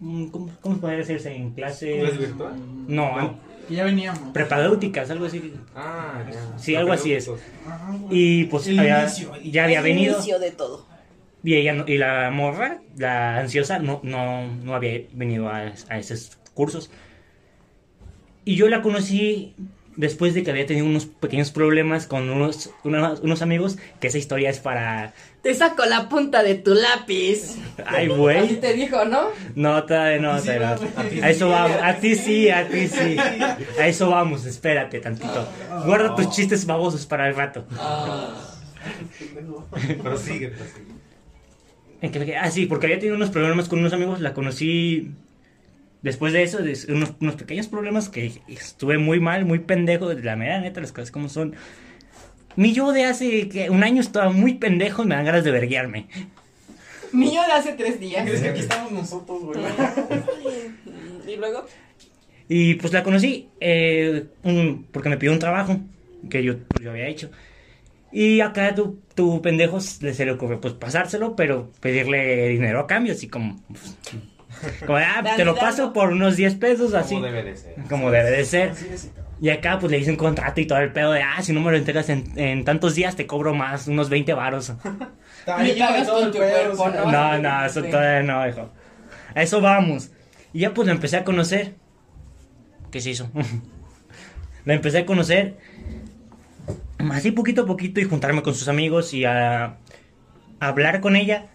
mm, 0.00 0.26
¿Cómo, 0.26 0.50
cómo 0.60 0.78
podría 0.78 0.98
decirse? 0.98 1.34
En 1.34 1.50
clases. 1.52 2.10
¿Es 2.12 2.18
virtual? 2.18 2.54
No, 2.88 3.38
ya 3.68 3.84
veníamos. 3.84 4.32
prepagéuticas, 4.32 5.10
algo 5.10 5.26
así. 5.26 5.54
Ah, 5.74 6.22
ya. 6.32 6.58
Sí, 6.58 6.74
algo 6.74 6.92
así 6.92 7.12
es. 7.12 7.28
Ajá. 7.66 7.96
Y 8.10 8.44
pues 8.44 8.66
El 8.66 8.78
había- 8.80 9.02
inicio. 9.02 9.32
ya 9.44 9.64
había 9.64 9.78
El 9.78 9.84
venido. 9.84 10.14
inicio 10.16 10.38
de 10.38 10.50
todo. 10.50 10.86
Y, 11.44 11.54
ella 11.54 11.72
no- 11.72 11.84
y 11.88 11.98
la 11.98 12.30
morra, 12.30 12.80
la 12.96 13.38
ansiosa, 13.38 13.80
no, 13.80 13.98
no, 14.04 14.46
no 14.46 14.74
había 14.76 15.00
venido 15.12 15.48
a, 15.48 15.72
a 15.88 15.98
esos 15.98 16.38
cursos. 16.54 16.88
Y 18.44 18.54
yo 18.56 18.68
la 18.68 18.82
conocí 18.82 19.54
después 20.02 20.34
de 20.34 20.42
que 20.42 20.50
había 20.50 20.66
tenido 20.66 20.84
unos 20.84 21.06
pequeños 21.06 21.52
problemas 21.52 22.08
con 22.08 22.28
unos, 22.28 22.70
unos, 22.82 23.20
unos 23.20 23.40
amigos, 23.40 23.78
que 24.00 24.08
esa 24.08 24.18
historia 24.18 24.50
es 24.50 24.58
para... 24.58 25.14
Te 25.42 25.54
saco 25.54 25.84
la 25.86 26.08
punta 26.08 26.42
de 26.42 26.56
tu 26.56 26.74
lápiz. 26.74 27.56
Ay, 27.86 28.06
Así 28.08 28.16
güey. 28.16 28.60
te 28.60 28.74
dijo, 28.74 29.04
¿no? 29.04 29.28
No, 29.54 29.84
todavía 29.84 30.18
no, 30.18 30.38
Sí, 30.40 30.46
todavía 30.46 30.76
no. 31.20 31.24
A 31.24 31.30
eso 31.30 31.46
sí. 31.46 31.52
vamos, 31.52 31.76
a 31.82 31.94
ti 31.94 32.16
sí, 32.16 32.50
a 32.50 32.68
ti 32.68 32.88
sí. 32.88 33.16
A 33.78 33.86
eso 33.86 34.10
vamos, 34.10 34.44
espérate 34.44 34.98
tantito. 34.98 35.48
Guarda 35.86 36.16
tus 36.16 36.30
chistes 36.30 36.66
babosos 36.66 37.06
para 37.06 37.28
el 37.28 37.36
rato. 37.36 37.64
Pero 40.02 40.16
sigue, 40.16 40.48
prosigue. 40.48 40.82
¿En 42.00 42.10
qué 42.10 42.18
me 42.18 42.26
quedé? 42.26 42.36
Ah, 42.38 42.50
sí, 42.50 42.66
porque 42.66 42.86
había 42.86 42.98
tenido 42.98 43.14
unos 43.14 43.30
problemas 43.30 43.68
con 43.68 43.78
unos 43.78 43.92
amigos, 43.92 44.20
la 44.20 44.34
conocí 44.34 45.12
después 46.02 46.32
de 46.32 46.42
eso, 46.42 46.58
de 46.58 46.76
unos, 46.88 47.12
unos 47.20 47.36
pequeños 47.36 47.68
problemas 47.68 48.08
que 48.08 48.32
estuve 48.48 48.98
muy 48.98 49.20
mal, 49.20 49.44
muy 49.44 49.60
pendejo, 49.60 50.08
de 50.14 50.22
la 50.22 50.36
mera 50.36 50.60
neta, 50.60 50.80
las 50.80 50.92
cosas 50.92 51.10
como 51.10 51.28
son. 51.28 51.54
Mi 52.56 52.72
yo 52.74 52.92
de 52.92 53.04
hace 53.04 53.48
que 53.48 53.70
un 53.70 53.82
año 53.82 54.00
estaba 54.00 54.30
muy 54.30 54.54
pendejo 54.54 55.02
y 55.02 55.06
me 55.06 55.14
dan 55.14 55.24
ganas 55.24 55.44
de 55.44 55.50
verguiarme. 55.50 56.06
Mío 57.12 57.40
de 57.46 57.52
hace 57.52 57.72
tres 57.74 58.00
días. 58.00 58.24
¿Crees 58.24 58.40
que 58.42 58.48
aquí 58.50 58.60
estamos 58.60 58.92
nosotros, 58.92 59.42
güey? 59.42 59.58
Y 61.26 61.36
luego, 61.36 61.64
Y 62.48 62.74
pues 62.74 62.92
la 62.92 63.02
conocí 63.02 63.48
eh, 63.60 64.26
un- 64.42 64.86
porque 64.90 65.08
me 65.08 65.16
pidió 65.16 65.32
un 65.32 65.38
trabajo 65.38 65.78
que 66.28 66.42
yo, 66.42 66.58
pues, 66.68 66.84
yo 66.84 66.90
había 66.90 67.06
hecho. 67.08 67.30
Y 68.10 68.40
acá 68.40 68.74
tu, 68.74 68.98
tu 69.14 69.40
pendejo 69.40 69.78
le 70.00 70.12
se 70.14 70.24
le 70.26 70.32
ocurrió 70.32 70.60
pues 70.60 70.74
pasárselo, 70.74 71.34
pero 71.36 71.70
pedirle 71.80 72.48
dinero 72.48 72.80
a 72.80 72.86
cambio, 72.86 73.12
así 73.14 73.28
como... 73.28 73.62
pues, 73.68 73.96
como, 74.86 74.98
ah, 74.98 75.22
te 75.36 75.44
lo 75.44 75.54
paso 75.54 75.92
por 75.92 76.10
unos 76.12 76.36
10 76.36 76.54
pesos, 76.56 76.94
así. 76.94 77.14
Como 77.14 77.26
debe 77.26 77.42
de 77.42 77.56
ser. 77.56 77.74
Como 77.88 78.10
debe 78.10 78.30
de 78.30 78.44
ser. 78.44 78.72
Y 79.40 79.50
acá 79.50 79.78
pues 79.80 79.90
le 79.90 79.98
hice 79.98 80.10
un 80.10 80.16
contrato 80.16 80.60
y 80.60 80.66
todo 80.66 80.78
el 80.78 80.92
pedo 80.92 81.10
de, 81.12 81.22
ah, 81.22 81.42
si 81.42 81.52
no 81.52 81.60
me 81.60 81.72
lo 81.72 81.76
entregas 81.76 82.08
en, 82.08 82.38
en 82.38 82.64
tantos 82.64 82.94
días 82.94 83.16
te 83.16 83.26
cobro 83.26 83.54
más, 83.54 83.88
unos 83.88 84.08
20 84.08 84.34
varos. 84.34 84.72
Me 85.46 85.74
pagas 85.74 86.08
con 86.08 86.30
tu 86.30 86.38
cuerpo, 86.38 86.88
¿no? 86.88 87.10
No, 87.10 87.38
no, 87.38 87.64
eso 87.64 87.82
todavía 87.82 88.22
no, 88.22 88.48
hijo. 88.48 88.70
A 89.34 89.42
eso 89.42 89.60
vamos. 89.60 90.10
Y 90.52 90.60
ya 90.60 90.72
pues 90.72 90.86
lo 90.86 90.92
empecé 90.92 91.16
a 91.16 91.24
conocer. 91.24 91.74
¿Qué 92.92 93.00
se 93.00 93.10
hizo? 93.10 93.30
lo 94.64 94.72
empecé 94.72 94.98
a 94.98 95.06
conocer. 95.06 95.56
Así 97.10 97.32
poquito 97.32 97.62
a 97.62 97.66
poquito 97.66 98.00
y 98.00 98.04
juntarme 98.04 98.42
con 98.42 98.54
sus 98.54 98.68
amigos 98.68 99.12
y 99.12 99.24
a, 99.24 99.64
a 99.64 99.76
hablar 100.60 101.00
con 101.00 101.16
ella. 101.16 101.46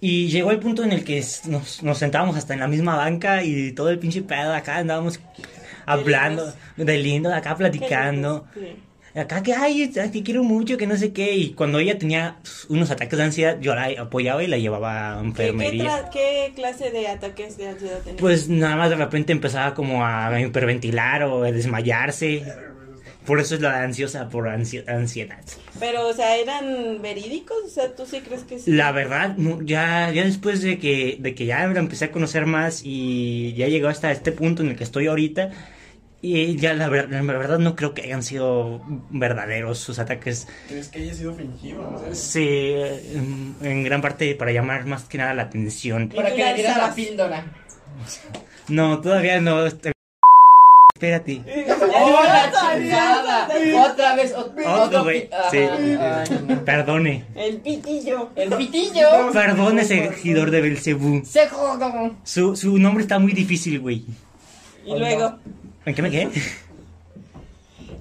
Y 0.00 0.28
llegó 0.28 0.50
el 0.52 0.58
punto 0.60 0.84
en 0.84 0.92
el 0.92 1.02
que 1.04 1.24
nos, 1.46 1.82
nos 1.82 1.98
sentábamos 1.98 2.36
hasta 2.36 2.54
en 2.54 2.60
la 2.60 2.68
misma 2.68 2.96
banca 2.96 3.42
y 3.42 3.72
todo 3.72 3.90
el 3.90 3.98
pinche 3.98 4.22
pedo 4.22 4.54
acá 4.54 4.76
andábamos 4.76 5.18
hablando 5.86 6.52
de 6.76 6.98
lindo, 6.98 7.34
acá 7.34 7.56
platicando. 7.56 8.46
Acá 9.14 9.42
que, 9.42 9.54
ay, 9.54 9.88
te 9.88 10.22
quiero 10.22 10.44
mucho, 10.44 10.76
que 10.76 10.86
no 10.86 10.96
sé 10.96 11.12
qué. 11.12 11.34
Y 11.34 11.50
cuando 11.54 11.80
ella 11.80 11.98
tenía 11.98 12.36
unos 12.68 12.90
ataques 12.92 13.18
de 13.18 13.24
ansiedad, 13.24 13.58
yo 13.60 13.74
la 13.74 13.88
apoyaba 13.98 14.44
y 14.44 14.46
la 14.46 14.58
llevaba 14.58 15.14
a 15.18 15.22
¿Qué, 15.22 15.22
qué, 15.22 15.26
enfermería. 15.48 15.84
tra- 16.04 16.10
qué 16.10 16.52
clase 16.54 16.90
de 16.92 17.08
ataques 17.08 17.56
de 17.56 17.68
ansiedad 17.68 17.98
tenía? 18.04 18.20
Pues 18.20 18.48
nada 18.48 18.76
más 18.76 18.90
de 18.90 18.96
repente 18.96 19.32
empezaba 19.32 19.74
como 19.74 20.06
a 20.06 20.38
hiperventilar 20.40 21.24
o 21.24 21.42
a 21.42 21.50
desmayarse. 21.50 22.44
Por 23.28 23.38
eso 23.40 23.54
es 23.54 23.60
la 23.60 23.82
ansiosa, 23.82 24.28
por 24.28 24.46
ansi- 24.48 24.82
ansiedad. 24.88 25.38
Pero, 25.78 26.08
o 26.08 26.12
sea, 26.14 26.36
¿eran 26.36 27.00
verídicos? 27.02 27.58
O 27.66 27.68
sea, 27.68 27.94
¿tú 27.94 28.06
sí 28.06 28.20
crees 28.22 28.42
que 28.42 28.58
sí? 28.58 28.72
La 28.72 28.90
verdad, 28.90 29.36
no, 29.36 29.60
ya, 29.62 30.10
ya 30.10 30.24
después 30.24 30.62
de 30.62 30.78
que, 30.78 31.18
de 31.20 31.34
que 31.34 31.44
ya 31.46 31.66
la 31.66 31.78
empecé 31.78 32.06
a 32.06 32.10
conocer 32.10 32.46
más 32.46 32.80
y 32.84 33.52
ya 33.54 33.68
llegó 33.68 33.88
hasta 33.88 34.10
este 34.10 34.32
punto 34.32 34.62
en 34.62 34.70
el 34.70 34.76
que 34.76 34.84
estoy 34.84 35.06
ahorita, 35.08 35.50
y 36.22 36.56
ya 36.56 36.72
la, 36.74 36.88
ver- 36.88 37.10
la 37.10 37.20
verdad 37.22 37.58
no 37.60 37.76
creo 37.76 37.94
que 37.94 38.02
hayan 38.02 38.22
sido 38.24 38.82
verdaderos 39.10 39.78
sus 39.78 39.98
ataques. 40.00 40.48
¿Crees 40.66 40.88
que 40.88 40.98
haya 41.00 41.14
sido 41.14 41.34
fingido? 41.34 42.02
Sí, 42.12 42.48
en, 43.14 43.54
en 43.62 43.84
gran 43.84 44.00
parte 44.00 44.34
para 44.36 44.50
llamar 44.52 44.84
más 44.86 45.04
que 45.04 45.18
nada 45.18 45.34
la 45.34 45.42
atención. 45.42 46.08
Para 46.08 46.30
que 46.34 46.42
le 46.44 46.54
dieras 46.54 46.78
la 46.78 46.94
píldora. 46.94 47.44
No, 48.68 49.00
todavía 49.00 49.40
no. 49.40 49.64
Espérate. 50.98 51.40
¡Otra 51.94 52.50
chingada! 52.74 53.48
Otra 53.88 54.16
vez, 54.16 54.34
ot- 54.34 54.66
Otro, 54.66 55.04
güey, 55.04 55.30
sí. 55.48 55.58
Perdone. 56.64 57.24
El 57.36 57.58
pitillo. 57.58 58.30
El 58.34 58.50
pitillo. 58.54 59.30
Perdone, 59.32 59.84
seguidor 59.84 60.50
de 60.50 60.60
Belcebú. 60.60 61.22
Su, 62.24 62.56
su 62.56 62.78
nombre 62.78 63.02
está 63.02 63.20
muy 63.20 63.32
difícil, 63.32 63.78
güey. 63.78 64.04
Y 64.84 64.98
luego, 64.98 65.38
¿En 65.86 65.94
qué 65.94 66.02
me 66.02 66.10
quedé? 66.10 66.28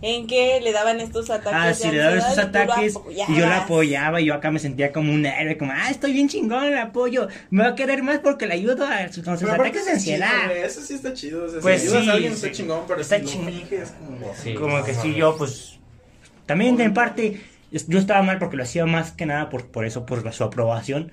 ¿En 0.02 0.28
qué 0.28 0.60
le 0.64 0.72
daban 0.72 1.00
estos 1.00 1.30
ataques 1.30 1.52
Ah, 1.54 1.74
sí, 1.74 1.90
le 1.92 1.98
daban 1.98 2.18
lo 2.36 2.42
ataques 2.42 2.94
y 3.28 3.36
yo 3.36 3.46
la 3.48 3.64
apoyaba 3.64 4.22
y 4.22 4.26
yo 4.26 4.34
acá 4.34 4.52
me 4.52 4.60
sentía 4.60 4.92
como 4.92 5.12
un 5.14 5.26
héroe, 5.26 5.58
como, 5.58 5.72
ah, 5.74 5.90
estoy 5.90 6.14
bien 6.14 6.30
chingón, 6.30 6.72
le 6.72 6.80
apoyo, 6.80 7.28
me 7.50 7.64
va 7.64 7.70
a 7.70 7.76
querer 7.76 8.04
más 8.04 8.20
porque 8.20 8.46
le 8.48 8.54
ayudo 8.54 8.86
a 8.86 9.12
sus, 9.12 9.24
con 9.24 9.38
sus 9.38 9.50
Pero 9.50 9.54
aparte 9.54 9.80
ataques 9.80 9.86
de 9.86 10.00
chido, 10.12 10.26
ansiedad. 10.26 10.46
güey, 10.50 10.62
Eso 10.64 10.82
sí 10.82 10.94
está 10.94 11.14
chido. 11.14 11.46
O 11.46 11.50
sea, 11.50 11.60
Pues 11.62 11.82
si 11.82 11.88
ayudas 11.88 12.04
sí, 12.04 12.10
a 12.10 12.14
alguien 12.14 12.36
sí. 12.36 12.46
está 12.46 12.52
chingón, 12.58 12.84
pero 12.88 13.02
Está 13.02 13.20
si 13.20 13.26
chingón. 13.26 13.46
lo 13.46 13.52
finges, 13.60 13.92
como... 13.92 14.36
Sí, 14.36 14.54
como 14.54 14.84
que 14.84 14.94
sí, 14.94 15.14
yo 15.16 15.36
pues 15.38 15.80
también 16.46 16.80
en 16.80 16.94
parte 16.94 17.42
yo 17.72 18.00
estaba 18.00 18.22
mal 18.22 18.40
porque 18.40 18.56
lo 18.58 18.64
hacía 18.64 18.86
más 18.86 19.12
que 19.12 19.26
nada 19.26 19.50
por, 19.50 19.68
por 19.68 19.86
eso, 19.86 20.06
por 20.06 20.32
su 20.34 20.44
aprobación. 20.44 21.12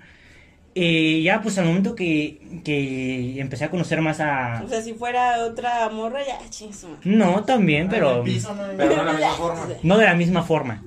Y 0.77 1.23
ya 1.23 1.41
pues 1.41 1.57
al 1.59 1.67
momento 1.67 1.95
que, 1.95 2.41
que 2.65 3.41
empecé 3.41 3.65
a 3.65 3.71
conocer 3.71 4.01
más 4.01 4.19
a... 4.21 4.61
O 4.65 4.69
sea, 4.69 4.83
si 4.83 4.93
fuera 4.95 5.45
otra 5.45 5.89
morra, 5.89 6.21
ya. 6.27 6.39
No, 7.05 7.45
también, 7.45 7.89
pero 7.89 8.25
piso, 8.25 8.53
no 8.55 8.65
hay- 8.65 8.77
Pero 8.77 8.97
no 8.97 9.13
de 9.13 9.21
la 9.21 9.29
misma 9.29 9.35
forma. 9.37 9.69
no 9.85 9.99
de 9.99 10.05
la 10.05 10.15
misma 10.15 10.43
forma. 10.43 10.83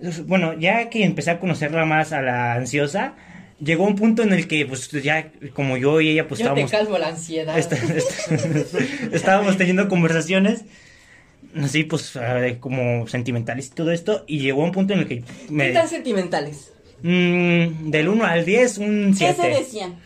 Ajá. 0.00 0.12
Bueno, 0.26 0.54
ya 0.58 0.90
que 0.90 1.04
empecé 1.04 1.30
a 1.30 1.38
conocerla 1.38 1.84
más 1.84 2.12
a 2.12 2.22
la 2.22 2.54
ansiosa, 2.54 3.14
llegó 3.60 3.84
un 3.84 3.94
punto 3.94 4.22
en 4.22 4.32
el 4.32 4.48
que, 4.48 4.66
pues, 4.66 4.90
ya 4.90 5.30
como 5.54 5.76
yo 5.76 6.00
y 6.00 6.08
ella, 6.08 6.26
pues, 6.26 6.40
Yo 6.40 6.52
te 6.54 6.62
estábamos, 6.62 6.70
calmo 6.72 6.98
la 6.98 7.08
ansiedad. 7.08 7.56
estábamos 9.12 9.56
teniendo 9.58 9.88
conversaciones, 9.88 10.64
así, 11.62 11.84
pues, 11.84 12.16
eh, 12.20 12.56
como 12.60 13.06
sentimentales 13.06 13.68
y 13.68 13.70
todo 13.70 13.92
esto, 13.92 14.24
y 14.26 14.40
llegó 14.40 14.64
un 14.64 14.72
punto 14.72 14.94
en 14.94 15.00
el 15.00 15.06
que 15.08 15.22
¿Qué 15.48 15.70
tan 15.72 15.88
sentimentales? 15.88 16.72
Mm, 17.02 17.90
del 17.90 18.08
1 18.08 18.24
al 18.24 18.44
10, 18.44 18.78
un 18.78 19.14
¿Qué 19.18 19.28
se 19.28 19.34
7. 19.34 19.48
decían? 19.48 19.96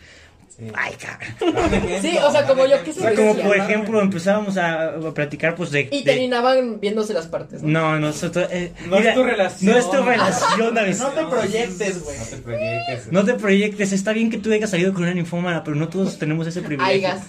Ay, 0.73 0.93
cabrón. 0.93 1.81
Sí, 2.01 2.17
o 2.17 2.31
sea, 2.31 2.45
como 2.47 2.65
yo, 2.65 2.81
¿qué 2.85 2.91
O 2.91 2.93
se 2.93 3.01
sea, 3.01 3.13
como 3.13 3.35
por 3.35 3.57
ejemplo, 3.57 3.99
empezábamos 4.01 4.55
a, 4.57 4.85
a 4.95 5.13
platicar, 5.13 5.53
pues, 5.55 5.69
de... 5.71 5.89
Y 5.91 5.97
de- 5.99 6.03
terminaban 6.13 6.79
viéndose 6.79 7.13
las 7.13 7.27
partes, 7.27 7.61
¿no? 7.61 7.67
No, 7.67 7.99
nosotros... 7.99 8.47
eh, 8.51 8.71
No 8.87 8.95
es 8.95 9.01
mira, 9.01 9.13
tu 9.15 9.23
relación. 9.23 9.71
No 9.73 9.77
es 9.77 9.91
tu 9.91 10.01
relación, 10.01 10.73
David. 10.73 10.95
No 10.99 11.09
te 11.09 11.23
proyectes, 11.25 12.03
güey. 12.03 12.17
No 12.17 12.25
te 12.25 12.37
proyectes. 12.37 13.11
No 13.11 13.25
te 13.25 13.33
proyectes, 13.33 13.91
está 13.91 14.13
bien 14.13 14.29
que 14.29 14.37
tú 14.37 14.51
hayas 14.53 14.69
salido 14.69 14.93
con 14.93 15.03
una 15.03 15.13
ninfómana, 15.13 15.61
pero 15.63 15.75
no 15.75 15.89
todos 15.89 16.17
tenemos 16.17 16.47
ese 16.47 16.61
privilegio. 16.61 16.93
Ahí 16.93 17.01
gas. 17.01 17.23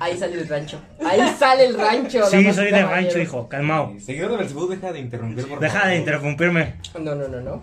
Ahí 0.00 0.18
sale 0.18 0.34
el 0.34 0.48
rancho. 0.48 0.78
Ahí 1.06 1.20
sale 1.38 1.66
el 1.66 1.74
rancho. 1.78 2.26
Sí, 2.26 2.52
soy 2.52 2.70
de 2.72 2.82
rancho, 2.82 3.18
hijo, 3.20 3.48
calmado. 3.48 3.94
Seguidor 4.04 4.32
de 4.32 4.36
Belzebú, 4.38 4.66
deja 4.68 4.92
de 4.92 4.98
interrumpir, 4.98 5.46
por 5.46 5.60
Deja 5.60 5.74
favor. 5.74 5.88
de 5.90 5.96
interrumpirme. 5.98 6.74
No, 7.00 7.14
no, 7.14 7.28
no, 7.28 7.40
no. 7.40 7.62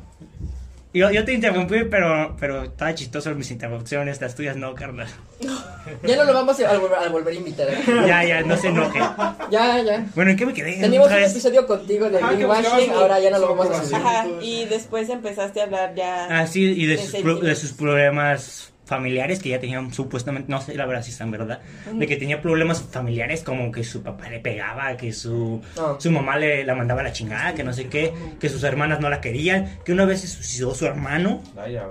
Yo, 0.94 1.10
yo 1.10 1.26
te 1.26 1.34
interrumpí, 1.34 1.86
pero, 1.90 2.36
pero 2.40 2.64
estaba 2.64 2.94
chistoso 2.94 3.34
mis 3.34 3.50
interrupciones, 3.50 4.22
las 4.22 4.36
tuyas 4.36 4.56
no, 4.56 4.76
carnal. 4.76 5.08
Ya 6.04 6.16
no 6.16 6.24
lo 6.24 6.34
vamos 6.34 6.58
a, 6.62 6.78
volver, 6.78 6.98
a 6.98 7.10
volver 7.10 7.34
a 7.34 7.38
invitar. 7.38 7.68
¿eh? 7.70 7.78
Ya, 8.08 8.24
ya, 8.24 8.42
no 8.42 8.56
se 8.56 8.70
enoje. 8.70 9.00
Ya, 9.52 9.82
ya. 9.82 10.06
Bueno, 10.16 10.32
¿en 10.32 10.38
qué 10.38 10.46
me 10.46 10.54
quedé? 10.54 10.80
Teníamos 10.80 11.10
un 11.12 11.18
episodio 11.24 11.68
contigo 11.68 12.10
de 12.10 12.20
que 12.20 12.26
greenwashing, 12.26 12.92
ahora 12.92 13.20
ya 13.20 13.30
no 13.32 13.40
lo 13.40 13.56
vamos 13.56 13.70
a 13.70 13.84
subir. 13.84 13.96
Ajá, 13.96 14.26
y 14.42 14.66
después 14.66 15.10
empezaste 15.10 15.60
a 15.62 15.64
hablar 15.66 15.94
ya. 15.96 16.28
Ah, 16.40 16.48
sí, 16.48 16.64
y 16.64 16.86
de 16.86 16.96
De 16.98 17.06
sus, 17.06 17.20
pro- 17.22 17.40
de 17.40 17.56
sus 17.56 17.74
problemas 17.74 18.73
familiares 18.98 19.40
que 19.40 19.50
ya 19.50 19.60
tenían 19.60 19.92
supuestamente, 19.94 20.52
no 20.52 20.62
sé 20.62 20.76
la 20.76 20.86
verdad 20.86 21.04
si 21.04 21.12
están 21.12 21.32
verdad, 21.32 21.60
de 21.94 22.06
que 22.08 22.16
tenía 22.18 22.42
problemas 22.42 22.82
familiares 22.84 23.42
como 23.44 23.72
que 23.72 23.84
su 23.84 24.04
papá 24.04 24.30
le 24.30 24.40
pegaba, 24.40 24.96
que 24.98 25.12
su, 25.14 25.62
Ah. 25.78 25.96
su 26.00 26.12
mamá 26.12 26.38
le 26.38 26.64
la 26.64 26.76
mandaba 26.76 27.02
a 27.02 27.06
la 27.06 27.12
chingada, 27.12 27.54
que 27.56 27.64
no 27.64 27.74
sé 27.74 27.88
qué, 27.88 28.14
que 28.40 28.50
sus 28.50 28.64
hermanas 28.64 29.00
no 29.00 29.10
la 29.10 29.20
querían, 29.22 29.80
que 29.84 29.94
una 29.94 30.06
vez 30.06 30.22
se 30.22 30.28
suicidó 30.28 30.76
su 30.76 30.86
hermano, 30.86 31.42
Vaya. 31.56 31.88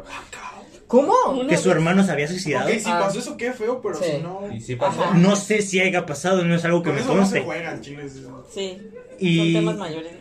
¿Cómo? 0.86 1.14
Que 1.48 1.56
su 1.56 1.70
hermano 1.70 2.04
se 2.04 2.12
había 2.12 2.28
suicidado. 2.28 2.68
Ok, 2.68 2.74
si 2.78 2.90
Ah. 2.90 3.00
pasó 3.00 3.18
eso, 3.18 3.36
qué 3.38 3.52
feo, 3.52 3.80
pero 3.80 3.94
Sí. 3.94 4.04
si 4.10 4.18
no... 4.22 4.40
Y 4.52 4.76
pasó. 4.76 5.14
No 5.14 5.36
sé 5.36 5.62
si 5.62 5.80
haya 5.80 6.04
pasado, 6.04 6.44
no 6.44 6.54
es 6.54 6.64
algo 6.66 6.82
que 6.82 6.90
Con 6.90 6.96
me 6.96 7.00
eso 7.00 7.14
no 7.14 7.24
se 7.24 7.40
conste. 7.40 7.40
juegan, 7.42 7.80
chiles. 7.80 8.20
Sí. 8.52 8.78
Y- 9.18 9.54
Son 9.54 9.62
temas 9.62 9.76
mayores. 9.78 10.12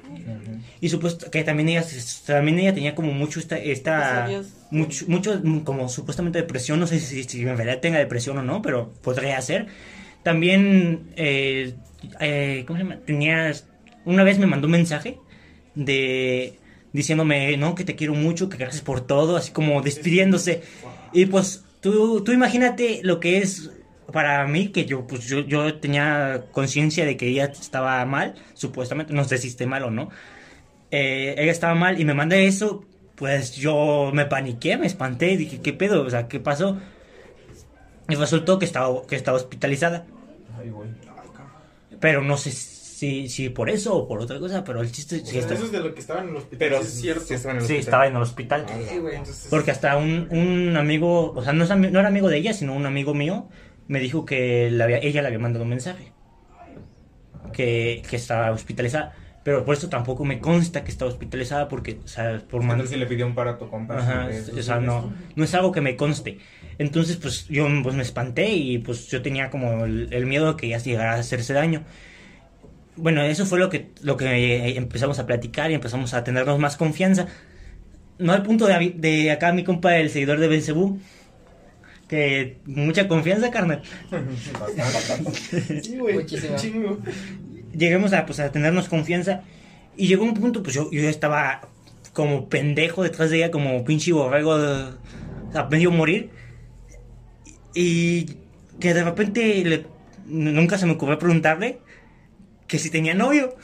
Y 0.80 0.90
supuesto 0.90 1.30
que 1.32 1.44
también 1.44 1.70
ella 1.70 1.86
también 2.26 2.60
ella 2.60 2.74
tenía 2.74 2.96
como 2.96 3.12
mucho 3.12 3.40
esta 3.40 3.58
esta 3.58 4.26
mucho 4.72 5.06
mucho 5.08 5.42
como 5.64 5.90
supuestamente 5.90 6.40
depresión, 6.40 6.80
no 6.80 6.88
sé 6.88 7.00
si, 7.00 7.24
si 7.24 7.42
en 7.42 7.58
realidad 7.58 7.80
tenga 7.80 8.00
depresión 8.00 8.38
o 8.38 8.44
no, 8.44 8.62
pero 8.62 8.94
podría 9.02 9.42
ser. 9.42 9.68
También 10.24 11.12
eh, 11.16 11.74
eh, 12.20 12.64
¿cómo 12.68 12.78
se 12.78 12.84
llama? 12.84 13.00
Tenía 13.06 13.52
una 14.06 14.24
vez 14.24 14.40
me 14.40 14.48
mandó 14.48 14.68
un 14.68 14.72
mensaje 14.72 15.18
de 15.76 16.60
diciéndome, 16.94 17.56
"No, 17.58 17.76
que 17.76 17.86
te 17.86 17.96
quiero 17.96 18.14
mucho, 18.14 18.50
que 18.50 18.58
gracias 18.58 18.82
por 18.84 19.02
todo", 19.02 19.38
así 19.38 19.52
como 19.52 19.82
despidiéndose. 19.82 20.62
Y 21.14 21.26
pues 21.28 21.64
tú 21.82 22.24
tú 22.24 22.32
imagínate 22.32 23.00
lo 23.04 23.20
que 23.20 23.38
es 23.38 23.72
para 24.12 24.46
mí 24.46 24.70
que 24.70 24.86
yo 24.86 25.08
pues 25.08 25.26
yo, 25.26 25.40
yo 25.40 25.76
tenía 25.80 26.44
conciencia 26.52 27.06
de 27.06 27.18
que 27.18 27.28
ella 27.28 27.46
estaba 27.46 28.04
mal, 28.06 28.36
supuestamente, 28.54 29.14
no 29.14 29.24
sé 29.24 29.38
si 29.38 29.48
esté 29.48 29.66
mal 29.66 29.84
o 29.84 29.92
no. 29.92 30.10
Eh, 30.92 31.36
ella 31.38 31.52
estaba 31.52 31.74
mal 31.76 32.00
y 32.00 32.06
me 32.06 32.14
manda 32.14 32.36
eso, 32.36 32.84
pues 33.16 33.56
yo 33.56 34.12
me 34.14 34.26
paniqué, 34.26 34.78
me 34.78 34.88
espanté, 34.88 35.38
dije, 35.38 35.62
¿qué 35.62 35.72
pedo? 35.74 36.04
O 36.04 36.10
sea, 36.10 36.28
¿qué 36.28 36.40
pasó? 36.40 36.78
Y 38.10 38.16
resultó 38.16 38.60
que 38.60 38.66
estaba, 38.66 39.06
que 39.08 39.16
estaba 39.16 39.38
hospitalizada, 39.38 40.06
Ay, 40.60 40.70
güey. 40.70 40.90
pero 42.00 42.22
no 42.22 42.36
sé 42.36 42.52
si, 42.52 43.30
si 43.30 43.50
por 43.50 43.70
eso 43.70 43.96
o 43.96 44.08
por 44.08 44.20
otra 44.20 44.38
cosa, 44.40 44.64
pero 44.66 44.82
el 44.82 44.92
chiste 44.92 45.18
es 45.18 45.24
que 45.24 45.30
Eso 45.40 45.40
está- 45.40 45.54
es 45.66 45.72
de 45.72 45.80
lo 45.80 45.94
que 45.94 46.02
estaba 46.02 46.22
en 46.22 46.30
el 46.30 46.36
hospital. 46.36 46.60
Pero 46.60 46.78
sí 46.82 46.88
es 46.88 46.94
cierto. 47.02 47.22
sí 47.26 47.34
estaba 47.36 47.54
en 47.54 47.62
el 47.62 47.68
sí, 47.68 47.74
hospital. 47.74 47.80
estaba 47.88 48.08
en 48.08 48.16
el 48.16 48.22
hospital. 48.22 48.66
Sí, 48.90 48.98
güey, 49.00 49.16
entonces... 49.16 49.48
Porque 49.50 49.72
hasta 49.72 49.96
un, 49.98 50.28
un 50.32 50.76
amigo, 50.78 51.32
o 51.32 51.42
sea, 51.44 51.54
no, 51.54 51.66
no 51.66 52.00
era 52.00 52.08
amigo 52.10 52.28
de 52.30 52.38
ella, 52.38 52.54
sino 52.54 52.74
un 52.76 52.86
amigo 52.86 53.14
mío, 53.14 53.48
me 53.88 54.00
dijo 54.00 54.26
que 54.26 54.70
le 54.70 54.84
había- 54.84 54.98
ella 55.00 55.22
le 55.22 55.28
había 55.28 55.40
mandado 55.40 55.64
un 55.64 55.70
mensaje. 55.70 56.12
Que, 57.54 58.02
que 58.10 58.16
estaba 58.16 58.52
hospitalizada. 58.52 59.14
Pero 59.44 59.66
por 59.66 59.76
eso 59.76 59.90
tampoco 59.90 60.24
me 60.24 60.40
consta 60.40 60.84
que 60.84 60.92
estaba 60.92 61.10
hospitalizada 61.10 61.68
porque, 61.68 62.00
o 62.06 62.08
sea, 62.08 62.40
por 62.48 62.62
mandar... 62.62 62.78
Entonces 62.78 62.94
si 62.94 63.00
le 63.00 63.08
pidió 63.08 63.26
un 63.26 63.34
paro 63.34 63.52
a 63.52 63.58
tu 63.58 63.68
compa. 63.70 63.98
Ajá, 63.98 64.30
o 64.56 64.62
sea, 64.62 64.80
no, 64.80 65.12
no 65.36 65.44
es 65.44 65.54
algo 65.56 65.72
que 65.72 65.82
me 65.82 65.96
conste. 65.96 66.38
Entonces, 66.78 67.18
pues 67.18 67.48
yo 67.48 67.68
pues, 67.82 67.96
me 67.96 68.04
espanté 68.04 68.52
y 68.52 68.78
pues 68.78 69.08
yo 69.08 69.22
tenía 69.24 69.50
como 69.50 69.86
el, 69.86 70.14
el 70.14 70.26
miedo 70.28 70.52
de 70.54 70.58
que 70.58 70.68
ella 70.68 70.78
llegara 70.78 71.14
a 71.16 71.20
hacerse 71.20 71.54
daño. 71.54 71.84
bueno, 72.96 73.24
eso 73.24 73.46
fue 73.46 73.60
lo 73.60 73.70
que, 73.70 73.92
lo 74.02 74.18
que 74.18 74.26
eh, 74.26 74.78
empezamos 74.78 75.18
a 75.20 75.26
platicar 75.26 75.72
y 75.72 75.74
empezamos 75.76 76.14
a 76.14 76.24
tenernos 76.24 76.60
más 76.60 76.78
confianza. 76.78 77.28
No 78.20 78.34
al 78.34 78.44
punto 78.44 78.68
de, 78.68 78.94
de 78.98 79.32
acá 79.32 79.52
mi 79.54 79.64
compa, 79.64 79.98
el 79.98 80.10
seguidor 80.12 80.40
de 80.40 80.48
Belcebú, 80.48 81.00
que 82.08 82.62
mucha 82.66 83.08
confianza, 83.08 83.50
carnal. 83.52 83.82
Sí, 85.82 85.98
güey. 85.98 86.16
Muchísimo. 86.16 86.56
Chingo. 86.58 87.00
Lleguemos 87.74 88.14
a, 88.14 88.26
pues, 88.26 88.40
a 88.40 88.52
tenernos 88.52 88.90
confianza 88.90 89.42
y 89.98 90.08
llegó 90.08 90.24
un 90.24 90.34
punto, 90.34 90.62
pues 90.64 90.76
yo, 90.76 90.90
yo 90.92 91.02
estaba 91.08 91.62
como 92.14 92.50
pendejo 92.50 93.04
detrás 93.04 93.30
de 93.30 93.38
ella, 93.38 93.52
como 93.52 93.84
pinche 93.86 94.12
borrego 94.12 94.54
a 94.54 95.64
medio 95.70 95.92
morir. 95.92 96.30
Y 97.74 98.38
que 98.80 98.94
de 98.94 99.04
repente 99.04 99.64
le- 99.64 99.86
nunca 100.28 100.78
se 100.78 100.86
me 100.86 100.94
ocurrió 100.94 101.18
preguntarle 101.20 101.80
que 102.68 102.80
si 102.80 102.90
tenía 102.90 103.14
novio. 103.14 103.56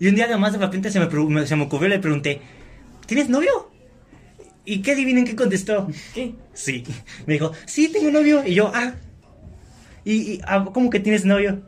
Y 0.00 0.08
un 0.08 0.14
día 0.14 0.24
además 0.24 0.52
de 0.52 0.58
repente 0.58 0.90
se 0.90 1.00
me- 1.00 1.46
se 1.46 1.56
me 1.56 1.62
ocurrió 1.64 1.88
y 1.88 1.90
le 1.90 1.98
pregunté, 1.98 2.40
¿tienes 3.06 3.28
novio? 3.28 3.70
¿Y 4.64 4.80
qué 4.82 4.92
adivinen 4.92 5.24
qué 5.24 5.34
contestó? 5.36 5.88
¿Qué? 6.14 6.34
Sí. 6.54 6.84
Me 7.26 7.34
dijo, 7.34 7.52
sí, 7.66 7.88
tengo 7.92 8.10
novio. 8.10 8.42
Y 8.46 8.54
yo, 8.54 8.70
ah. 8.74 8.94
¿Y, 10.04 10.12
y, 10.34 10.40
ah, 10.46 10.64
cómo 10.72 10.88
que 10.90 11.00
tienes 11.00 11.24
novio? 11.24 11.62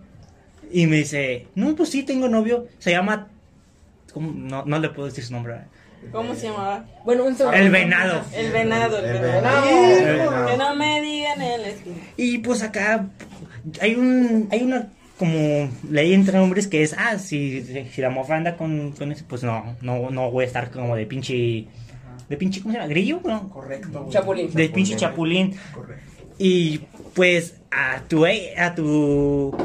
Y 0.75 0.89
me 0.89 0.97
dice, 0.97 1.47
no, 1.55 1.77
pues 1.77 1.91
sí, 1.91 2.03
tengo 2.03 2.29
novio. 2.29 2.67
Se 2.81 2.91
llama... 2.91 3.29
¿cómo? 4.13 4.33
No, 4.33 4.65
no 4.65 4.81
le 4.81 4.89
puedo 4.89 5.07
decir 5.07 5.23
su 5.23 5.33
nombre. 5.33 5.55
¿Cómo 6.11 6.35
se 6.35 6.49
llamaba? 6.49 6.85
Bueno, 7.05 7.25
un 7.27 7.37
segundo. 7.37 7.57
El 7.57 7.71
venado. 7.71 8.23
El 8.35 8.51
venado, 8.51 8.99
el 8.99 9.05
El 9.05 9.23
venado. 9.23 9.67
venado. 9.67 10.47
Que 10.49 10.57
no 10.57 10.75
me 10.75 11.01
digan 11.01 11.41
esquina. 11.41 11.97
Y 12.17 12.39
pues 12.39 12.65
acá 12.65 13.07
hay 13.81 13.95
un 13.95 14.49
hay 14.51 14.65
una 14.65 14.89
como 15.17 15.71
ley 15.89 16.13
entre 16.13 16.41
hombres 16.41 16.67
que 16.67 16.83
es, 16.83 16.93
ah, 16.99 17.19
si, 17.19 17.63
si 17.63 18.01
la 18.01 18.11
morra 18.11 18.37
anda 18.37 18.57
con, 18.57 18.91
con 18.93 19.13
eso, 19.13 19.25
pues 19.29 19.45
no, 19.45 19.77
no, 19.81 20.11
no 20.11 20.33
voy 20.33 20.43
a 20.43 20.47
estar 20.49 20.73
como 20.73 20.97
de 20.97 21.07
pinche... 21.07 21.67
¿De 22.29 22.37
pinche, 22.37 22.63
cómo 22.63 22.73
se 22.73 22.79
llama? 22.81 22.89
¿Grillo? 22.89 23.21
No, 23.25 23.49
Correcto. 23.49 24.09
Chapulín. 24.11 24.53
de 24.53 24.69
pinche 24.71 24.97
chapulín. 24.97 25.55
Correcto. 25.73 26.03
Y 26.37 26.81
pues 27.15 27.61
a 27.71 28.01
tu 28.09 28.27
a 28.27 28.75
tu 28.75 29.57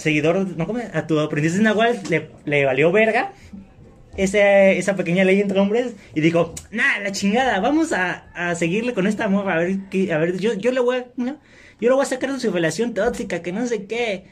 seguidor, 0.00 0.46
no 0.56 0.66
¿cómo? 0.66 0.80
a 0.92 1.06
tu 1.06 1.20
aprendiz 1.20 1.54
de 1.56 1.62
Nahual 1.62 2.00
le, 2.08 2.30
le 2.44 2.64
valió 2.64 2.90
verga 2.90 3.32
esa, 4.16 4.70
esa 4.70 4.96
pequeña 4.96 5.24
ley 5.24 5.40
entre 5.40 5.60
hombres 5.60 5.94
y 6.14 6.20
dijo, 6.20 6.54
nah, 6.70 6.98
la 7.00 7.12
chingada, 7.12 7.60
vamos 7.60 7.92
a, 7.92 8.30
a 8.34 8.54
seguirle 8.54 8.94
con 8.94 9.06
esta 9.06 9.28
morra, 9.28 9.54
a 9.54 9.58
ver 9.58 9.78
qué, 9.90 10.12
a 10.12 10.18
ver, 10.18 10.38
yo, 10.38 10.54
yo 10.54 10.72
le 10.72 10.80
voy 10.80 10.96
a, 10.96 11.06
¿no? 11.16 11.38
yo 11.80 11.88
le 11.88 11.94
voy 11.94 12.02
a 12.02 12.06
sacar 12.06 12.32
de 12.32 12.38
su 12.38 12.50
relación 12.50 12.92
tóxica, 12.92 13.40
que 13.40 13.52
no 13.52 13.66
sé 13.66 13.86
qué. 13.86 14.24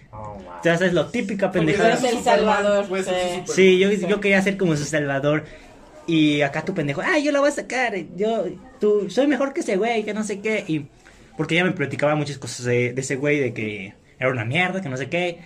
Ya 0.63 0.77
sabes, 0.77 0.93
lo 0.93 1.07
típica 1.07 1.51
pendejada. 1.51 1.95
el 1.95 2.23
Salvador. 2.23 2.87
Puede 2.87 3.05
ser 3.05 3.43
sí. 3.47 3.79
yo, 3.79 3.91
yo 3.91 4.21
quería 4.21 4.43
ser 4.43 4.59
como 4.59 4.77
su 4.77 4.85
salvador. 4.85 5.45
Y 6.07 6.43
acá 6.43 6.65
tu 6.65 6.75
pendejo, 6.75 7.03
ay, 7.05 7.25
yo 7.25 7.33
la 7.33 7.41
voy 7.41 7.49
a 7.49 7.53
sacar. 7.53 7.95
Yo, 8.17 8.47
tú, 8.81 9.09
soy 9.09 9.27
mejor 9.27 9.55
que 9.55 9.61
ese 9.61 9.77
güey, 9.77 10.05
que 10.05 10.13
no 10.13 10.25
sé 10.25 10.41
qué. 10.41 10.65
Y 10.69 10.87
porque 11.39 11.55
ella 11.55 11.65
me 11.65 11.73
platicaba 11.73 12.15
muchas 12.15 12.37
cosas 12.37 12.67
de, 12.67 12.93
de 12.93 13.01
ese 13.01 13.17
güey, 13.17 13.41
de 13.41 13.55
que 13.55 13.95
era 14.19 14.31
una 14.31 14.45
mierda, 14.45 14.83
que 14.83 14.89
no 14.91 14.97
sé 14.99 15.09
qué. 15.09 15.39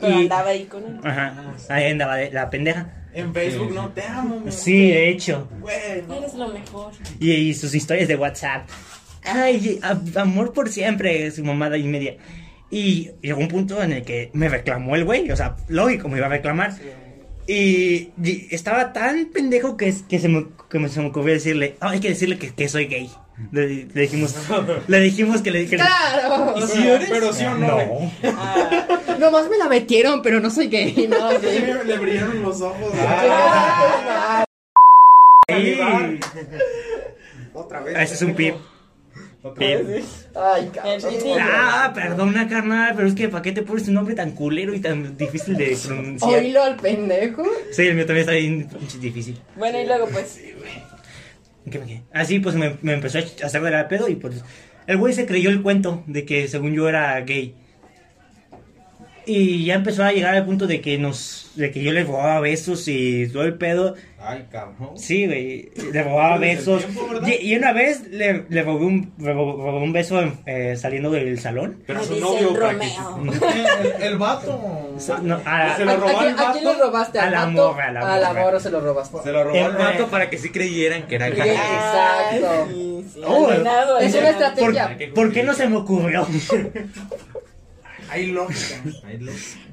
Pero 0.00 0.12
Y, 0.18 0.22
andaba 0.22 0.50
ahí 0.50 0.64
con 0.64 0.84
él. 0.84 1.00
ajá, 1.04 1.54
ahí 1.68 1.90
andaba 1.90 2.16
de- 2.16 2.30
la 2.30 2.48
pendeja. 2.50 2.94
En 3.12 3.34
Facebook 3.34 3.72
no 3.74 3.88
te 3.90 4.02
amo, 4.04 4.40
mi 4.40 4.52
Sí, 4.52 4.88
de 4.90 5.08
hecho. 5.08 5.48
Güey, 5.60 5.76
no. 6.06 6.14
Eres 6.14 6.34
lo 6.34 6.48
mejor. 6.48 6.92
Y, 7.18 7.32
y 7.32 7.54
sus 7.54 7.74
historias 7.74 8.06
de 8.08 8.16
WhatsApp. 8.16 8.68
Ay, 9.24 9.80
a- 9.82 10.20
amor 10.20 10.52
por 10.52 10.68
siempre, 10.70 11.30
su 11.32 11.44
mamada 11.44 11.76
y 11.76 11.84
media. 11.84 12.16
Y 12.70 13.10
llegó 13.20 13.40
un 13.40 13.48
punto 13.48 13.82
en 13.82 13.92
el 13.92 14.02
que 14.04 14.30
me 14.32 14.48
reclamó 14.48 14.94
el 14.94 15.04
güey, 15.04 15.30
o 15.30 15.36
sea, 15.36 15.56
lógico, 15.68 16.08
me 16.08 16.18
iba 16.18 16.26
a 16.26 16.30
reclamar. 16.30 16.72
Y, 17.46 18.10
y 18.22 18.48
estaba 18.52 18.92
tan 18.92 19.26
pendejo 19.26 19.76
que, 19.76 19.92
que, 20.08 20.18
se, 20.20 20.28
me, 20.28 20.46
que 20.70 20.78
me- 20.78 20.88
se 20.88 21.00
me 21.00 21.08
ocurrió 21.08 21.34
decirle, 21.34 21.74
"Ah, 21.80 21.90
hay 21.90 22.00
que 22.00 22.10
decirle 22.10 22.38
que, 22.38 22.50
que 22.54 22.68
soy 22.68 22.86
gay. 22.86 23.10
Le, 23.52 23.86
le 23.92 24.00
dijimos, 24.02 24.34
le 24.86 25.00
dijimos 25.00 25.42
que 25.42 25.50
le 25.50 25.60
le- 25.66 25.76
¡Claro! 25.76 26.54
O 26.54 26.66
sea, 26.66 27.00
Pero 27.08 27.32
sí 27.32 27.44
o 27.44 27.54
no. 27.54 27.66
güey. 27.76 27.88
No. 27.88 28.12
Ah, 28.36 28.86
Nomás 29.18 29.48
me 29.50 29.58
la 29.58 29.68
metieron, 29.68 30.22
pero 30.22 30.40
no 30.40 30.50
soy 30.50 30.68
gay. 30.68 31.08
No, 31.08 31.30
sí. 31.32 31.36
Le, 31.46 31.84
le 31.84 31.98
brillaron 31.98 32.42
los 32.42 32.60
ojos. 32.60 32.92
Ah. 32.98 34.44
Sí. 35.48 35.78
Otra 37.52 37.80
vez. 37.80 37.98
Ese 37.98 38.14
es 38.14 38.22
un 38.22 38.34
pip. 38.34 38.54
Otra 39.42 39.66
vez. 39.66 40.04
Pip. 40.04 40.36
Ay. 40.36 40.70
Ah, 41.40 41.90
perdona, 41.94 42.48
carnal, 42.48 42.92
pero 42.94 43.08
es 43.08 43.14
que 43.14 43.28
¿para 43.28 43.42
qué 43.42 43.52
te 43.52 43.62
pones 43.62 43.88
un 43.88 43.94
nombre 43.94 44.14
tan 44.14 44.32
culero 44.32 44.74
y 44.74 44.80
tan 44.80 45.16
difícil 45.16 45.56
de 45.56 45.76
pronunciar? 45.84 46.30
Oílo 46.40 46.62
al 46.62 46.76
pendejo. 46.76 47.42
Sí, 47.72 47.82
el 47.86 47.94
mío 47.96 48.06
también 48.06 48.20
está 48.28 48.32
bien 48.32 48.68
pinche 48.68 48.98
difícil. 48.98 49.40
Bueno, 49.56 49.80
y 49.80 49.86
luego 49.86 50.06
pues. 50.08 50.38
Así 52.12 52.40
pues 52.40 52.54
me, 52.54 52.76
me 52.82 52.94
empezó 52.94 53.18
a 53.18 53.22
hacer 53.46 53.62
de 53.62 53.70
la 53.70 53.88
pedo 53.88 54.08
y 54.08 54.16
pues 54.16 54.42
el 54.86 54.96
güey 54.96 55.12
se 55.14 55.26
creyó 55.26 55.50
el 55.50 55.62
cuento 55.62 56.02
de 56.06 56.24
que 56.24 56.48
según 56.48 56.74
yo 56.74 56.88
era 56.88 57.20
gay. 57.20 57.54
Y 59.32 59.64
ya 59.64 59.74
empezó 59.74 60.02
a 60.04 60.12
llegar 60.12 60.34
al 60.34 60.44
punto 60.44 60.66
de 60.66 60.80
que 60.80 60.98
nos 60.98 61.50
de 61.54 61.70
que 61.72 61.82
yo 61.82 61.92
le 61.92 62.04
robaba 62.04 62.40
besos 62.40 62.86
y 62.88 63.28
todo 63.28 63.42
el 63.44 63.54
pedo. 63.54 63.94
Ay, 64.22 64.46
cabrón. 64.50 64.96
Sí, 64.96 65.26
güey, 65.26 65.70
le 65.92 66.02
robaba 66.02 66.34
el 66.36 66.40
besos. 66.40 66.86
Y, 67.26 67.48
y 67.52 67.56
una 67.56 67.72
vez 67.72 68.06
le, 68.08 68.44
le 68.48 68.62
robé 68.62 68.84
un, 68.86 69.12
robó 69.18 69.76
un 69.82 69.92
beso 69.92 70.22
eh, 70.46 70.76
saliendo 70.76 71.10
del 71.10 71.38
salón. 71.40 71.82
Pero 71.86 72.02
su 72.04 72.16
novio. 72.20 72.54
El, 74.00 74.02
el 74.02 74.18
vato. 74.18 74.90
No, 75.22 75.40
a- 75.44 75.76
Se 75.76 75.84
lo 75.84 75.92
¿A, 75.92 75.96
robó 75.96 76.18
a 76.18 76.20
al 76.22 76.28
a 76.38 76.52
quién 76.52 76.64
le 76.64 76.70
vato? 76.70 76.82
robaste? 76.86 77.18
A 77.18 77.24
¿Al 77.24 77.32
la 77.32 77.38
vato? 77.46 77.52
morra, 77.72 77.86
a 77.88 77.92
la 77.92 78.00
A 78.14 78.18
la 78.18 78.32
morra. 78.34 78.60
se 78.60 78.70
lo 78.70 78.80
robaste. 78.80 79.18
Se 79.22 79.32
lo 79.32 79.44
robó 79.44 79.56
Eh, 79.56 79.62
al 79.64 79.76
vato 79.76 80.02
eh. 80.04 80.08
para 80.10 80.28
que 80.30 80.38
sí 80.38 80.50
creyeran 80.50 81.06
que 81.06 81.14
era 81.16 81.28
gay. 81.30 81.50
Exacto. 81.50 82.68
Sí, 82.72 82.86
Oh, 83.26 83.50
es 84.00 84.14
una 84.14 84.30
estrategia. 84.30 84.96
¿Por, 84.98 85.14
por 85.14 85.32
qué 85.32 85.42
no 85.42 85.52
se 85.54 85.68
me 85.68 85.76
ocurrió? 85.76 86.26
Hay 88.10 88.26
lógica. 88.26 88.80
Ahí 89.06 89.18
lo- 89.18 89.32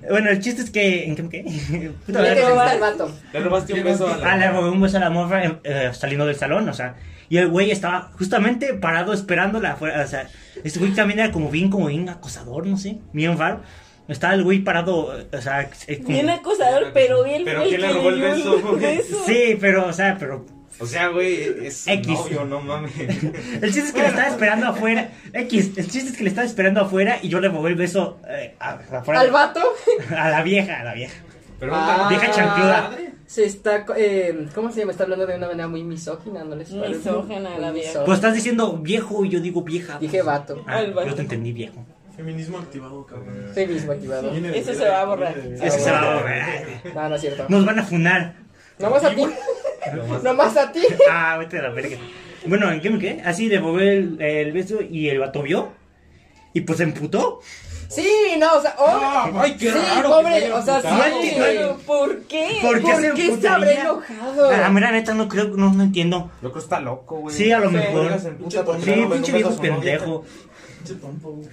bueno, 0.09 0.29
el 0.29 0.39
chiste 0.39 0.61
es 0.61 0.69
que... 0.69 1.05
¿En 1.05 1.15
qué 1.15 1.27
quedé? 1.29 1.43
Puta 2.05 2.23
¿Qué 2.23 2.29
madre. 2.29 2.35
te 2.35 2.41
gusta 2.51 2.73
el 2.73 2.79
vato? 2.79 3.11
Le 3.33 3.39
robaste 3.39 3.73
un 3.73 3.83
beso 3.83 4.07
a 4.07 4.17
la... 4.17 4.31
Ah, 4.33 4.37
le 4.37 4.51
robé 4.51 4.69
un 4.69 4.81
beso 4.81 4.97
a 4.97 4.99
la 4.99 5.09
morra 5.09 5.45
eh, 5.45 5.57
eh, 5.63 5.89
saliendo 5.93 6.25
del 6.25 6.35
salón, 6.35 6.67
o 6.69 6.73
sea, 6.73 6.95
y 7.29 7.37
el 7.37 7.47
güey 7.49 7.71
estaba 7.71 8.11
justamente 8.17 8.73
parado 8.75 9.11
esperándola 9.13 9.73
afuera, 9.73 10.01
o 10.03 10.07
sea, 10.07 10.29
este 10.63 10.79
güey 10.79 10.91
también 10.93 11.19
era 11.19 11.31
como 11.31 11.49
bien, 11.49 11.69
como 11.69 11.87
bien 11.87 12.07
acosador, 12.09 12.65
no 12.67 12.77
sé, 12.77 12.99
bien 13.13 13.37
raro. 13.37 13.61
Estaba 14.07 14.35
el 14.35 14.43
güey 14.43 14.59
parado, 14.59 15.13
o 15.33 15.41
sea, 15.41 15.69
eh, 15.87 15.97
como- 15.97 16.07
Bien 16.09 16.29
acosador, 16.29 16.91
pero 16.93 17.25
él 17.25 17.41
Pero 17.43 17.63
¿quién 17.65 17.81
le 17.81 17.91
robó 17.91 18.09
el 18.11 18.21
beso. 18.21 18.79
Sí, 19.25 19.57
pero, 19.59 19.87
o 19.87 19.91
sea, 19.93 20.15
pero 20.17 20.45
O 20.79 20.85
sea, 20.85 21.07
güey, 21.09 21.65
es 21.65 21.87
X. 21.87 22.07
novio, 22.07 22.45
no 22.45 22.61
mames. 22.61 22.91
el 22.99 23.73
chiste 23.73 23.79
es 23.87 23.93
que 23.93 24.01
le 24.01 24.07
estaba 24.07 24.27
esperando 24.27 24.67
afuera, 24.67 25.09
X, 25.33 25.71
el 25.77 25.89
chiste 25.89 26.11
es 26.11 26.17
que 26.17 26.23
le 26.23 26.29
estaba 26.29 26.45
esperando 26.45 26.81
afuera 26.81 27.17
y 27.21 27.29
yo 27.29 27.39
le 27.39 27.49
robé 27.49 27.71
el 27.71 27.75
beso 27.75 28.19
eh, 28.29 28.55
a, 28.59 28.73
afuera, 28.91 29.21
¿Al 29.21 29.31
vato? 29.31 29.61
a 30.15 30.29
la 30.29 30.43
vieja, 30.43 30.81
a 30.81 30.83
la 30.83 30.93
vieja. 30.93 31.15
Pero 31.59 31.73
Ah. 31.75 32.05
Vieja 32.09 32.29
chancluda. 32.31 32.91
Se 33.25 33.43
está, 33.43 33.85
eh, 33.97 34.47
¿cómo 34.53 34.71
se 34.71 34.79
llama? 34.81 34.91
Está 34.91 35.03
hablando 35.05 35.25
de 35.25 35.35
una 35.35 35.47
manera 35.47 35.67
muy 35.67 35.83
misógina, 35.83 36.43
¿no 36.43 36.55
les 36.55 36.69
parece? 36.69 36.97
Misógina 36.97 37.57
la 37.57 37.71
vieja. 37.71 38.05
Pues 38.05 38.19
estás 38.19 38.35
diciendo 38.35 38.73
viejo 38.77 39.25
y 39.25 39.29
yo 39.29 39.39
digo 39.41 39.63
vieja. 39.63 39.97
Dije 39.99 40.21
vato. 40.21 40.63
Ah, 40.67 40.77
Al 40.77 40.93
vato. 40.93 41.09
yo 41.09 41.15
te 41.15 41.23
entendí 41.23 41.51
viejo. 41.51 41.83
Feminismo 42.15 42.57
activado, 42.59 43.05
cabrón. 43.05 43.49
Feminismo 43.53 43.91
activado. 43.91 44.31
De- 44.31 44.57
Eso 44.57 44.73
se 44.73 44.87
va 44.87 45.01
a 45.01 45.05
borrar. 45.05 45.35
Eso 45.37 45.79
se 45.79 45.91
va 45.91 45.99
a 46.01 46.15
borrar. 46.15 46.49
No, 46.95 47.09
no 47.09 47.15
es 47.15 47.21
cierto. 47.21 47.45
Nos 47.49 47.65
van 47.65 47.79
a 47.79 47.83
funar. 47.83 48.35
Nomás 48.79 49.03
a 49.03 49.09
ti. 49.15 49.23
Nomás 50.23 50.57
a 50.57 50.71
ti. 50.71 50.81
Ah, 51.09 51.37
vete 51.37 51.59
a 51.59 51.63
la 51.63 51.69
verga. 51.69 51.97
Bueno, 52.45 52.71
¿en 52.71 52.79
qué 52.81 52.89
me 52.89 52.99
quedé? 52.99 53.21
Así 53.25 53.47
le 53.47 53.59
robé 53.59 53.97
el, 53.97 54.21
el 54.21 54.51
beso 54.51 54.79
y 54.81 55.09
el 55.09 55.19
vato 55.19 55.41
vio. 55.43 55.69
Y 56.53 56.61
pues 56.61 56.77
se 56.77 56.83
emputó. 56.85 57.41
Sí, 57.89 58.05
no, 58.37 58.55
o 58.55 58.61
sea, 58.61 58.75
oh, 58.79 58.85
Ah, 58.89 59.31
ay, 59.39 59.55
qué 59.57 59.71
sí, 59.71 59.77
raro. 59.95 60.09
pobre, 60.09 60.33
que 60.39 60.45
se 60.47 60.51
o 60.51 60.61
sea, 60.61 60.81
sí. 60.81 61.31
Pero, 61.37 61.77
¿por 61.85 62.21
qué? 62.23 62.57
¿Por 62.61 62.75
qué 62.81 62.81
¿por 62.91 63.01
se 63.01 63.11
qué 63.13 63.37
se 63.37 63.47
habrá 63.47 63.71
enojado? 63.71 64.49
A 64.49 64.57
la 64.57 64.69
mera 64.69 64.91
neta 64.91 65.13
no 65.13 65.29
creo, 65.29 65.45
no, 65.55 65.71
no 65.71 65.83
entiendo. 65.83 66.29
Yo 66.35 66.39
creo 66.39 66.53
que 66.53 66.59
está 66.59 66.79
loco, 66.81 67.17
güey. 67.19 67.33
Sí, 67.35 67.51
a 67.51 67.59
lo 67.59 67.69
Sí. 67.69 67.75
mejor. 67.75 68.19
Se 68.19 68.27
emputa 68.27 68.63
Sí, 68.83 69.05
pinche 69.11 69.31
viejo 69.31 69.55
pendejo. 69.57 70.25
Pinche 70.79 70.95
tonto, 71.01 71.29
güey. 71.29 71.47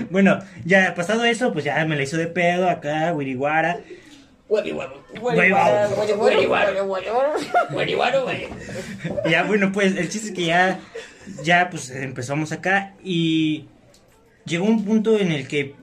bueno, 0.10 0.38
ya 0.64 0.94
pasado 0.94 1.24
eso, 1.24 1.52
pues 1.52 1.64
ya 1.64 1.84
me 1.84 1.96
la 1.96 2.02
hizo 2.04 2.16
de 2.16 2.28
pedo 2.28 2.68
acá, 2.70 3.12
wiriguara. 3.12 3.80
Ya, 9.30 9.44
bueno, 9.44 9.70
pues 9.72 9.96
el 9.96 10.08
chiste 10.08 10.28
es 10.28 10.34
que 10.34 10.44
ya, 10.46 10.80
ya, 11.44 11.70
pues 11.70 11.90
empezamos 11.90 12.50
acá 12.50 12.94
y 13.04 13.66
llegó 14.44 14.64
un 14.64 14.84
punto 14.84 15.16
en 15.18 15.30
el 15.30 15.46
que, 15.46 15.76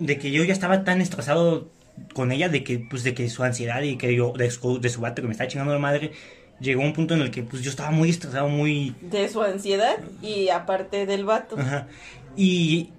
de 0.00 0.18
que 0.18 0.32
yo 0.32 0.42
ya 0.42 0.52
estaba 0.52 0.84
tan 0.84 1.00
estresado 1.00 1.68
con 2.12 2.32
ella, 2.32 2.48
de 2.48 2.64
que, 2.64 2.78
pues, 2.78 3.04
de 3.04 3.14
que 3.14 3.28
su 3.28 3.44
ansiedad 3.44 3.82
y 3.82 3.96
que 3.96 4.14
yo, 4.14 4.32
de 4.32 4.50
su, 4.50 4.80
de 4.80 4.88
su 4.88 5.00
vato 5.00 5.22
que 5.22 5.28
me 5.28 5.32
estaba 5.32 5.48
chingando 5.48 5.72
la 5.72 5.78
madre, 5.78 6.12
llegó 6.60 6.82
un 6.82 6.92
punto 6.92 7.14
en 7.14 7.20
el 7.20 7.30
que, 7.30 7.42
pues, 7.42 7.62
yo 7.62 7.70
estaba 7.70 7.90
muy 7.90 8.10
estresado, 8.10 8.48
muy, 8.48 8.94
De 9.00 9.28
su 9.28 9.42
ansiedad 9.42 9.98
y 10.22 10.48
aparte 10.48 11.06
del 11.06 11.24
vato. 11.24 11.56
Ajá. 11.58 11.86
Y 12.36 12.90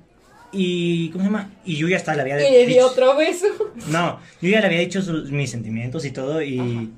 Y, 0.52 1.10
¿cómo 1.10 1.24
se 1.24 1.30
llama? 1.30 1.50
Y 1.66 1.76
yo 1.76 1.88
ya 1.88 1.97
hasta 1.97 2.16
le 2.16 2.22
había 2.22 2.39
Y 2.47 2.52
le 2.52 2.60
di 2.66 2.74
dicho- 2.74 2.88
otro 2.88 3.16
beso. 3.16 3.45
No, 3.91 4.20
yo 4.41 4.50
ya 4.50 4.60
le 4.62 4.66
había 4.68 4.80
dicho 4.80 5.02
sus- 5.02 5.32
mis 5.32 5.52
sentimientos 5.52 6.06
y 6.06 6.12
todo 6.12 6.41
y... 6.41 6.91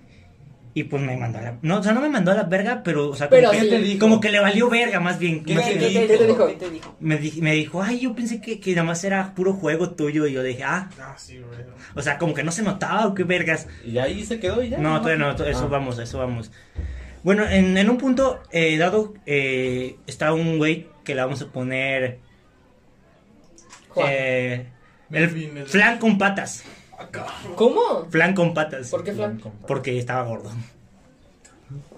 Y 0.74 0.84
pues 0.86 1.04
me 1.04 1.18
mandó 1.18 1.40
a 1.40 1.42
la... 1.42 1.58
No, 1.64 1.80
o 1.80 1.84
sea, 1.84 1.92
no 1.92 2.00
me 2.00 2.08
mandó 2.08 2.32
a 2.32 2.36
la 2.36 2.44
verga, 2.44 2.82
pero, 2.82 3.10
o 3.10 3.16
sea, 3.18 3.28
como, 3.28 3.42
Pero 3.42 3.52
que, 3.52 3.60
sí. 3.60 3.70
te 3.70 3.80
dijo? 3.80 4.00
como 4.00 4.22
que 4.22 4.32
le 4.32 4.40
valió 4.40 4.70
verga 4.70 5.02
más 5.02 5.20
bien. 5.20 5.44
¿Qué 5.44 5.54
Más 5.54 5.66
te 5.68 5.74
que- 5.78 5.88
dijo? 5.90 6.00
¿Qué 6.08 6.18
te 6.18 6.28
dijo? 6.28 6.48
¿Qué 6.48 6.54
te 6.54 6.70
dijo? 6.70 6.96
me, 7.02 7.18
di- 7.18 7.42
me 7.42 7.52
dijo, 7.56 7.84
ay, 7.84 8.00
yo 8.00 8.16
pensé 8.16 8.40
que, 8.40 8.62
que 8.62 8.72
nada 8.72 8.86
más 8.86 9.04
era 9.04 9.36
puro 9.36 9.52
juego 9.52 9.90
tuyo. 9.90 10.26
Y 10.28 10.32
yo 10.32 10.42
dije, 10.44 10.64
ah, 10.64 10.90
Ah, 10.98 11.16
sí, 11.18 11.40
güey. 11.40 11.60
o 11.94 12.02
sea, 12.02 12.18
como 12.18 12.34
que 12.34 12.44
no 12.44 12.54
se 12.54 12.64
notaba 12.64 13.06
o 13.06 13.14
qué 13.14 13.26
vergas. 13.26 13.68
Y 13.86 13.98
ahí 13.98 14.24
se 14.24 14.40
quedó 14.40 14.64
y 14.64 14.70
ya. 14.70 14.78
No, 14.78 15.02
todavía 15.02 15.26
no, 15.26 15.32
eso 15.46 15.66
Ah. 15.66 15.68
vamos, 15.68 16.00
eso 16.00 16.20
vamos. 16.20 16.52
Bueno, 17.22 17.46
en, 17.50 17.78
en 17.78 17.90
un 17.90 17.98
punto 17.98 18.40
eh, 18.52 18.78
dado 18.78 19.14
eh, 19.26 19.98
está 20.08 20.34
un 20.34 20.58
güey 20.58 20.88
que 21.04 21.16
le 21.16 21.22
vamos 21.22 21.42
a 21.42 21.48
poner. 21.52 22.20
Eh, 23.98 24.66
el 25.12 25.20
Melvin, 25.22 25.58
el- 25.58 25.66
flan 25.68 25.98
con 26.00 26.18
patas. 26.18 26.64
¿Cómo? 27.56 28.08
Flan 28.10 28.34
con 28.34 28.54
patas. 28.54 28.90
¿Por 28.90 29.04
qué 29.04 29.12
flan? 29.14 29.42
Porque 29.68 29.98
estaba 29.98 30.24
gordo. 30.24 30.52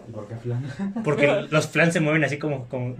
¿Y 0.07 0.11
por 0.11 0.27
qué 0.27 0.35
flan? 0.35 0.65
Porque 1.03 1.47
los 1.49 1.67
flans 1.67 1.93
se 1.93 1.99
mueven 1.99 2.23
así 2.23 2.37
como, 2.37 2.67
como- 2.69 2.95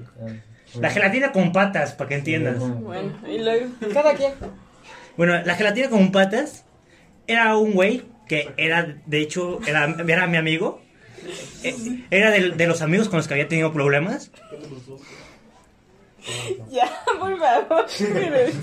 La 0.79 0.89
gelatina 0.89 1.31
con 1.31 1.51
patas, 1.51 1.93
para 1.93 2.09
que 2.09 2.15
entiendas. 2.15 2.57
Bueno, 2.59 3.13
y 3.27 3.37
luego. 3.39 3.67
Cada 3.93 4.13
quien. 4.15 4.33
Bueno, 5.17 5.39
la 5.45 5.55
gelatina 5.55 5.89
con 5.89 6.11
patas 6.11 6.65
era 7.27 7.55
un 7.57 7.73
güey 7.73 8.03
que 8.27 8.51
era, 8.57 8.95
de 9.05 9.21
hecho, 9.21 9.59
era, 9.67 9.85
era 10.07 10.27
mi 10.27 10.37
amigo. 10.37 10.81
Eh, 11.63 12.03
Era 12.11 12.31
de, 12.31 12.49
de 12.51 12.67
los 12.67 12.81
amigos 12.81 13.07
con 13.07 13.15
los 13.17 13.27
que 13.29 13.33
había 13.35 13.47
tenido 13.47 13.71
problemas. 13.71 14.29
Ya, 16.71 16.89
por 17.19 17.37
favor. 17.37 17.85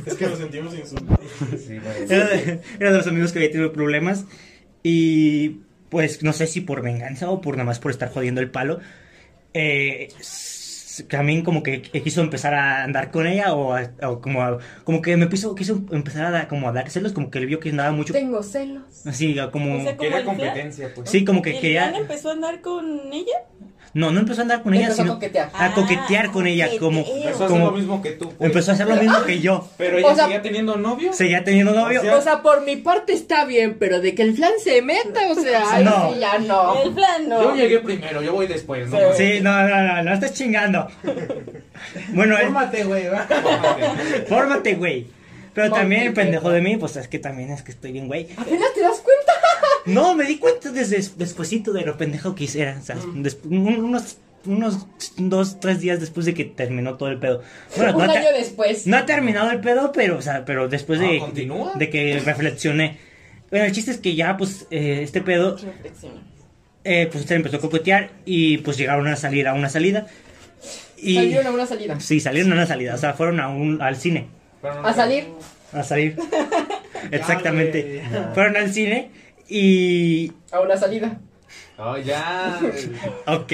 Es 0.07 0.15
que 0.15 0.27
nos 0.27 0.39
sentimos 0.39 0.75
insultados. 0.75 1.21
Sí. 1.67 1.75
Era 2.09 2.27
de, 2.29 2.61
era 2.79 2.91
de 2.93 2.97
los 2.99 3.07
amigos 3.07 3.33
que 3.33 3.39
había 3.41 3.51
tenido 3.51 3.73
problemas. 3.73 4.25
Y 4.83 5.61
pues 5.91 6.23
no 6.23 6.33
sé 6.33 6.47
si 6.47 6.61
por 6.63 6.83
venganza 6.83 7.29
o 7.31 7.41
por 7.41 7.57
nada 7.57 7.65
más 7.67 7.79
por 7.81 7.91
estar 7.91 8.11
jodiendo 8.11 8.41
el 8.41 8.51
palo. 8.51 8.81
Eh, 9.53 10.09
también 11.09 11.43
como 11.43 11.63
que 11.63 11.81
quiso 11.83 12.21
empezar 12.21 12.53
a 12.55 12.83
andar 12.85 13.11
con 13.11 13.27
ella 13.27 13.55
o, 13.55 13.75
a- 13.75 13.91
o 14.07 14.21
como, 14.21 14.43
a- 14.43 14.59
como 14.85 15.01
que 15.03 15.17
me 15.17 15.29
quiso, 15.29 15.55
quiso 15.55 15.83
empezar 15.93 16.27
a, 16.27 16.31
dar- 16.31 16.49
como 16.49 16.69
a 16.69 16.73
dar 16.73 16.91
celos, 16.91 17.13
como 17.13 17.31
que 17.31 17.41
le 17.41 17.47
vio 17.47 17.59
que 17.61 17.71
andaba 17.71 17.91
mucho 17.93 18.13
Tengo 18.13 18.43
celos. 18.43 19.07
así, 19.07 19.37
como... 19.53 19.77
O 19.77 19.83
sea, 19.83 19.97
como 19.97 20.09
Quería 20.11 20.25
competencia, 20.25 20.93
pues. 20.95 21.09
Sí, 21.11 21.25
como 21.25 21.39
¿Y 21.41 21.43
que 21.43 21.51
el 21.53 21.61
quería... 21.61 21.91
empezó 21.97 22.31
a 22.31 22.33
andar 22.33 22.61
con 22.61 23.13
ella? 23.13 23.39
No, 23.93 24.13
no 24.13 24.21
empezó 24.21 24.41
a 24.41 24.43
andar 24.43 24.63
con 24.63 24.73
ella, 24.73 24.85
Empezó 24.85 25.03
a 25.03 25.05
sino 25.05 25.15
coquetear. 25.15 25.51
a 25.53 25.73
coquetear 25.75 26.31
con 26.31 26.47
ella, 26.47 26.69
como, 26.79 27.01
Empezó 27.01 27.29
a 27.29 27.31
hacer 27.33 27.47
como 27.49 27.67
lo 27.67 27.73
mismo 27.73 28.01
que 28.03 28.11
tú. 28.13 28.29
pues. 28.29 28.49
empezó 28.51 28.71
a 28.71 28.75
hacer 28.75 28.87
lo 28.87 28.95
mismo 28.97 29.23
que 29.25 29.41
yo. 29.41 29.69
Pero 29.79 29.99
ella 29.99 30.07
O 30.09 30.15
sea- 30.15 30.25
seguía 30.27 30.43
teniendo 30.43 30.77
novio. 30.77 31.13
Seguía 31.13 31.43
teniendo 31.43 31.73
novio. 31.73 32.01
O 32.01 32.05
sea, 32.05 32.17
O 32.17 32.23
sea, 32.23 32.43
por 32.43 32.65
mi 32.65 32.77
parte 32.77 33.13
está 33.13 33.45
bien, 33.47 33.77
pero 33.81 34.01
de 34.01 34.15
que 34.15 34.23
el 34.23 34.37
flan 34.37 34.53
se 34.63 34.81
meta, 34.83 35.21
o 35.31 35.35
sea, 35.35 35.63
ahí 35.75 35.85
No. 35.85 36.13
sí 36.15 36.21
ya 36.21 36.39
no. 36.39 36.83
El 36.83 36.95
flan 36.95 37.29
no. 37.29 37.43
Yo 37.43 37.57
llegué 37.57 37.81
primero, 37.81 38.23
yo 38.23 38.33
voy 38.33 38.47
después, 38.47 38.89
¿no? 38.89 38.99
Sí, 39.17 39.41
no, 39.43 39.67
no, 39.69 39.83
no, 39.83 40.03
no 40.05 40.13
estás 40.15 40.35
chingando. 40.35 40.87
Bueno, 42.13 42.37
él- 42.37 42.45
Fórmate, 42.45 42.85
güey, 42.85 43.05
fórmate, 44.29 44.75
güey. 44.75 45.07
Pero 45.53 45.73
también 45.73 46.03
el 46.03 46.13
pendejo 46.15 46.51
de 46.51 46.61
mí, 46.61 46.77
pues 46.77 46.95
es 46.97 47.09
que 47.09 47.19
también 47.19 47.51
es 47.51 47.63
que 47.63 47.73
estoy 47.73 47.91
bien, 47.91 48.07
güey. 48.07 48.29
Apenas 48.37 48.73
te 48.73 48.81
das 48.83 49.01
cuenta. 49.01 49.20
No, 49.87 50.15
me 50.15 50.25
di 50.25 50.39
cuenta 50.39 50.71
desde 50.73 50.97
despuesito 51.17 51.73
de 51.73 51.83
lo 51.83 51.97
pendejo 51.97 52.35
que 52.35 52.49
era. 52.55 52.77
O 52.81 52.83
sea, 52.85 52.97
unos, 53.45 54.19
unos 54.47 54.87
dos, 55.17 55.61
tres 55.61 55.81
días 55.81 56.01
después 56.01 56.27
de 56.27 56.35
que 56.35 56.45
terminó 56.45 56.95
todo 56.97 57.09
el 57.09 57.19
pedo. 57.19 57.43
Bueno, 57.77 57.97
Un 57.99 58.07
no, 58.07 58.13
ha 58.13 58.17
año 58.17 58.29
después. 58.37 58.87
no 58.87 58.97
ha 58.97 59.07
terminado 59.07 59.51
el 59.51 59.61
pedo, 59.61 59.93
pero, 59.93 60.19
o 60.19 60.23
sea, 60.23 60.45
pero 60.45 60.69
después 60.69 61.01
Ah, 61.01 61.05
de, 61.05 61.19
¿continúa? 61.19 61.73
de 61.75 61.91
que 61.91 62.21
reflexioné. 62.25 62.99
Bueno, 63.51 63.65
el 63.67 63.73
chiste 63.73 63.91
es 63.91 63.99
que 63.99 64.15
ya, 64.15 64.37
pues, 64.37 64.67
eh, 64.71 65.01
este 65.03 65.21
pedo 65.23 65.57
Reflexiona. 65.57 66.23
eh, 66.85 67.09
pues 67.11 67.25
se 67.25 67.35
empezó 67.35 67.57
a 67.57 67.61
coquetear 67.61 68.11
y 68.25 68.59
pues 68.59 68.77
llegaron 68.77 69.07
a 69.09 69.17
salir 69.17 69.49
a 69.49 69.55
una 69.55 69.69
salida. 69.69 70.07
Y 70.97 71.15
Salieron 71.17 71.47
a 71.47 71.51
una 71.53 71.67
salida. 71.67 71.99
sí, 72.01 72.21
salieron 72.21 72.53
a 72.53 72.55
una 72.57 72.67
salida, 72.67 72.95
o 72.95 72.99
sea, 72.99 73.15
fueron 73.15 73.41
a 73.41 73.49
un, 73.49 73.81
al 73.81 73.97
cine 73.97 74.29
no- 74.63 74.87
A 74.87 74.93
salir. 74.93 75.25
a 75.73 75.83
salir. 75.83 76.17
Exactamente. 77.11 78.03
Fueron 78.35 78.57
al 78.57 78.71
cine 78.73 79.11
y 79.51 80.33
A 80.53 80.61
una 80.61 80.77
salida. 80.77 81.21
Oh, 81.77 81.97
ya. 81.97 82.61
ok. 83.27 83.53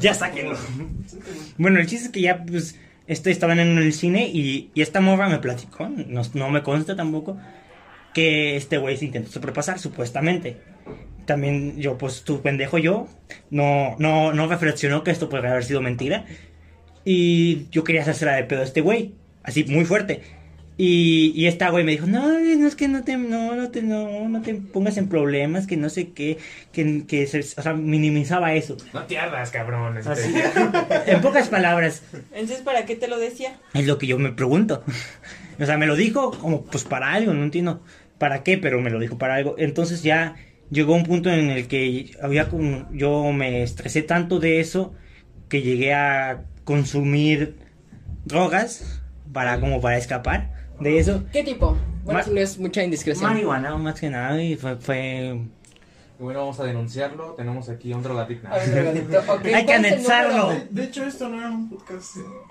Ya 0.00 0.14
sáquenlo. 0.14 0.58
Bueno, 1.56 1.78
el 1.78 1.86
chiste 1.86 2.06
es 2.06 2.12
que 2.12 2.20
ya 2.20 2.44
pues 2.44 2.78
este 3.06 3.30
estaban 3.30 3.60
en 3.60 3.78
el 3.78 3.92
cine 3.92 4.28
y, 4.28 4.70
y 4.74 4.82
esta 4.82 5.00
morra 5.00 5.28
me 5.28 5.38
platicó, 5.38 5.88
no, 5.88 6.22
no 6.34 6.50
me 6.50 6.62
consta 6.62 6.96
tampoco 6.96 7.38
que 8.14 8.56
este 8.56 8.78
güey 8.78 8.96
se 8.96 9.06
intentó 9.06 9.30
sobrepasar 9.30 9.78
supuestamente. 9.78 10.56
También 11.26 11.78
yo, 11.78 11.98
pues, 11.98 12.22
tu 12.22 12.40
pendejo 12.40 12.78
yo, 12.78 13.08
no, 13.50 13.96
no, 13.98 14.32
no 14.32 14.46
reflexionó 14.46 15.02
que 15.02 15.10
esto 15.10 15.28
podría 15.28 15.50
haber 15.50 15.64
sido 15.64 15.82
mentira. 15.82 16.24
Y 17.04 17.68
yo 17.70 17.84
quería 17.84 18.02
hacerla 18.02 18.36
de 18.36 18.44
pedo 18.44 18.60
a 18.60 18.64
este 18.64 18.80
güey, 18.80 19.14
así 19.42 19.64
muy 19.64 19.84
fuerte. 19.84 20.22
Y, 20.76 21.32
y 21.36 21.46
esta 21.46 21.68
güey 21.70 21.84
me 21.84 21.92
dijo, 21.92 22.06
no, 22.06 22.28
no 22.40 22.66
es 22.66 22.74
que 22.74 22.88
no 22.88 23.04
te, 23.04 23.16
no, 23.16 23.54
no 23.54 23.70
te, 23.70 23.80
no, 23.82 24.28
no 24.28 24.42
te 24.42 24.54
pongas 24.56 24.96
en 24.96 25.08
problemas, 25.08 25.68
que 25.68 25.76
no 25.76 25.88
sé 25.88 26.10
qué, 26.10 26.38
que, 26.72 27.04
que 27.06 27.28
se- 27.28 27.38
o 27.40 27.62
sea, 27.62 27.74
minimizaba 27.74 28.54
eso. 28.54 28.76
No 28.92 29.04
te 29.04 29.16
ardas, 29.18 29.50
cabrón. 29.50 29.96
este. 29.98 30.10
Así. 30.10 30.34
en 31.06 31.20
pocas 31.20 31.48
palabras, 31.48 32.02
Entonces, 32.32 32.62
¿para 32.62 32.86
qué 32.86 32.96
te 32.96 33.06
lo 33.06 33.18
decía? 33.20 33.60
es 33.72 33.86
lo 33.86 33.98
que 33.98 34.06
yo 34.08 34.18
me 34.18 34.32
pregunto. 34.32 34.82
O 35.60 35.64
sea, 35.66 35.78
me 35.78 35.86
lo 35.86 35.94
dijo 35.94 36.32
como 36.32 36.64
pues 36.64 36.82
para 36.82 37.12
algo, 37.12 37.32
no 37.32 37.44
entiendo 37.44 37.80
para 38.18 38.42
qué, 38.42 38.58
pero 38.58 38.80
me 38.80 38.90
lo 38.90 38.98
dijo 38.98 39.18
para 39.18 39.36
algo. 39.36 39.54
Entonces 39.56 40.02
ya 40.02 40.34
llegó 40.68 40.96
un 40.96 41.04
punto 41.04 41.30
en 41.30 41.48
el 41.50 41.68
que 41.68 42.10
había 42.20 42.48
como- 42.48 42.88
yo 42.92 43.30
me 43.30 43.62
estresé 43.62 44.02
tanto 44.02 44.40
de 44.40 44.58
eso 44.58 44.94
que 45.48 45.62
llegué 45.62 45.94
a 45.94 46.42
consumir 46.64 47.54
drogas 48.24 49.00
para 49.32 49.60
como 49.60 49.80
para 49.80 49.96
escapar 49.96 50.50
de 50.80 50.98
eso. 50.98 51.22
¿Qué 51.32 51.42
tipo? 51.44 51.76
Bueno, 52.04 52.18
Ma- 52.20 52.24
si 52.24 52.30
no 52.32 52.40
es 52.40 52.58
mucha 52.58 52.82
indiscreción. 52.82 53.30
Marihuana 53.32 53.76
más 53.76 53.98
que 53.98 54.10
nada 54.10 54.42
y 54.42 54.56
fue, 54.56 54.76
fue... 54.76 55.40
Bueno, 56.18 56.40
vamos 56.40 56.60
a 56.60 56.64
denunciarlo. 56.64 57.32
Tenemos 57.32 57.68
aquí 57.68 57.92
a 57.92 57.96
un 57.96 58.02
drogadicto. 58.04 58.46
A 58.48 58.56
ver, 58.58 58.70
drogadicto. 58.70 59.18
Ok, 59.32 59.44
Hay 59.46 59.52
que 59.52 59.52
¿cuál 59.52 59.58
es 59.66 59.68
el 59.68 59.72
anexarlo. 59.94 60.42
número? 60.44 60.64
De 60.70 60.84
hecho, 60.84 61.04
esto 61.06 61.28
no 61.28 61.38
era 61.38 61.50
un 61.50 61.68
podcast. 61.68 62.04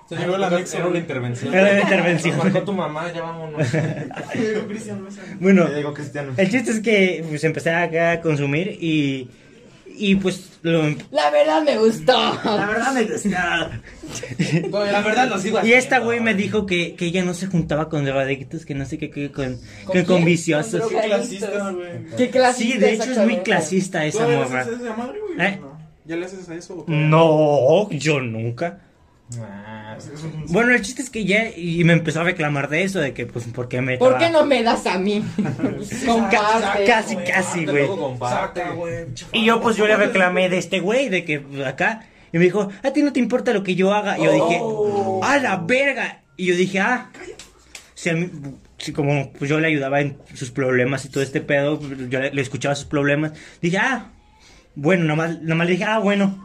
Se 0.08 0.14
Era 0.14 0.24
llegó 0.24 0.36
el 0.36 0.44
anexo. 0.44 0.86
una 0.88 0.98
intervención. 0.98 1.54
Era 1.54 1.70
una 1.72 1.80
intervención. 1.80 2.36
Marcó 2.38 2.62
tu 2.62 2.72
mamá, 2.74 3.10
ya 3.12 3.22
vámonos. 3.22 3.66
Llegó 4.34 4.66
Cristian 4.68 5.02
Mesa. 5.02 5.22
Bueno, 5.40 5.66
Ya 5.68 5.76
llegó 5.76 5.94
Cristiano. 5.94 6.32
el 6.36 6.50
chiste 6.50 6.72
es 6.72 6.80
que 6.80 7.24
pues 7.28 7.42
empecé 7.44 7.70
acá 7.70 8.12
a 8.12 8.20
consumir 8.20 8.68
y... 8.80 9.30
Y 9.96 10.16
pues 10.16 10.53
La 11.10 11.30
verdad 11.30 11.62
me 11.62 11.76
gustó. 11.78 12.12
La 12.44 12.66
verdad 12.66 12.92
me 12.94 13.04
gustaba. 13.04 13.70
No, 14.70 14.84
la 14.84 15.00
verdad 15.00 15.28
lo 15.28 15.38
sigo 15.38 15.58
Y 15.64 15.72
esta 15.72 15.96
haciendo. 15.96 16.04
güey 16.06 16.20
me 16.20 16.34
dijo 16.34 16.66
que, 16.66 16.94
que 16.94 17.06
ella 17.06 17.24
no 17.24 17.34
se 17.34 17.46
juntaba 17.48 17.88
con 17.88 18.04
drogadictos, 18.04 18.64
que 18.64 18.74
no 18.74 18.84
sé 18.86 18.96
qué, 18.98 19.10
que 19.10 19.30
con, 19.32 19.58
¿Con 19.84 19.92
que 19.92 20.04
con 20.04 20.24
viciosos. 20.24 20.82
Con 20.82 20.90
Qué 20.90 21.06
clasista, 21.06 21.70
güey. 21.70 22.06
¿Qué 22.16 22.30
clase 22.30 22.62
Sí, 22.62 22.72
de 22.78 22.92
hecho 22.92 23.10
es 23.10 23.18
muy 23.18 23.38
clasista 23.38 24.04
esa 24.04 24.18
¿Todavía 24.18 24.38
le 24.40 24.44
morra. 24.44 24.60
haces 24.60 24.80
esa 24.80 24.96
madre, 24.96 25.18
güey? 25.20 25.46
¿Eh? 25.48 25.60
¿Ya 26.04 26.16
le 26.16 26.26
haces 26.26 26.48
a 26.48 26.54
eso? 26.54 26.74
o 26.74 26.84
No, 26.86 27.90
yo 27.90 28.20
nunca. 28.20 28.80
Ah, 29.40 29.96
Es 29.98 30.22
un- 30.22 30.44
Bueno, 30.48 30.72
el 30.74 30.82
chiste 30.82 31.00
es 31.02 31.08
que 31.10 31.24
ya 31.24 31.48
y 31.56 31.82
me 31.84 31.94
empezó 31.94 32.20
a 32.20 32.24
reclamar 32.24 32.68
de 32.68 32.82
eso, 32.82 33.00
de 33.00 33.14
que 33.14 33.26
pues 33.26 33.46
¿por 33.46 33.68
qué 33.68 33.80
me 33.80 33.96
¿Por 33.96 34.18
qué 34.18 34.28
no 34.30 34.44
me 34.44 34.62
das 34.62 34.86
a 34.86 34.98
mí? 34.98 35.24
Comparte. 36.06 36.84
Casi, 36.84 37.16
casi, 37.16 37.66
güey. 37.66 37.86
Saca. 38.20 38.74
Y 39.32 39.44
yo 39.46 39.60
pues 39.60 39.76
yo 39.76 39.86
le 39.86 39.96
reclamé 39.96 40.48
de 40.48 40.58
este 40.58 40.80
güey, 40.80 41.08
de 41.08 41.24
que 41.24 41.40
pues, 41.40 41.66
acá, 41.66 42.06
y 42.32 42.38
me 42.38 42.44
dijo, 42.44 42.68
a 42.82 42.90
ti 42.92 43.02
no 43.02 43.12
te 43.12 43.20
importa 43.20 43.52
lo 43.52 43.62
que 43.62 43.74
yo 43.74 43.94
haga. 43.94 44.18
Y 44.18 44.24
yo 44.24 44.32
dije, 44.32 44.60
a 45.22 45.38
la 45.38 45.56
verga. 45.56 46.22
Y 46.36 46.46
yo 46.46 46.56
dije, 46.56 46.80
ah, 46.80 47.10
si 47.94 48.10
a 48.10 48.14
mí, 48.14 48.28
si 48.78 48.92
como 48.92 49.32
pues 49.32 49.48
yo 49.48 49.58
le 49.58 49.68
ayudaba 49.68 50.00
en 50.00 50.18
sus 50.34 50.50
problemas 50.50 51.04
y 51.04 51.08
todo 51.08 51.22
este 51.22 51.40
pedo, 51.40 51.80
yo 52.10 52.20
le, 52.20 52.32
le 52.32 52.42
escuchaba 52.42 52.74
sus 52.74 52.86
problemas, 52.86 53.32
dije, 53.62 53.78
ah, 53.78 54.10
bueno, 54.74 55.04
nomás, 55.04 55.40
nomás 55.40 55.66
le 55.66 55.72
dije, 55.72 55.84
ah, 55.84 55.98
bueno. 55.98 56.43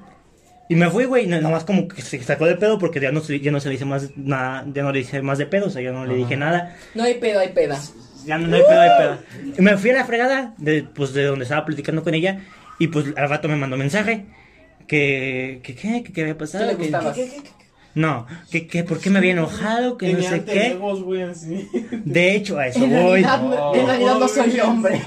Y 0.69 0.75
me 0.75 0.89
fui, 0.89 1.05
güey, 1.05 1.25
no- 1.27 1.41
nomás 1.41 1.63
como 1.65 1.87
que 1.87 2.01
se 2.01 2.21
sacó 2.23 2.45
de 2.45 2.55
pedo 2.55 2.77
porque 2.79 2.99
ya 3.01 3.11
no, 3.11 3.19
se- 3.21 3.39
ya 3.39 3.51
no 3.51 3.59
se 3.59 3.69
le 3.69 3.75
hice 3.75 3.85
más 3.85 4.11
nada, 4.15 4.65
ya 4.73 4.83
no 4.83 4.91
le 4.91 4.99
dije 4.99 5.21
más 5.21 5.37
de 5.39 5.47
pedo, 5.47 5.65
o 5.67 5.69
sea, 5.69 5.81
ya 5.81 5.91
no 5.91 6.05
le 6.05 6.15
dije 6.15 6.37
nada. 6.37 6.75
No 6.95 7.03
hay 7.03 7.15
pedo, 7.15 7.39
hay 7.39 7.49
peda. 7.49 7.77
Ya 8.25 8.37
no, 8.37 8.47
no 8.47 8.55
hay 8.55 8.61
pedo, 8.61 8.79
hay 8.81 8.89
pedo. 8.97 9.17
Y 9.57 9.61
me 9.61 9.77
fui 9.77 9.89
a 9.89 9.93
la 9.93 10.05
fregada, 10.05 10.53
de, 10.57 10.83
pues 10.83 11.13
de 11.13 11.23
donde 11.25 11.43
estaba 11.43 11.65
platicando 11.65 12.03
con 12.03 12.13
ella, 12.13 12.41
y 12.77 12.87
pues 12.87 13.07
al 13.17 13.29
rato 13.29 13.47
me 13.49 13.55
mandó 13.55 13.75
mensaje. 13.77 14.25
Que, 14.87 15.59
que, 15.63 15.75
¿qué? 15.75 16.03
Que, 16.03 16.13
qué 16.13 16.21
había 16.21 16.33
¿Qué 16.33 16.39
pasado. 16.39 16.65
le 16.65 16.71
que- 16.77 16.83
gustabas? 16.83 17.17
no, 17.95 18.27
que, 18.51 18.67
que 18.67 18.83
por 18.83 18.99
qué 18.99 19.09
me 19.09 19.17
había 19.19 19.31
enojado, 19.33 19.97
que 19.97 20.07
no 20.07 20.13
Tenía 20.15 20.29
sé 20.29 20.35
alter 20.35 20.53
qué. 20.53 20.67
egos, 20.67 21.03
güey, 21.03 21.21
así. 21.23 21.67
De 22.05 22.35
hecho, 22.35 22.57
a 22.59 22.67
eso 22.67 22.83
En 22.83 22.91
voy. 22.91 23.21
realidad, 23.23 23.41
No. 23.41 23.75
en 23.75 23.85
realidad 23.87 24.15
no 24.19 24.27
soy 24.27 24.59
hombre. 24.59 25.01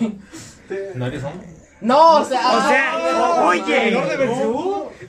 ¿No 0.97 1.07
eres 1.07 1.23
hombre? 1.25 1.47
No, 1.83 2.21
o 2.21 2.25
sea. 2.25 2.57
O 2.57 2.69
sea, 2.69 2.93
ah, 2.95 3.45
oye. 3.47 3.99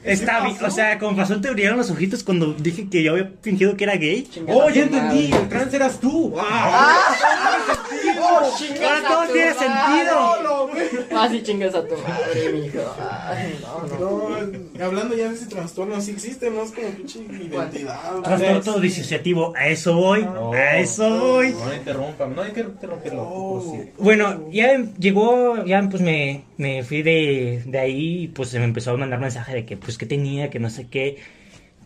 Está 0.04 0.44
bien, 0.44 0.58
o 0.62 0.70
sea, 0.70 1.00
con 1.00 1.16
razón 1.16 1.42
te 1.42 1.50
brillaron 1.50 1.78
los 1.78 1.90
ojitos 1.90 2.24
cuando 2.24 2.54
dije 2.54 2.90
que 2.90 3.04
yo 3.04 3.14
había 3.14 3.32
fingido 3.42 3.78
que 3.78 3.86
era 3.86 3.96
gay. 3.96 4.30
¡Oh, 4.50 4.70
ya 4.70 4.84
entendí! 4.84 5.32
¡El 5.32 5.48
trans 5.48 5.74
eras 5.74 6.00
tú! 6.00 6.36
¡Ah! 6.38 7.80
Ahora 8.24 9.08
todo 9.08 9.34
tiene 9.34 9.54
sentido. 9.54 10.70
Ah, 11.16 11.28
sí, 11.30 11.44
chingas 11.44 11.76
a 11.76 11.88
tu 11.88 11.96
madre, 11.98 12.50
mijo. 12.54 12.80
Ay, 13.28 13.60
no, 13.62 14.00
no. 14.00 14.34
No, 14.74 14.86
hablando 14.86 15.16
ya 15.16 15.30
de 15.30 15.36
ese 15.36 15.46
trastorno, 15.48 16.00
sí 16.02 16.12
existe, 16.12 16.50
no 16.50 16.64
es 16.64 16.72
como 16.72 16.90
pinche 16.90 17.20
identidad. 17.20 18.22
Trastorno 18.24 18.80
disociativo, 18.80 19.54
a 19.56 19.68
eso 19.68 19.96
voy, 19.96 20.28
a 20.54 20.78
eso 20.78 21.10
voy. 21.20 21.52
No 21.54 21.74
interrumpan, 21.74 22.36
no 22.36 22.42
hay 22.42 22.52
que 22.52 22.62
interrumpirlo. 22.62 23.64
Bueno, 23.98 24.50
ya 24.52 24.78
llegó, 24.98 25.64
ya 25.66 25.82
pues 25.90 26.02
me, 26.02 26.44
me 26.58 26.84
fui 26.84 27.02
de, 27.02 27.64
de 27.66 27.80
ahí 27.80 28.24
y 28.24 28.28
pues 28.30 28.50
se 28.50 28.60
me 28.60 28.66
empezó 28.66 28.92
a 28.92 28.98
mandar 28.98 29.20
mensaje 29.20 29.54
de 29.54 29.66
que 29.66 29.78
pues 29.78 29.98
que 29.98 30.06
tenía, 30.06 30.50
que 30.50 30.60
no 30.60 30.70
sé 30.70 30.88
qué, 30.88 31.18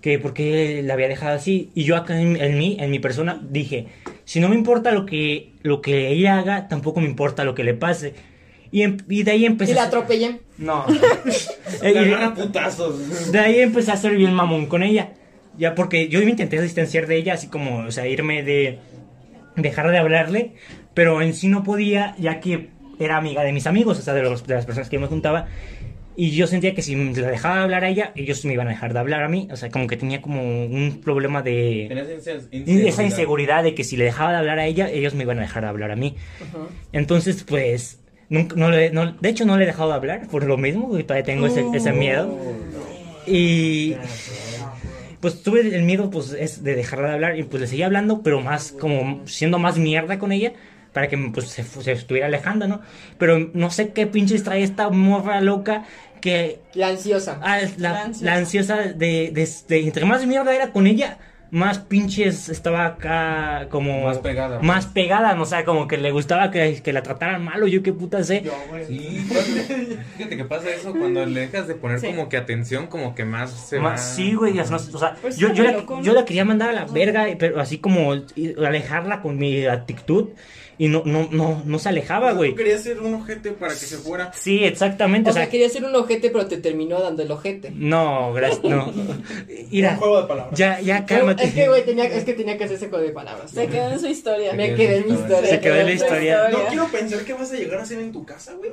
que 0.08 0.20
por 0.20 0.34
qué 0.34 0.82
la 0.84 0.94
había 0.94 1.08
dejado 1.10 1.36
así. 1.36 1.70
Y 1.76 1.84
yo 1.84 1.98
acá 1.98 2.20
en, 2.22 2.38
en 2.38 2.58
mí, 2.58 2.78
en 2.80 2.90
mi 2.90 3.00
persona, 3.00 3.42
dije, 3.50 3.88
si 4.24 4.40
no 4.40 4.48
me 4.48 4.56
importa 4.56 4.92
lo 4.92 5.06
que, 5.06 5.52
lo 5.64 5.82
que 5.82 6.10
ella 6.10 6.40
haga, 6.40 6.68
tampoco 6.70 7.02
me 7.02 7.08
importa 7.08 7.44
lo 7.44 7.54
que 7.54 7.64
le 7.66 7.74
pase. 7.74 8.14
Y, 8.72 8.84
em- 8.84 8.98
y 9.10 9.24
de 9.24 9.32
ahí 9.32 9.46
empecé... 9.46 9.72
Y 9.74 9.76
la 9.76 9.84
atropellé. 9.84 10.40
No. 10.58 10.86
La 11.82 12.26
a 12.28 12.34
putazos. 12.34 13.32
de 13.32 13.40
ahí 13.40 13.60
empecé 13.60 13.92
a 13.92 13.98
ser 13.98 14.16
bien 14.16 14.34
mamón 14.34 14.68
con 14.68 14.82
ella. 14.82 15.10
Ya 15.58 15.76
porque 15.76 16.08
yo 16.08 16.20
me 16.20 16.30
intenté 16.30 16.62
distanciar 16.62 17.08
de 17.08 17.18
ella, 17.18 17.34
así 17.34 17.48
como, 17.48 17.80
o 17.80 17.92
sea, 17.92 18.08
irme 18.08 18.44
de. 18.44 18.80
dejar 19.56 19.90
de 19.92 19.98
hablarle, 19.98 20.54
pero 20.94 21.22
en 21.22 21.34
sí 21.34 21.48
no 21.48 21.64
podía, 21.64 22.16
ya 22.20 22.40
que 22.40 22.70
era 23.00 23.18
amiga 23.18 23.44
de 23.44 23.52
mis 23.54 23.68
amigos, 23.68 24.00
o 24.00 24.02
sea, 24.02 24.14
de, 24.14 24.22
los- 24.24 24.46
de 24.48 24.54
las 24.56 24.66
personas 24.66 24.90
que 24.90 24.96
yo 24.96 25.02
me 25.02 25.08
juntaba. 25.08 25.48
Y 26.20 26.32
yo 26.32 26.48
sentía 26.48 26.74
que 26.74 26.82
si 26.82 26.96
la 26.96 27.28
dejaba 27.30 27.58
de 27.58 27.62
hablar 27.62 27.84
a 27.84 27.90
ella, 27.90 28.12
ellos 28.16 28.44
me 28.44 28.54
iban 28.54 28.66
a 28.68 28.72
dejar 28.72 28.92
de 28.92 28.98
hablar 29.00 29.22
a 29.22 29.30
mí. 29.30 29.48
O 29.52 29.56
sea, 29.56 29.70
como 29.70 29.86
que 29.86 29.98
tenía 29.98 30.20
como 30.20 30.42
un 30.66 31.00
problema 31.04 31.44
de. 31.44 31.86
Tenías 31.90 32.08
inse- 32.10 32.48
Y 32.52 32.88
esa 32.88 33.04
inseguridad 33.04 33.64
de 33.64 33.76
que 33.76 33.84
si 33.84 33.98
le 33.98 34.06
dejaba 34.06 34.32
de 34.32 34.38
hablar 34.40 34.58
a 34.58 34.66
ella, 34.66 34.90
ellos 34.90 35.14
me 35.14 35.24
iban 35.24 35.38
a 35.38 35.42
dejar 35.42 35.62
de 35.64 35.70
hablar 35.70 35.92
a 35.92 35.96
mí. 35.96 36.16
Entonces, 36.92 37.44
pues, 37.44 38.00
nunca, 38.30 38.56
no 38.56 38.72
le, 38.72 38.90
no- 38.90 39.12
de 39.14 39.30
hecho 39.30 39.46
no 39.46 39.58
le 39.58 39.66
he 39.66 39.68
dejado 39.68 39.90
de 39.90 39.96
hablar 39.96 40.28
por 40.28 40.44
lo 40.44 40.58
mismo, 40.58 40.98
y 40.98 41.04
todavía 41.04 41.24
tengo 41.24 41.46
ese, 41.46 41.64
ese 41.74 41.94
miedo. 41.94 42.36
Y 43.28 43.96
pues 45.20 45.44
tuve 45.44 45.62
el 45.76 45.84
miedo 45.84 46.10
pues 46.10 46.32
es 46.34 46.64
de 46.64 46.76
dejarla 46.76 47.10
de 47.10 47.14
hablar 47.16 47.38
y 47.40 47.44
pues 47.44 47.62
le 47.62 47.68
seguía 47.68 47.86
hablando, 47.88 48.22
pero 48.24 48.40
más 48.42 48.72
como 48.72 49.22
siendo 49.28 49.60
más 49.60 49.78
mierda 49.78 50.18
con 50.20 50.32
ella 50.32 50.54
para 50.98 51.10
que 51.10 51.16
pues 51.32 51.50
se, 51.50 51.64
se 51.64 51.92
estuviera 51.92 52.26
alejando, 52.26 52.68
¿no? 52.68 52.82
Pero 53.20 53.38
no 53.54 53.70
sé 53.70 53.90
qué 53.90 54.08
pinches 54.08 54.44
trae 54.44 54.64
esta 54.64 54.90
morra 54.90 55.42
loca 55.42 55.84
que 56.22 56.60
La 56.74 56.88
ansiosa. 56.88 57.38
Ah, 57.44 57.60
la, 57.78 57.92
La 57.92 58.02
ansiosa. 58.06 58.26
la 58.26 58.34
ansiosa 58.36 58.76
de, 58.78 59.30
de, 59.32 59.48
de- 59.68 59.80
entre 59.86 60.06
más 60.06 60.26
mierda 60.26 60.56
era 60.56 60.72
con 60.72 60.88
ella, 60.88 61.20
más 61.52 61.78
pinches 61.80 62.50
estaba 62.50 62.86
acá 62.88 63.68
como... 63.70 64.04
Más 64.06 64.18
pegada. 64.18 64.60
Más 64.60 64.86
pegada, 64.88 65.34
no 65.36 65.44
o 65.44 65.46
sea, 65.46 65.64
como 65.64 65.88
que 65.88 65.96
le 65.98 66.12
gustaba 66.12 66.50
que, 66.52 66.82
que 66.84 66.92
la 66.92 67.04
trataran 67.04 67.42
mal 67.42 67.62
o 67.64 67.68
yo 67.68 67.84
qué 67.84 67.94
puta 67.94 68.22
sé. 68.24 68.44
Sí, 68.88 69.00
fíjate, 69.30 69.98
fíjate 70.18 70.38
que 70.38 70.44
pasa 70.44 70.70
eso 70.72 70.92
cuando 70.94 71.24
le 71.26 71.42
dejas 71.42 71.68
de 71.68 71.76
poner 71.76 72.00
Sí. 72.02 72.08
como 72.08 72.28
que 72.28 72.36
atención, 72.38 72.88
como 72.88 73.14
que 73.16 73.24
más 73.24 73.52
se 73.52 73.78
va. 73.80 73.96
Sí, 73.98 74.34
güey, 74.34 74.60
o 74.60 74.66
sea, 74.66 74.76
o 74.76 74.80
sea, 75.00 75.16
Pues 75.22 75.38
yo, 75.38 75.54
yo, 75.54 75.64
la, 75.64 75.86
yo 76.02 76.14
la 76.14 76.26
quería 76.26 76.44
mandar 76.44 76.70
a 76.70 76.74
la 76.74 76.86
verga, 76.86 77.28
pero 77.40 77.62
así 77.62 77.78
como 77.78 78.12
alejarla 78.12 79.22
con 79.22 79.38
mi 79.38 79.66
actitud 79.68 80.30
y 80.80 80.88
no, 80.90 81.02
no, 81.06 81.28
no, 81.32 81.62
no 81.66 81.80
se 81.80 81.90
alejaba, 81.90 82.34
güey. 82.34 82.54
Quería 82.56 82.78
ser 82.78 83.00
un 83.00 83.14
ojete 83.16 83.52
para 83.52 83.74
que 83.74 83.80
se 83.80 83.98
fuera. 83.98 84.32
Sí, 84.34 84.64
exactamente, 84.64 85.30
O 85.30 85.32
o 85.32 85.34
sea, 85.34 85.44
sea, 85.44 85.50
quería 85.52 85.70
ser 85.70 85.84
un 85.86 85.96
ojete, 85.96 86.30
pero 86.30 86.46
te 86.48 86.58
terminó 86.58 87.00
dando 87.02 87.24
el 87.24 87.32
ojete. 87.32 87.72
no, 87.72 88.32
gracias, 88.34 88.64
no. 88.64 88.94
Mira, 89.72 89.92
Un 89.94 89.98
juego 89.98 90.22
de 90.22 90.28
palabras. 90.28 90.58
ya, 90.60 90.80
ya 90.82 91.06
cálmate. 91.06 91.46
Es 91.46 91.54
que, 91.54 91.68
güey, 91.68 91.84
tenía, 91.86 92.06
es 92.06 92.24
que 92.24 92.34
tenía 92.34 92.58
que 92.58 92.66
hacer 92.66 92.78
ese 92.78 92.90
juego 92.90 93.04
de 93.06 93.12
palabras. 93.12 93.50
Se 93.52 93.68
quedó 93.68 93.90
en 93.92 94.00
su 94.00 94.08
historia. 94.08 94.54
Me 94.54 94.76
quedé 94.76 94.98
en 94.98 95.08
mi 95.08 95.14
historia. 95.14 95.50
Se 95.50 95.60
quedó 95.60 95.76
en 95.76 95.86
la 95.88 95.92
historia. 95.94 96.50
No 96.50 96.60
quiero 96.68 96.88
pensar 96.88 97.20
que 97.26 97.34
vas 97.34 97.52
a 97.52 97.56
llegar 97.56 97.80
a 97.80 97.86
ser 97.86 98.00
en 98.00 98.12
tu 98.12 98.26
casa, 98.26 98.54
güey. 98.56 98.72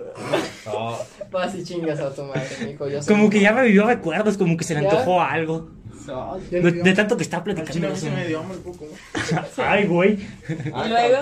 No, 0.67 0.99
Vas 1.31 1.55
y 1.55 1.65
chingas 1.65 2.01
a 2.01 2.15
tu 2.15 2.23
madre, 2.25 2.43
mijo. 2.67 2.89
Yo 2.89 3.01
Como 3.07 3.31
que 3.31 3.41
ya 3.41 3.53
revivió 3.53 3.87
recuerdos, 3.87 4.37
como 4.37 4.57
que 4.57 4.65
se 4.65 4.75
le 4.75 4.83
¿Ya? 4.83 4.91
antojó 4.91 5.21
algo. 5.21 5.71
No, 6.07 6.37
De, 6.51 6.61
de 6.61 6.93
tanto 6.93 7.17
que 7.17 7.23
está 7.23 7.43
platicando. 7.43 7.97
se 7.97 8.11
me 8.11 8.27
dio 8.27 8.41
hambre 8.41 8.59
poco. 8.59 8.87
Ay, 9.57 9.87
güey. 9.87 10.19
Y 10.49 10.89
luego, 10.89 11.17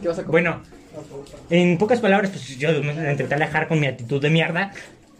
¿Qué 0.00 0.08
vas 0.08 0.18
a 0.18 0.24
comer? 0.24 0.42
Bueno, 0.42 0.62
en 1.50 1.78
pocas 1.78 2.00
palabras, 2.00 2.30
pues 2.30 2.58
yo 2.58 2.70
me 2.82 2.92
intenté 2.92 3.34
alejar 3.34 3.68
con 3.68 3.80
mi 3.80 3.86
actitud 3.86 4.20
de 4.20 4.30
mierda 4.30 4.72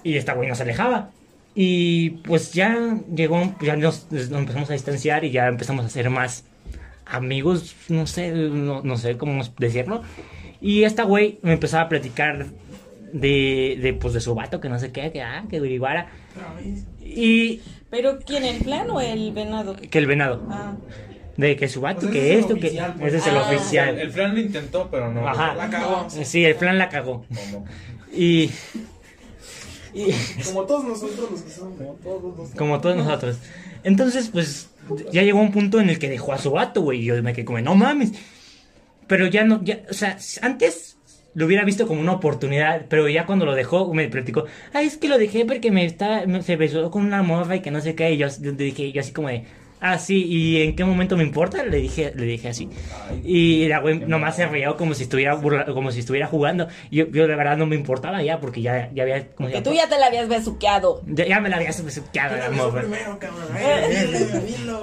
y 0.02 0.16
esta 0.16 0.34
güey 0.34 0.48
no 0.48 0.54
se 0.54 0.62
alejaba. 0.62 1.10
Y 1.54 2.10
pues 2.10 2.52
ya 2.52 2.98
llegó, 3.14 3.54
ya 3.60 3.76
nos, 3.76 4.10
nos 4.10 4.30
empezamos 4.30 4.70
a 4.70 4.74
distanciar 4.74 5.24
y 5.24 5.30
ya 5.30 5.48
empezamos 5.48 5.84
a 5.84 5.88
ser 5.88 6.08
más 6.10 6.44
amigos, 7.04 7.74
no 7.88 8.06
sé, 8.06 8.30
no, 8.30 8.82
no 8.82 8.96
sé 8.96 9.16
cómo 9.16 9.42
decirlo. 9.58 10.02
Y 10.60 10.84
esta 10.84 11.04
güey 11.04 11.38
me 11.42 11.52
empezaba 11.52 11.84
a 11.84 11.88
platicar 11.88 12.46
de, 13.12 13.78
de, 13.80 13.94
pues, 13.94 14.14
de 14.14 14.20
su 14.20 14.34
vato, 14.34 14.60
que 14.60 14.68
no 14.68 14.78
sé 14.78 14.92
qué, 14.92 15.10
que 15.10 15.22
ah, 15.22 15.44
que 15.48 15.60
Uriguara. 15.60 16.08
Y 17.00 17.60
¿pero 17.90 18.18
quién, 18.18 18.44
el 18.44 18.62
plan 18.62 18.90
o 18.90 19.00
el 19.00 19.32
venado? 19.32 19.76
que 19.76 19.98
el 19.98 20.06
venado. 20.06 20.46
Ah, 20.50 20.74
De 21.38 21.56
que 21.56 21.68
su 21.68 21.80
vato, 21.80 22.00
Pues 22.00 22.12
que 22.12 22.32
es 22.34 22.40
esto, 22.40 22.54
que 22.56 22.66
oficial, 22.66 22.94
pues. 22.98 23.14
ese 23.14 23.16
es 23.18 23.26
el 23.34 23.38
Ah. 23.38 23.48
oficial. 23.48 23.98
El 23.98 24.10
plan 24.10 24.34
lo 24.34 24.40
intentó, 24.40 24.88
pero 24.90 25.10
no. 25.10 25.26
Ajá. 25.26 25.54
La 25.54 25.70
cagó. 25.70 26.06
Sí, 26.10 26.44
el 26.44 26.56
plan 26.56 26.76
la 26.76 26.88
cagó. 26.90 27.24
Y, 28.12 28.50
y 29.94 30.06
Como 30.44 30.62
todos 30.64 30.84
nosotros 30.84 31.30
los 31.30 31.42
que 31.42 31.50
somos. 31.50 31.78
Como 31.78 31.94
todos 31.94 32.22
nosotros. 32.24 32.50
como 32.58 32.80
todos 32.80 32.96
nosotros. 32.96 33.38
Entonces, 33.84 34.28
pues, 34.32 34.68
ya 35.12 35.22
llegó 35.22 35.40
un 35.40 35.52
punto 35.52 35.80
en 35.80 35.88
el 35.90 35.98
que 35.98 36.08
dejó 36.08 36.32
a 36.32 36.38
su 36.38 36.50
vato, 36.50 36.82
güey. 36.82 37.00
Y 37.00 37.04
yo 37.04 37.22
me 37.22 37.32
quedé 37.32 37.44
como, 37.44 37.60
no 37.60 37.74
mames. 37.74 38.12
Pero 39.06 39.26
ya 39.26 39.44
no, 39.44 39.62
ya, 39.64 39.80
o 39.90 39.94
sea, 39.94 40.18
antes 40.42 40.96
lo 41.34 41.46
hubiera 41.46 41.64
visto 41.64 41.86
como 41.86 42.00
una 42.00 42.12
oportunidad, 42.12 42.86
pero 42.88 43.08
ya 43.08 43.24
cuando 43.26 43.46
lo 43.46 43.54
dejó, 43.54 43.94
me 43.94 44.08
platicó, 44.08 44.44
ay, 44.72 44.86
es 44.86 44.96
que 44.98 45.08
lo 45.08 45.18
dejé 45.18 45.44
porque 45.46 45.70
me 45.70 45.84
está, 45.86 46.26
me- 46.26 46.42
se 46.42 46.56
besó 46.56 46.90
con 46.90 47.04
una 47.06 47.22
morra 47.22 47.56
y 47.56 47.60
que 47.60 47.70
no 47.70 47.80
sé 47.80 47.94
qué. 47.94 48.10
Y 48.12 48.16
yo, 48.18 48.26
yo 48.40 48.52
dije, 48.52 48.90
yo 48.92 49.00
así 49.00 49.12
como 49.12 49.28
de, 49.28 49.44
ah, 49.80 49.98
sí, 49.98 50.24
¿y 50.24 50.62
en 50.62 50.76
qué 50.76 50.84
momento 50.84 51.16
me 51.16 51.22
importa? 51.22 51.62
Le 51.64 51.78
dije, 51.78 52.12
le 52.14 52.24
dije 52.26 52.48
así. 52.48 52.68
Y 53.24 53.66
la 53.68 53.80
güey 53.80 53.98
nomás 54.00 54.36
se 54.36 54.46
rió 54.46 54.76
como 54.76 54.94
si 54.94 55.04
estuviera 55.04 55.34
burla- 55.36 55.72
como 55.72 55.90
si 55.92 56.00
estuviera 56.00 56.26
jugando. 56.26 56.68
Y 56.90 56.96
yo, 56.98 57.06
yo 57.10 57.26
de 57.26 57.34
verdad 57.36 57.56
no 57.56 57.66
me 57.66 57.76
importaba 57.76 58.22
ya, 58.22 58.40
porque 58.40 58.60
ya, 58.62 58.90
ya 58.94 59.02
había, 59.04 59.28
como 59.28 59.48
que 59.50 59.60
tú 59.62 59.72
ya 59.72 59.88
te 59.88 59.98
la 59.98 60.06
habías 60.06 60.28
besuqueado. 60.28 61.02
ya, 61.06 61.26
ya 61.26 61.40
me 61.40 61.48
la 61.48 61.56
había 61.56 61.70
besuqueado 61.82 62.36
la 62.36 62.50
morra. 62.50 62.80
primero, 62.82 63.18
cabrón. 63.18 63.48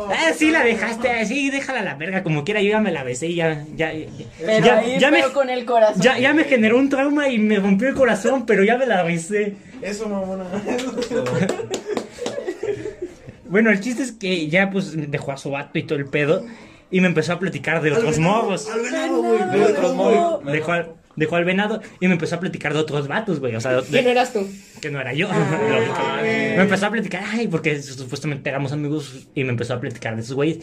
Ah, 0.08 0.32
sí, 0.36 0.52
la 0.52 0.64
dejaste 0.64 1.10
así, 1.10 1.50
déjala 1.50 1.80
a 1.80 1.84
la 1.84 1.96
verga, 1.96 2.22
como 2.24 2.44
quiera, 2.44 2.62
yo 2.62 2.70
ya 2.72 2.80
me 2.80 2.92
la 2.92 3.04
besé 3.04 3.28
y 3.28 3.36
ya, 3.36 3.66
ya, 3.76 3.92
ya, 3.94 4.06
Pero 4.40 4.66
ya, 4.66 4.78
ahí, 4.80 5.00
ya 5.00 5.10
me, 5.12 5.20
pero 5.22 5.34
con 5.34 5.50
el 5.50 5.66
corazón. 5.66 6.02
ya, 6.02 6.18
ya 6.20 6.34
me 6.34 6.44
generó 6.44 6.78
un 6.78 6.90
trauma 6.90 7.28
y 7.30 7.40
me 7.40 7.58
rompió 7.60 7.88
el 7.90 7.96
corazón, 7.96 8.46
pero 8.46 8.64
ya 8.64 8.78
me 8.78 8.86
la 8.86 9.04
besé. 9.04 9.56
Eso, 9.82 10.08
mamona. 10.08 10.46
Bueno, 13.56 13.70
el 13.70 13.80
chiste 13.80 14.04
es 14.04 14.12
que 14.12 14.50
ya 14.50 14.70
pues 14.70 14.92
dejó 15.10 15.32
a 15.32 15.38
su 15.38 15.50
vato 15.50 15.80
y 15.80 15.84
todo 15.84 15.98
el 15.98 16.08
pedo 16.08 16.46
y 16.92 17.00
me 17.00 17.08
empezó 17.08 17.32
a 17.32 17.40
platicar 17.40 17.82
de 17.82 17.94
otros 17.94 18.20
morros. 18.20 18.70
Al 18.70 18.82
venado, 18.82 19.22
güey. 19.22 19.50
De 19.50 19.64
otros 19.64 19.96
morros. 19.96 20.44
Dejó 20.44 20.74
al, 20.74 20.92
dejó 21.16 21.38
al 21.38 21.46
venado 21.46 21.82
y 22.02 22.08
me 22.08 22.16
empezó 22.16 22.36
a 22.36 22.42
platicar 22.42 22.74
de 22.74 22.80
otros 22.80 23.08
vatos, 23.08 23.40
güey, 23.40 23.56
o 23.56 23.62
sea, 23.62 23.80
de- 23.80 23.84
¿Quién 23.84 24.04
no 24.04 24.12
eras 24.12 24.34
tú? 24.34 24.46
que 24.82 24.92
no 24.92 25.00
era 25.00 25.14
yo. 25.14 25.30
me 26.22 26.64
empezó 26.64 26.88
a 26.88 26.92
platicar, 26.92 27.24
ay, 27.32 27.48
porque 27.48 27.82
supuestamente 27.82 28.50
éramos 28.50 28.74
amigos 28.74 29.26
y 29.34 29.46
me 29.46 29.52
empezó 29.52 29.76
a 29.76 29.80
platicar 29.80 30.18
de 30.18 30.22
esos 30.22 30.36
güeyes. 30.36 30.60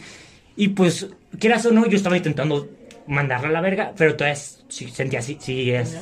Y 0.55 0.67
pues, 0.67 1.07
quieras 1.39 1.65
o 1.65 1.71
no, 1.71 1.87
yo 1.87 1.97
estaba 1.97 2.15
intentando 2.15 2.69
mandarla 3.07 3.49
a 3.49 3.51
la 3.51 3.61
verga, 3.61 3.93
pero 3.97 4.15
todavía 4.15 4.39
sí, 4.67 4.89
sentía 4.89 5.19
así, 5.19 5.37
sí, 5.39 5.71
es, 5.71 5.97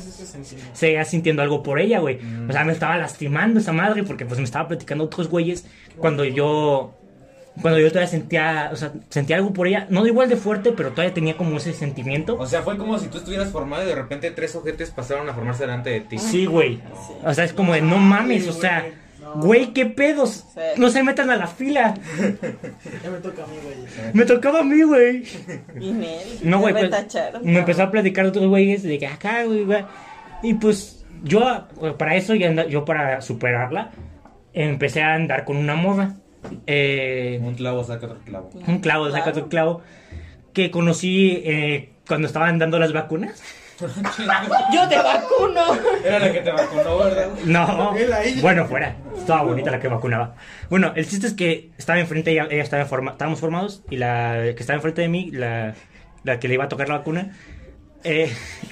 seguía 0.74 1.04
sintiendo 1.06 1.42
algo 1.42 1.64
por 1.64 1.80
ella, 1.80 2.00
güey. 2.00 2.20
O 2.48 2.52
sea, 2.52 2.64
me 2.64 2.74
estaba 2.74 2.98
lastimando 2.98 3.60
esa 3.60 3.74
madre 3.74 4.04
porque 4.04 4.26
pues 4.26 4.40
me 4.40 4.46
estaba 4.46 4.68
platicando 4.68 5.04
otros 5.06 5.28
güeyes 5.30 5.66
cuando 5.98 6.26
yo... 6.26 6.98
Cuando 7.62 7.82
yo 7.82 7.90
todavía 7.90 8.08
sentía, 8.08 8.70
o 8.72 8.78
sea, 8.78 8.94
sentía 9.10 9.36
algo 9.36 9.52
por 9.52 9.68
ella, 9.68 9.86
no 9.90 10.08
igual 10.08 10.30
de 10.30 10.38
fuerte, 10.38 10.72
pero 10.72 10.92
todavía 10.92 11.14
tenía 11.14 11.36
como 11.36 11.58
ese 11.58 11.74
sentimiento. 11.74 12.38
O 12.40 12.46
sea, 12.46 12.62
fue 12.62 12.78
como 12.78 12.98
si 12.98 13.08
tú 13.08 13.18
estuvieras 13.18 13.50
formado 13.50 13.84
y 13.84 13.88
de 13.88 13.94
repente 13.94 14.32
tres 14.32 14.56
ojetes 14.56 14.90
pasaron 14.92 15.28
a 15.28 15.34
formarse 15.34 15.64
delante 15.64 15.90
de 15.90 16.00
ti. 16.00 16.18
Sí, 16.18 16.46
güey. 16.46 16.80
O 17.26 17.34
sea, 17.34 17.44
es 17.44 17.52
como 17.52 17.74
de 17.74 17.82
no 17.82 17.98
mames, 17.98 18.48
o 18.48 18.54
sea, 18.54 18.86
güey, 19.36 19.74
qué 19.74 19.86
pedos. 19.86 20.46
No 20.78 20.90
se 20.90 21.04
metan 21.04 21.30
a 21.30 21.36
la 21.38 21.48
fila. 21.48 21.94
Ya 23.04 23.10
me 23.10 23.18
toca 23.18 23.44
a 23.44 23.48
mí, 23.48 23.56
güey. 23.64 23.76
Me 24.14 24.26
tocaba 24.26 24.60
a 24.60 24.64
mí, 24.64 24.82
güey. 24.84 25.24
Y 25.80 25.94
No, 26.44 26.60
güey, 26.60 26.74
te 26.74 26.88
pues, 26.88 27.44
me 27.44 27.60
empezó 27.60 27.84
a 27.84 27.92
platicar 27.92 28.26
otros 28.26 28.48
güeyes 28.48 28.84
de 28.84 28.98
que 28.98 29.08
acá, 29.08 29.44
güey, 29.44 29.64
güey. 29.64 29.86
Y 30.44 30.56
pues 30.56 31.06
yo, 31.24 31.68
eh, 31.82 31.94
para 31.98 32.16
eso, 32.16 32.36
ya 32.36 32.68
yo 32.68 32.84
para 32.86 33.22
superarla, 33.22 33.92
empecé 34.54 35.02
a 35.02 35.14
andar 35.14 35.46
con 35.46 35.58
una 35.58 35.76
morra. 35.76 36.16
Eh, 36.66 37.40
Un 37.44 37.54
clavo 37.54 37.84
saca 37.84 38.08
otro 38.08 38.20
clavo. 38.26 38.50
un 38.68 38.80
clavo, 38.80 39.12
saca 39.12 39.30
otro 39.30 39.48
clavo. 39.48 39.82
Que 40.54 40.72
conocí 40.72 41.42
eh, 41.46 41.92
cuando 42.08 42.28
estaban 42.28 42.58
dando 42.60 42.80
las 42.80 42.92
vacunas. 42.94 43.42
Yo 44.74 44.88
te 44.88 44.98
vacuno. 44.98 45.62
Era 46.04 46.20
la 46.20 46.32
que 46.32 46.42
te 46.42 46.52
vacunó, 46.52 46.98
¿verdad? 46.98 47.28
No, 47.46 47.94
bueno, 48.42 48.66
fuera. 48.68 48.96
Estaba 49.18 49.44
bonita 49.44 49.72
la 49.72 49.80
que 49.80 49.88
vacunaba. 49.88 50.36
Bueno, 50.70 50.94
el 50.96 51.08
chiste 51.08 51.28
es 51.28 51.34
que 51.34 51.72
estaba 51.78 52.00
enfrente, 52.00 52.32
ella, 52.32 52.48
ella 52.50 52.64
estaba 52.64 52.86
forma, 52.86 53.12
estábamos 53.12 53.40
formados 53.40 53.84
y 53.90 53.98
la 53.98 54.54
que 54.56 54.62
estaba 54.62 54.76
enfrente 54.78 55.02
de 55.02 55.08
mí, 55.10 55.32
la, 55.32 55.74
la 56.24 56.40
que 56.40 56.48
le 56.48 56.56
iba 56.56 56.66
a 56.66 56.70
tocar 56.70 56.90
la 56.90 56.98
vacuna. 56.98 57.32
Eh, 58.04 58.34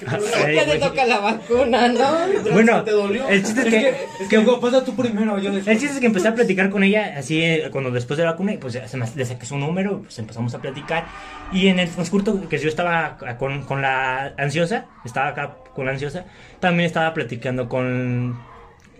Ya 0.54 0.64
te 0.64 0.78
toca 0.78 1.04
la 1.04 1.20
vacuna, 1.20 1.88
¿no? 1.88 2.52
Bueno, 2.52 2.82
¿Te 2.84 2.90
dolió? 2.90 3.28
el 3.28 3.44
chiste 3.44 3.60
es 3.60 3.66
Es 3.66 3.72
que, 3.74 3.80
que, 3.80 4.22
es 4.22 4.28
que 4.28 4.52
pasa 4.60 4.82
tú 4.84 4.96
primero, 4.96 5.38
yo 5.38 5.52
después. 5.52 5.68
el 5.68 5.78
chiste 5.78 5.94
es 5.94 6.00
que 6.00 6.06
empecé 6.06 6.28
a 6.28 6.34
platicar 6.34 6.70
con 6.70 6.82
ella 6.82 7.14
así 7.18 7.42
eh, 7.42 7.68
cuando 7.70 7.90
después 7.90 8.16
de 8.16 8.24
la 8.24 8.30
vacuna 8.32 8.54
y 8.54 8.56
pues 8.56 8.78
se 8.86 8.96
me, 8.96 9.06
le 9.14 9.24
saqué 9.26 9.44
su 9.44 9.58
número, 9.58 10.00
pues 10.02 10.18
empezamos 10.18 10.54
a 10.54 10.58
platicar 10.60 11.04
y 11.52 11.68
en 11.68 11.78
el 11.80 11.90
transcurso 11.90 12.48
que 12.48 12.58
yo 12.58 12.68
estaba 12.68 13.18
con, 13.38 13.62
con 13.64 13.82
la 13.82 14.32
ansiosa, 14.38 14.86
estaba 15.04 15.28
acá 15.28 15.56
con 15.74 15.84
la 15.84 15.92
ansiosa, 15.92 16.24
también 16.60 16.86
estaba 16.86 17.12
platicando 17.12 17.68
con 17.68 18.40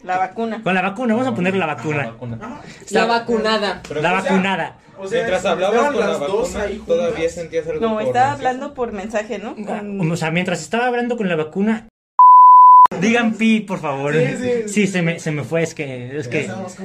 La 0.04 0.18
vacuna. 0.18 0.62
con 0.62 0.74
la 0.74 0.82
vacuna, 0.82 1.14
vamos 1.14 1.28
a 1.32 1.34
ponerle 1.34 1.58
la 1.58 1.66
vacuna. 1.66 2.06
vacuna. 2.08 2.38
La 2.90 3.06
vacunada. 3.06 3.80
Pero, 3.88 4.02
la 4.02 4.12
o 4.12 4.20
sea, 4.20 4.30
vacunada. 4.32 4.76
O 5.00 5.08
sea, 5.08 5.18
Mientras 5.20 5.44
hablabas 5.46 5.86
con 5.92 6.00
la 6.00 6.06
las 6.08 6.18
dos 6.20 6.52
vacuna, 6.52 6.64
ahí 6.64 6.82
todavía 6.86 7.28
sentías 7.28 7.66
algo 7.66 7.80
No, 7.80 8.00
estaba 8.00 8.32
hablando 8.32 8.74
por 8.74 8.92
mensaje, 8.92 9.38
¿no? 9.38 9.54
Con- 9.56 10.10
O 10.12 10.16
sea, 10.16 10.30
mientras 10.30 10.60
estaba 10.60 10.86
hablando 10.86 11.16
con 11.16 11.28
la 11.28 11.36
vacuna. 11.36 11.88
Digan 13.00 13.34
pi, 13.34 13.60
por 13.60 13.78
favor. 13.80 14.14
Sí, 14.14 14.26
sí. 14.36 14.68
Sí, 14.68 14.86
se, 14.86 15.00
me, 15.02 15.18
se 15.20 15.30
me 15.30 15.42
fue, 15.44 15.62
es 15.62 15.74
que, 15.74 16.16
es 16.18 16.28
que 16.28 16.40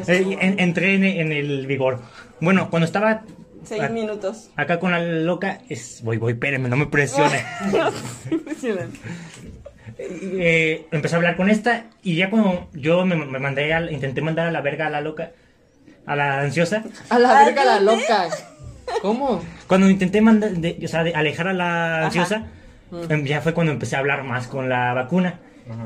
eh, 0.08 0.38
en- 0.40 0.60
entré 0.60 0.94
en, 0.96 1.04
en 1.04 1.32
el 1.34 1.68
vigor. 1.68 2.00
Bueno, 2.40 2.70
cuando 2.70 2.86
estaba 2.86 3.24
Seis 3.66 3.82
a- 3.82 3.90
minutos. 3.90 4.50
acá 4.56 4.80
con 4.80 4.92
la 4.92 5.00
loca, 5.02 5.60
es, 5.68 6.02
voy, 6.04 6.18
voy, 6.18 6.34
espérenme, 6.34 6.70
no 6.70 6.78
me 6.78 6.86
presione. 6.86 7.44
Impresionante. 8.32 8.98
Eh, 9.98 10.88
empecé 10.92 11.16
a 11.16 11.18
hablar 11.18 11.36
con 11.38 11.50
esta 11.50 11.86
y 12.04 12.16
ya 12.16 12.30
cuando 12.30 12.68
yo 12.74 13.06
me, 13.06 13.16
me 13.16 13.40
mandé, 13.40 13.74
al- 13.74 13.92
intenté 13.92 14.22
mandar 14.22 14.48
a 14.48 14.52
la 14.52 14.62
verga 14.62 14.88
a 14.88 14.90
la 14.90 15.02
loca, 15.02 15.32
a 16.06 16.16
la 16.16 16.42
ansiosa, 16.42 16.84
A 17.10 17.20
la 17.20 17.40
¿A 17.40 17.46
verga 17.46 17.66
la 17.66 17.80
loca. 17.80 18.28
¿Cómo? 19.02 19.42
cuando 19.68 19.90
intenté 19.90 20.22
mandar, 20.22 20.52
de- 20.52 20.80
o 20.84 20.88
sea, 20.88 21.04
de 21.04 21.14
alejar 21.16 21.48
a 21.48 21.54
la 21.54 22.06
ansiosa, 22.06 22.44
em, 23.10 23.26
ya 23.26 23.42
fue 23.42 23.54
cuando 23.54 23.74
empecé 23.74 23.96
a 23.96 24.00
hablar 24.00 24.24
más 24.24 24.48
con 24.48 24.70
la 24.70 24.94
vacuna. 24.94 25.40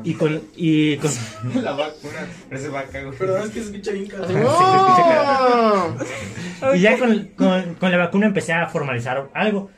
Y 0.04 0.12
con, 0.12 0.42
y 0.56 0.98
con, 0.98 1.10
La 1.64 1.72
vacuna, 1.72 2.26
ese 2.50 2.68
vaca, 2.68 3.00
güey. 3.02 3.16
Perdón, 3.16 3.44
es 3.44 3.48
que 3.50 3.60
se 3.62 3.70
escucha 3.70 3.92
bien. 3.92 4.08
¡oh! 4.46 5.94
Y 6.74 6.80
ya 6.80 6.98
con, 6.98 7.28
con- 7.36 7.74
con 7.76 7.90
la 7.90 7.96
vacuna 7.96 8.26
empecé 8.26 8.52
a 8.52 8.66
formalizar 8.68 9.30
algo. 9.32 9.70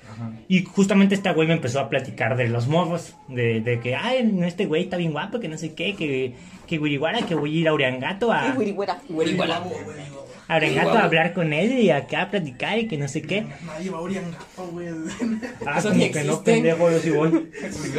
Y 0.49 0.65
justamente 0.65 1.15
esta 1.15 1.33
güey 1.33 1.49
me 1.49 1.55
empezó 1.55 1.81
a 1.81 1.89
platicar 1.89 2.37
de 2.37 2.49
los 2.49 2.69
morros. 2.69 3.15
De, 3.29 3.61
de 3.61 3.81
que, 3.81 3.95
ay, 3.97 4.39
este 4.45 4.67
güey 4.67 4.85
está 4.85 4.97
bien 4.97 5.13
guapo, 5.13 5.41
que 5.41 5.49
no 5.49 5.59
sé 5.59 5.75
qué, 5.75 5.95
que, 5.95 6.35
que 6.67 6.79
Wiriwara, 6.79 7.27
que 7.27 7.35
voy 7.35 7.57
a 7.57 7.61
ir 7.61 7.69
a 7.69 7.75
Uriangato 7.75 8.33
a, 8.33 8.53
a 8.53 8.57
Uriangato 10.57 10.93
a 10.99 11.05
hablar 11.05 11.33
con 11.33 11.53
él 11.53 11.79
y 11.79 11.91
acá 11.91 12.23
a 12.23 12.31
platicar 12.31 12.79
y 12.79 12.89
que 12.89 12.99
no 12.99 13.09
sé 13.09 13.23
qué. 13.23 13.47
Nadie 13.65 13.91
va 13.91 13.99
a 13.99 14.03
Uriangato, 14.03 14.67
güey. 14.71 14.89
Ah, 15.67 15.79
Eso 15.79 15.89
como 15.89 16.01
ni 16.01 16.11
que 16.11 16.25
no, 16.25 16.33
existe. 16.33 16.53
pendejo, 16.53 16.91
yo 16.91 16.99
sí 16.99 17.11
voy. 17.11 17.31
Pues. 17.31 17.93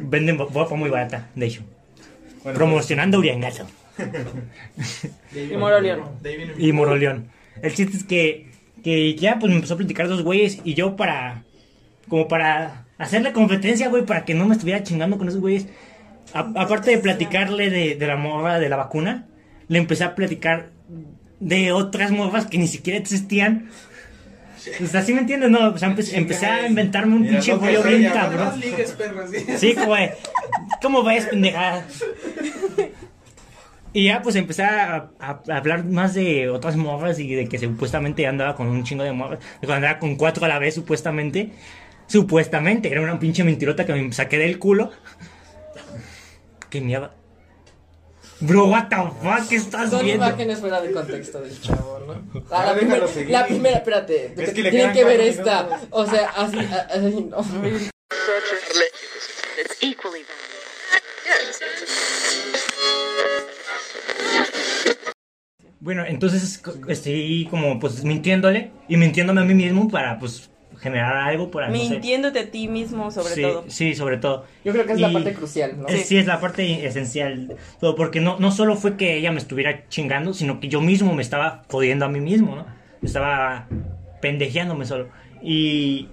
Venden 0.00 0.36
guapa 0.36 0.74
muy 0.74 0.90
barata, 0.90 1.28
de 1.34 1.46
hecho. 1.46 1.62
Bueno, 2.42 2.58
Promocionando 2.58 3.18
Uriangato 3.18 3.66
Y 5.34 5.56
Moroleón. 5.56 6.02
De 6.22 6.30
ahí 6.30 6.36
viene 6.36 6.52
y 6.58 6.72
Moroleón. 6.72 7.28
El 7.62 7.74
chiste 7.74 7.96
es 7.96 8.04
que, 8.04 8.50
que 8.86 9.16
ya 9.16 9.40
pues 9.40 9.50
me 9.50 9.56
empezó 9.56 9.74
a 9.74 9.78
platicar 9.78 10.06
dos 10.06 10.22
güeyes 10.22 10.60
y 10.62 10.74
yo 10.74 10.94
para, 10.94 11.42
como 12.08 12.28
para 12.28 12.84
hacerle 12.98 13.32
competencia, 13.32 13.88
güey, 13.88 14.06
para 14.06 14.24
que 14.24 14.32
no 14.32 14.46
me 14.46 14.54
estuviera 14.54 14.84
chingando 14.84 15.18
con 15.18 15.26
esos 15.26 15.40
güeyes. 15.40 15.66
a- 16.32 16.52
aparte 16.54 16.92
de 16.92 16.98
platicarle 16.98 17.68
de, 17.68 17.96
de 17.96 18.06
la 18.06 18.14
morra 18.14 18.60
de 18.60 18.68
la 18.68 18.76
vacuna, 18.76 19.26
le 19.66 19.78
empecé 19.80 20.04
a 20.04 20.14
platicar 20.14 20.70
de 21.40 21.72
otras 21.72 22.12
morras 22.12 22.46
que 22.46 22.58
ni 22.58 22.68
siquiera 22.68 22.96
existían. 23.00 23.70
O 24.80 24.86
sea, 24.86 25.02
¿sí 25.02 25.12
me 25.14 25.20
entiendes? 25.22 25.50
No, 25.50 25.70
o 25.70 25.78
sea, 25.78 25.88
empe- 25.88 26.14
empecé 26.14 26.46
a 26.46 26.68
inventarme 26.68 27.16
un 27.16 27.26
pinche 27.26 27.54
rollo 27.54 27.82
bien 27.82 28.12
cabrón. 28.12 28.60
Sí, 29.58 29.74
güey. 29.84 30.10
¿Cómo 30.80 31.02
ves, 31.02 31.26
pendejada? 31.26 31.84
Y 33.96 34.04
ya 34.08 34.20
pues 34.20 34.36
empecé 34.36 34.62
a, 34.62 35.08
a- 35.18 35.40
a 35.48 35.56
hablar 35.56 35.84
más 35.84 36.12
de 36.12 36.50
otras 36.50 36.76
morras 36.76 37.18
y 37.18 37.34
de 37.34 37.48
que 37.48 37.58
supuestamente 37.58 38.26
andaba 38.26 38.54
con 38.54 38.66
un 38.66 38.84
chingo 38.84 39.04
de 39.04 39.12
morras. 39.12 39.38
De 39.60 39.66
cuando 39.66 39.86
andaba 39.86 39.98
con 39.98 40.16
cuatro 40.16 40.44
a 40.44 40.48
la 40.48 40.58
vez, 40.58 40.74
supuestamente. 40.74 41.52
Supuestamente, 42.06 42.90
era 42.92 43.00
una 43.00 43.18
pinche 43.18 43.42
mentirota 43.42 43.86
que 43.86 43.94
me 43.94 44.12
saqué 44.12 44.38
del 44.38 44.58
culo. 44.58 44.90
Qué 46.68 46.80
mierda. 46.82 47.14
Bro, 48.40 48.66
what 48.66 48.88
the 48.88 48.96
fuck, 48.96 49.48
¿qué 49.48 49.56
estás 49.56 49.88
Son 49.90 50.04
viendo? 50.04 50.26
imágenes 50.26 50.60
fuera 50.60 50.82
de 50.82 50.92
contexto 50.92 51.40
del 51.40 51.58
chavo, 51.58 51.98
¿no? 52.06 52.12
Ah, 52.12 52.42
Ah, 52.50 52.66
la, 52.66 52.74
déjalo 52.74 52.76
primera, 52.76 53.08
seguir. 53.08 53.30
la 53.30 53.46
primera, 53.46 53.76
espérate. 53.78 54.34
Es 54.36 54.52
que 54.52 54.62
tienen 54.70 54.92
que 54.92 55.04
ver 55.04 55.20
esta. 55.22 55.68
O 55.90 56.04
sea, 56.04 56.28
así, 56.36 56.58
así 56.58 57.28
no. 57.30 57.38
It's 59.58 59.76
equally 59.82 60.20
Bueno, 65.86 66.04
entonces 66.04 66.60
estoy 66.88 67.46
como 67.48 67.78
pues 67.78 68.02
mintiéndole 68.02 68.72
y 68.88 68.96
mintiéndome 68.96 69.42
a 69.42 69.44
mí 69.44 69.54
mismo 69.54 69.88
para 69.88 70.18
pues 70.18 70.50
generar 70.80 71.16
algo 71.16 71.48
para 71.48 71.68
no 71.68 71.76
sé. 71.76 71.90
Mintiéndote 71.90 72.40
a 72.40 72.50
ti 72.50 72.66
mismo, 72.66 73.12
sobre 73.12 73.34
sí, 73.34 73.42
todo. 73.42 73.64
Sí, 73.68 73.94
sobre 73.94 74.16
todo. 74.16 74.46
Yo 74.64 74.72
creo 74.72 74.84
que 74.84 74.94
es 74.94 75.00
la 75.00 75.12
parte 75.12 75.32
crucial, 75.32 75.78
¿no? 75.78 75.86
Sí. 75.88 76.18
es 76.18 76.26
la 76.26 76.40
parte 76.40 76.84
esencial. 76.84 77.56
Todo 77.78 77.94
porque 77.94 78.20
no, 78.20 78.36
no 78.40 78.50
solo 78.50 78.74
fue 78.74 78.96
que 78.96 79.16
ella 79.16 79.30
me 79.30 79.38
estuviera 79.38 79.88
chingando, 79.88 80.34
sino 80.34 80.58
que 80.58 80.66
yo 80.66 80.80
mismo 80.80 81.14
me 81.14 81.22
estaba 81.22 81.62
jodiendo 81.70 82.04
a 82.04 82.08
mí 82.08 82.18
mismo, 82.18 82.56
¿no? 82.56 82.66
Estaba 83.00 83.68
pendejeándome 84.20 84.86
solo. 84.86 85.06
Y 85.40 86.08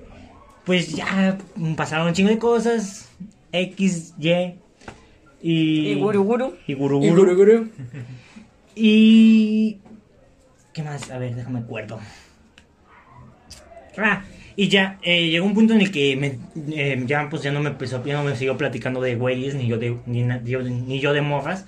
pues 0.66 0.96
ya 0.96 1.40
pasaron 1.76 2.06
un 2.06 2.14
chingo 2.14 2.30
de 2.30 2.38
cosas. 2.38 3.10
X, 3.52 4.14
Y. 4.20 4.54
Y, 5.42 5.94
Y 5.94 5.96
guruguru. 5.96 6.58
Y 6.68 6.74
Y 6.74 6.76
guruguru. 6.76 7.72
Y. 8.76 9.80
¿Qué 10.74 10.84
más? 10.84 11.12
A 11.12 11.18
ver, 11.18 11.36
déjame 11.36 11.60
acuerdo. 11.60 12.00
Ah, 13.98 14.24
y 14.56 14.70
ya, 14.70 15.00
eh, 15.02 15.30
llegó 15.30 15.46
un 15.46 15.54
punto 15.54 15.74
en 15.74 15.82
el 15.82 15.92
que 15.92 16.14
eh, 16.72 17.04
ya, 17.06 17.28
pues 17.30 17.42
ya 17.42 17.52
no 17.52 17.60
me 17.60 17.70
empezó, 17.70 18.04
ya 18.04 18.14
no 18.16 18.24
me 18.24 18.36
siguió 18.36 18.58
platicando 18.58 19.02
de 19.02 19.16
güeyes, 19.16 19.56
ni 19.56 19.68
yo 19.68 19.78
de, 19.78 19.98
ni, 20.06 21.00
yo- 21.00 21.14
de 21.14 21.22
morras. 21.22 21.66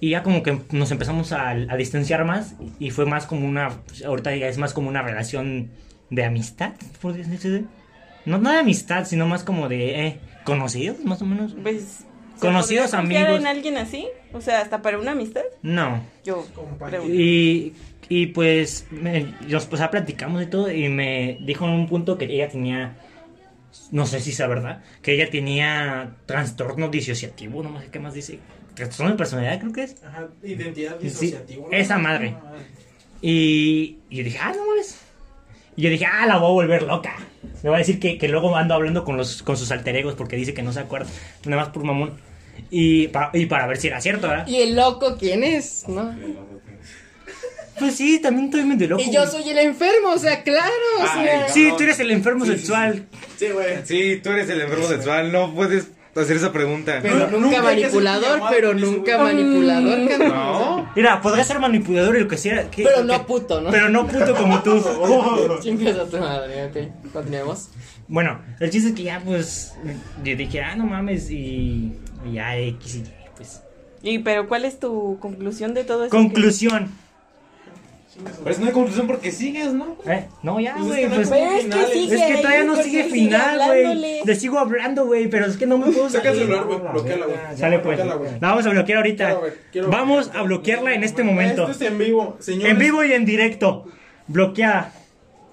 Y 0.00 0.10
ya 0.10 0.24
como 0.24 0.42
que 0.42 0.58
nos 0.72 0.90
empezamos 0.90 1.32
a, 1.32 1.54
distanciar 1.76 2.24
más 2.24 2.56
y 2.80 2.90
fue 2.90 3.06
más 3.06 3.26
como 3.26 3.46
una, 3.46 3.78
ahorita 4.04 4.34
es 4.34 4.58
más 4.58 4.72
como 4.72 4.88
una 4.88 5.02
relación 5.02 5.70
de 6.10 6.24
amistad, 6.24 6.72
por 7.00 7.12
decirse. 7.12 7.64
No, 8.24 8.38
no 8.38 8.50
de 8.50 8.58
amistad, 8.58 9.04
sino 9.04 9.26
más 9.26 9.44
como 9.44 9.68
de 9.68 10.06
eh, 10.06 10.20
conocidos, 10.44 11.04
más 11.04 11.22
o 11.22 11.26
menos. 11.26 11.54
Pues, 11.62 12.04
¿se 12.04 12.11
Conocidos, 12.40 12.94
amigos. 12.94 13.38
en 13.38 13.46
alguien 13.46 13.76
así? 13.76 14.06
O 14.32 14.40
sea, 14.40 14.60
hasta 14.60 14.82
para 14.82 14.98
una 14.98 15.12
amistad. 15.12 15.42
No. 15.62 16.02
Yo. 16.24 16.46
Y, 17.08 17.72
y 18.08 18.26
pues 18.28 18.86
me, 18.90 19.34
nos 19.48 19.66
pues, 19.66 19.80
ah, 19.80 19.90
platicamos 19.90 20.42
y 20.42 20.46
todo 20.46 20.70
y 20.70 20.88
me 20.88 21.38
dijo 21.44 21.64
en 21.66 21.72
un 21.72 21.88
punto 21.88 22.18
que 22.18 22.24
ella 22.26 22.48
tenía, 22.48 22.96
no 23.90 24.06
sé 24.06 24.20
si 24.20 24.30
es 24.30 24.38
verdad, 24.38 24.82
que 25.02 25.14
ella 25.14 25.30
tenía 25.30 26.16
trastorno 26.26 26.88
disociativo, 26.88 27.62
no 27.62 27.80
sé 27.80 27.88
qué 27.90 27.98
más 28.00 28.14
dice, 28.14 28.38
trastorno 28.74 29.12
de 29.12 29.18
personalidad 29.18 29.60
creo 29.60 29.72
que 29.72 29.82
es. 29.84 30.02
Ajá, 30.02 30.28
identidad 30.42 30.96
Sí, 30.98 31.04
disociativa. 31.04 31.66
esa 31.70 31.98
madre. 31.98 32.34
Y, 33.20 33.98
y 34.10 34.16
yo 34.16 34.24
dije, 34.24 34.38
ah, 34.40 34.52
no 34.56 34.66
mames. 34.66 34.98
Y 35.76 35.82
yo 35.82 35.90
dije, 35.90 36.06
ah, 36.06 36.26
la 36.26 36.38
voy 36.38 36.50
a 36.50 36.52
volver 36.52 36.82
loca. 36.82 37.16
Me 37.62 37.70
va 37.70 37.76
a 37.76 37.78
decir 37.78 37.98
que, 37.98 38.18
que 38.18 38.28
luego 38.28 38.54
ando 38.56 38.74
hablando 38.74 39.04
con, 39.04 39.16
los, 39.16 39.42
con 39.42 39.56
sus 39.56 39.70
alter 39.70 39.96
egos 39.96 40.14
porque 40.14 40.36
dice 40.36 40.52
que 40.52 40.62
no 40.62 40.72
se 40.72 40.80
acuerda, 40.80 41.08
nada 41.44 41.62
más 41.62 41.72
por 41.72 41.84
mamón. 41.84 42.14
Y 42.70 43.08
para, 43.08 43.30
y 43.32 43.46
para 43.46 43.66
ver 43.66 43.76
si 43.78 43.88
era 43.88 44.00
cierto, 44.00 44.28
¿verdad? 44.28 44.46
¿Y 44.46 44.56
el 44.56 44.76
loco 44.76 45.16
quién 45.18 45.42
es? 45.44 45.88
¿No? 45.88 46.14
Pues 47.78 47.96
sí, 47.96 48.20
también 48.20 48.46
estoy 48.46 48.64
medio 48.64 48.88
loco. 48.88 49.02
Y 49.02 49.12
yo 49.12 49.26
soy 49.26 49.48
el 49.48 49.58
enfermo, 49.58 50.10
o 50.10 50.18
sea, 50.18 50.42
claro. 50.42 50.72
O 51.00 51.06
sea, 51.06 51.48
Sí, 51.48 51.70
tú 51.76 51.84
eres 51.84 51.98
el 52.00 52.10
enfermo 52.10 52.44
sexual. 52.44 53.06
Sí, 53.36 53.48
güey. 53.48 53.78
Sí, 53.84 54.20
tú 54.22 54.30
eres 54.30 54.48
el 54.50 54.60
enfermo 54.60 54.86
sexual, 54.86 55.32
no 55.32 55.54
puedes 55.54 55.88
hacer 56.14 56.36
esa 56.36 56.52
pregunta. 56.52 56.98
pero 57.02 57.30
No, 57.30 57.38
nunca 57.38 57.62
manipulador, 57.62 58.40
pero 58.50 58.74
nunca 58.74 59.18
manipulador, 59.18 60.08
cabrón. 60.08 60.28
No. 60.28 60.90
Mira, 60.94 61.20
podrás 61.22 61.46
ser 61.46 61.58
manipulador 61.58 62.16
y 62.16 62.20
lo 62.20 62.28
que 62.28 62.36
sea. 62.36 62.70
que- 62.70 62.84
Pero 62.84 62.98
que- 62.98 63.04
no 63.04 63.26
puto, 63.26 63.60
¿no? 63.60 63.70
Pero 63.70 63.88
no 63.88 64.06
puto 64.06 64.34
como 64.34 64.62
tú. 64.62 64.78
Chingas 65.62 65.98
a 65.98 66.06
tu 66.06 66.18
madre, 66.18 66.66
ok. 66.66 67.12
Continuemos. 67.12 67.68
Bueno, 68.08 68.40
el 68.60 68.70
chiste 68.70 68.90
es 68.90 68.94
que 68.94 69.04
ya, 69.04 69.20
pues, 69.24 69.74
yo 70.22 70.36
dije, 70.36 70.60
ah, 70.62 70.76
no 70.76 70.84
mames, 70.84 71.30
y, 71.30 71.92
y 72.28 72.32
ya 72.34 72.56
X 72.58 72.96
y 72.96 72.98
Y, 72.98 73.04
pues. 73.36 73.62
Y 74.02 74.18
pero 74.18 74.48
¿cuál 74.48 74.64
es 74.64 74.78
tu 74.80 75.18
conclusión 75.20 75.72
de 75.74 75.84
todo 75.84 76.04
eso? 76.04 76.10
Conclusión. 76.10 76.90
Pero 78.14 78.50
eso 78.50 78.60
no 78.60 78.66
hay 78.66 78.72
conclusión 78.72 79.06
porque 79.06 79.32
sigues, 79.32 79.72
¿no? 79.72 79.96
Eh, 80.06 80.26
no, 80.42 80.60
ya, 80.60 80.74
Pues 80.76 80.84
es 80.84 80.88
güey. 80.88 81.02
que 81.02 81.08
no 81.08 81.14
pues, 81.14 81.30
es 81.30 81.74
que 81.74 81.92
sigue 81.92 82.14
es 82.14 82.22
que 82.22 82.42
todavía 82.42 82.64
no 82.64 82.76
sigue 82.76 83.04
final, 83.04 83.60
güey. 83.66 84.24
Le 84.24 84.34
sigo 84.34 84.58
hablando, 84.58 85.06
güey, 85.06 85.28
pero 85.28 85.46
es 85.46 85.56
que 85.56 85.66
no 85.66 85.78
me 85.78 85.86
puedo 85.90 86.10
Saca 86.10 86.30
el 86.30 86.38
celular, 86.38 86.64
güey. 86.64 86.78
Bloqueala, 86.78 87.26
güey. 87.26 87.38
Sale 87.56 87.78
pues. 87.78 87.98
La 87.98 88.16
vamos 88.40 88.66
a 88.66 88.70
bloquear 88.70 88.98
ahorita. 88.98 89.40
Vamos 89.88 90.30
a 90.34 90.42
bloquearla 90.42 90.94
en 90.94 91.04
este 91.04 91.22
momento. 91.22 91.68
Esto 91.68 91.84
es 91.84 91.90
en 91.90 91.98
vivo, 91.98 92.36
señores. 92.40 92.70
En 92.72 92.78
vivo 92.78 93.02
y 93.04 93.12
en 93.12 93.24
directo. 93.24 93.86
Bloquea. 94.26 94.92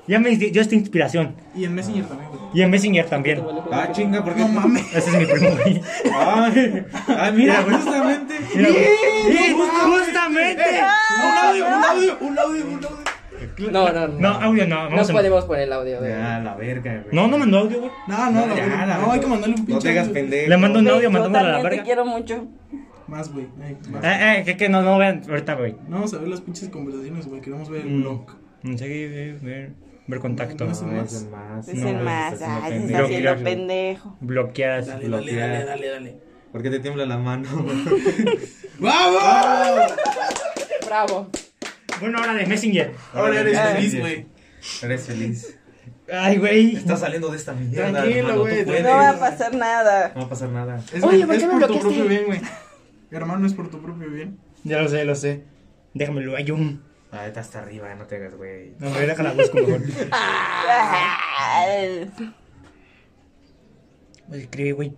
Ya 0.10 0.20
me 0.20 0.36
dio 0.36 0.62
esta 0.62 0.74
inspiración. 0.76 1.36
Y 1.56 1.66
en 1.66 1.76
Messenger 1.76 2.04
también, 2.06 2.30
güey. 2.30 2.42
Y 2.54 2.62
en 2.64 2.70
Messenger 2.72 3.06
también. 3.06 3.42
Ah, 3.72 3.90
chinga, 3.92 4.24
¿por 4.24 4.34
qué? 4.34 4.42
No 4.42 4.48
mames. 4.48 4.84
Ese 4.96 5.10
es 5.12 5.18
mi 5.18 5.26
primo, 5.26 5.52
güey. 5.56 5.82
Ay, 6.14 6.86
ay, 7.08 7.34
mira, 7.34 7.62
justamente. 7.62 8.34
Mira, 8.56 8.70
güey. 8.70 9.50
Y 9.50 9.54
justamente. 9.54 10.64
Un 11.16 11.38
audio, 11.38 11.66
un 11.68 11.84
audio, 11.84 12.18
un 12.22 12.40
audio, 12.40 12.66
un 12.66 12.86
audio. 12.86 13.72
No, 13.72 13.92
no, 13.92 14.08
no. 14.08 14.20
No, 14.20 14.30
audio 14.42 14.68
no. 14.68 14.90
No 14.90 15.02
a... 15.02 15.06
podemos 15.06 15.46
poner 15.46 15.64
el 15.64 15.74
audio. 15.74 16.02
de- 16.02 16.10
Ya, 16.10 16.40
la 16.40 16.56
verga, 16.56 17.02
güey. 17.04 17.16
No, 17.16 17.28
no 17.28 17.38
mandó 17.38 17.60
audio, 17.60 17.80
güey. 17.80 17.92
No, 18.08 18.32
no, 18.32 18.46
no, 18.48 18.56
ya, 18.56 18.66
no, 18.68 18.76
la 18.78 18.86
no, 18.86 18.94
hay 18.94 19.00
verga. 19.06 19.20
que 19.20 19.28
mandarle 19.28 19.56
un 19.56 19.66
pinche. 19.66 19.74
No 19.74 19.80
te 19.80 19.90
hagas 19.92 20.10
pendejo. 20.10 20.50
Le 20.50 20.58
mando 20.58 20.80
un 20.80 20.86
Güey, 20.86 20.96
audio 20.96 21.10
yo 21.10 21.12
mandándole 21.12 21.46
a 21.46 21.48
la 21.48 21.54
también 21.62 21.70
te 21.70 21.76
verga. 21.78 21.84
quiero 21.86 22.06
mucho. 22.06 22.48
Más, 23.08 23.32
güey. 23.34 23.46
más. 23.92 24.04
Eh, 24.04 24.40
eh, 24.40 24.44
que, 24.46 24.58
que 24.58 24.70
no, 24.70 24.82
no 24.82 24.98
vean 24.98 25.22
ahorita, 25.30 25.54
güey. 25.56 25.74
No 25.88 25.98
vamos 25.98 26.14
a 26.14 26.18
ver 26.18 26.28
las 26.30 26.42
pinches 26.42 26.70
conversaciones, 26.70 27.28
güey. 27.28 27.42
Queremos 27.42 27.70
ver 27.70 27.82
el 27.82 27.90
Mm. 27.92 28.02
blog. 28.02 28.26
Seguir, 28.78 29.40
ver, 29.42 29.72
ver, 30.10 30.20
ver 30.20 30.20
contacto. 30.20 30.66
No, 30.66 30.72
no, 30.72 30.74
es 30.74 30.82
el 31.22 31.30
más. 31.30 31.68
Es 31.68 32.04
más. 32.04 32.34
está 32.34 32.64
Ay, 32.64 32.72
se 32.72 32.78
pendejo. 32.80 32.86
está 32.88 33.04
haciendo 33.04 33.30
Bloquear. 33.30 33.44
pendejo. 33.44 34.18
Bloqueadas. 34.22 34.88
Dale, 34.88 35.10
dale, 35.10 35.24
bloquear. 35.24 35.50
dale, 35.50 35.66
dale, 35.66 35.88
dale. 35.90 36.18
¿Por 36.52 36.62
qué 36.64 36.70
te 36.72 36.80
tiembla 36.80 37.06
la 37.06 37.18
mano? 37.18 37.48
¡Vamos! 38.80 39.94
Bravo. 40.86 41.30
Bueno, 42.00 42.18
ahora 42.20 42.34
de 42.34 42.46
Messenger. 42.46 42.94
Ahora 43.14 43.40
eres 43.42 43.58
Ah. 43.58 43.68
feliz, 43.76 44.00
güey. 44.00 44.26
Eres 44.84 45.02
feliz. 45.06 45.56
Ay, 46.12 46.38
güey. 46.38 46.76
Estás 46.76 47.02
saliendo 47.02 47.30
de 47.30 47.38
esta 47.38 47.54
mierda. 47.54 47.92
Tranquilo, 48.02 48.40
güey. 48.42 48.66
No 48.66 48.90
va 48.90 49.10
a 49.10 49.20
pasar 49.20 49.54
nada. 49.56 50.12
No 50.16 50.22
va 50.22 50.26
a 50.26 50.30
pasar 50.30 50.50
nada. 50.50 50.82
Es, 50.94 51.04
Oye, 51.04 51.26
¿por 51.26 51.36
es 51.36 51.42
qué 51.44 51.48
me 51.48 51.60
por 51.60 51.68
tu 51.68 51.80
propio 51.80 52.06
bien, 52.06 52.26
güey. 52.26 52.42
Hermano, 53.12 53.46
es 53.46 53.54
por 53.54 53.70
tu 53.70 53.82
propio 53.82 54.10
bien. 54.10 54.38
Ya 54.64 54.82
lo 54.82 54.88
sé, 54.90 55.04
lo 55.06 55.16
sé. 55.16 55.44
Déjamelo, 55.94 56.36
hay 56.36 56.50
Ah, 57.12 57.26
está 57.28 57.40
hasta 57.40 57.60
arriba, 57.60 57.94
no 57.96 58.06
te 58.06 58.18
hagas, 58.18 58.36
güey. 58.36 58.74
No, 58.80 58.90
me 58.92 59.00
déjala 59.02 59.32
busco 59.34 59.58
mejor. 59.58 59.82
Pues 64.28 64.42
escribe, 64.44 64.72
güey. 64.74 64.94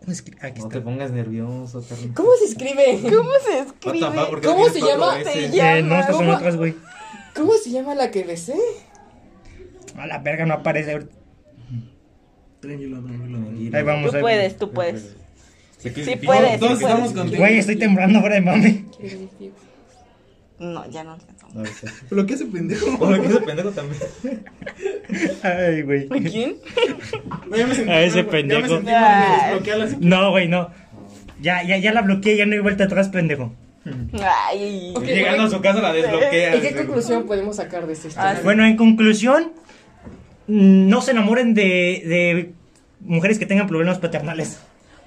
¿Cómo 0.00 0.12
escribe? 0.12 0.38
Aquí 0.46 0.60
No 0.60 0.66
está. 0.66 0.78
te 0.78 0.84
pongas 0.84 1.10
nervioso, 1.12 1.84
carnal. 1.88 2.12
¿Cómo 2.14 2.30
se 2.38 2.44
escribe? 2.46 2.98
¿Cómo 3.02 3.30
se 3.44 3.58
What 3.58 3.66
the 3.66 3.88
escribe? 3.88 4.06
fuck, 4.10 4.28
¿por 4.30 4.40
qué 4.40 4.46
¿Cómo 4.48 4.56
tienes 4.64 4.72
se 4.74 4.80
cuatro 4.80 4.98
llama? 5.00 5.14
veces? 5.18 5.32
Se 5.50 5.56
llama- 5.56 5.78
Eh, 5.78 5.82
no, 5.82 6.00
estas 6.00 6.16
son 6.16 6.24
¿Cómo? 6.26 6.36
otras, 6.36 6.56
güey. 6.56 6.74
¿Cómo 7.34 7.52
se 7.54 7.70
llama 7.70 7.94
la 7.94 8.10
que 8.10 8.24
besé? 8.24 8.54
A 9.96 10.06
la 10.06 10.18
verga 10.18 10.46
no 10.46 10.54
aparece. 10.54 10.92
ahorita. 10.92 11.12
Tranquilo, 12.60 13.02
tranquilo. 13.02 13.38
Tranquilo. 13.38 13.76
Ahí 13.78 13.82
vamos. 13.84 14.10
Tú 14.10 14.16
ahí 14.16 14.22
puedes, 14.22 14.56
tú 14.56 14.72
puedes. 14.72 15.16
Sí, 15.78 15.90
Sí 15.90 16.16
puedes, 16.16 16.58
Todos 16.58 16.78
sí 16.78 16.84
estamos 16.84 17.10
puedes. 17.10 17.16
contigo. 17.18 17.38
Güey, 17.42 17.58
estoy 17.58 17.76
temblando 17.76 18.20
fuera 18.20 18.34
de 18.34 18.40
mami. 18.40 18.86
No, 20.58 20.88
ya 20.90 21.04
no. 21.04 21.18
No, 21.54 21.64
sí. 21.66 21.86
Lo 22.10 22.24
que 22.26 22.34
hace 22.34 22.46
pendejo. 22.46 22.98
Por 22.98 23.10
lo 23.16 23.22
que 23.22 23.44
pendejo 23.44 23.70
también. 23.72 24.00
Ay, 25.42 25.82
güey. 25.82 26.08
¿Quién? 26.08 26.56
Güey, 27.46 27.60
ya 27.60 27.66
me 27.66 27.74
sentí 27.74 27.90
A 27.90 28.02
ese 28.02 28.22
mal, 28.22 28.30
pendejo. 28.30 28.60
Ya 28.60 28.66
me 28.66 28.74
sentí 28.74 28.90
mal, 28.92 29.28
me 29.28 29.44
desbloquea 29.46 29.76
la- 29.76 29.86
No, 30.00 30.30
güey, 30.30 30.48
no. 30.48 30.70
Ya, 31.40 31.62
ya, 31.62 31.76
ya 31.76 31.92
la 31.92 32.02
bloqueé, 32.02 32.36
ya 32.36 32.46
no 32.46 32.54
hay 32.54 32.60
vuelta 32.60 32.84
atrás, 32.84 33.08
pendejo. 33.10 33.52
Ay. 34.20 34.92
Ok, 34.96 35.04
Llegando 35.04 35.44
a 35.44 35.50
su 35.50 35.60
casa 35.60 35.80
la 35.80 35.92
desbloquea. 35.92 36.56
¿Y 36.56 36.60
qué 36.60 36.74
conclusión 36.74 37.26
podemos 37.26 37.56
sacar 37.56 37.86
de 37.86 37.92
esta 37.92 38.08
historia? 38.08 38.30
Ah, 38.30 38.40
Bueno, 38.42 38.64
en 38.64 38.76
conclusión, 38.76 39.52
mm, 40.48 40.88
no 40.88 41.02
se 41.02 41.10
enamoren 41.12 41.54
de, 41.54 41.62
de 41.62 42.52
mujeres 43.00 43.38
que 43.38 43.46
tengan 43.46 43.66
problemas 43.68 43.98
paternales. 43.98 44.58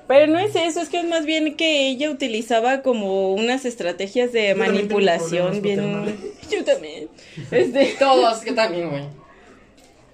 Pero 0.10 0.26
no 0.26 0.39
es 0.39 0.55
eso, 0.55 0.82
es 0.82 0.89
que 0.89 1.01
es 1.01 1.05
más 1.05 1.24
bien 1.24 1.55
que 1.55 1.88
ella 1.88 2.10
utilizaba 2.10 2.82
como 2.82 3.32
unas 3.36 3.64
estrategias 3.64 4.32
de 4.32 4.55
manipulación 4.55 5.62
bien. 5.62 6.18
Yo 6.51 6.66
también. 6.66 7.10
Este, 7.51 7.95
Todos, 7.99 8.39
que 8.39 8.53
también, 8.53 8.89
güey. 8.89 9.03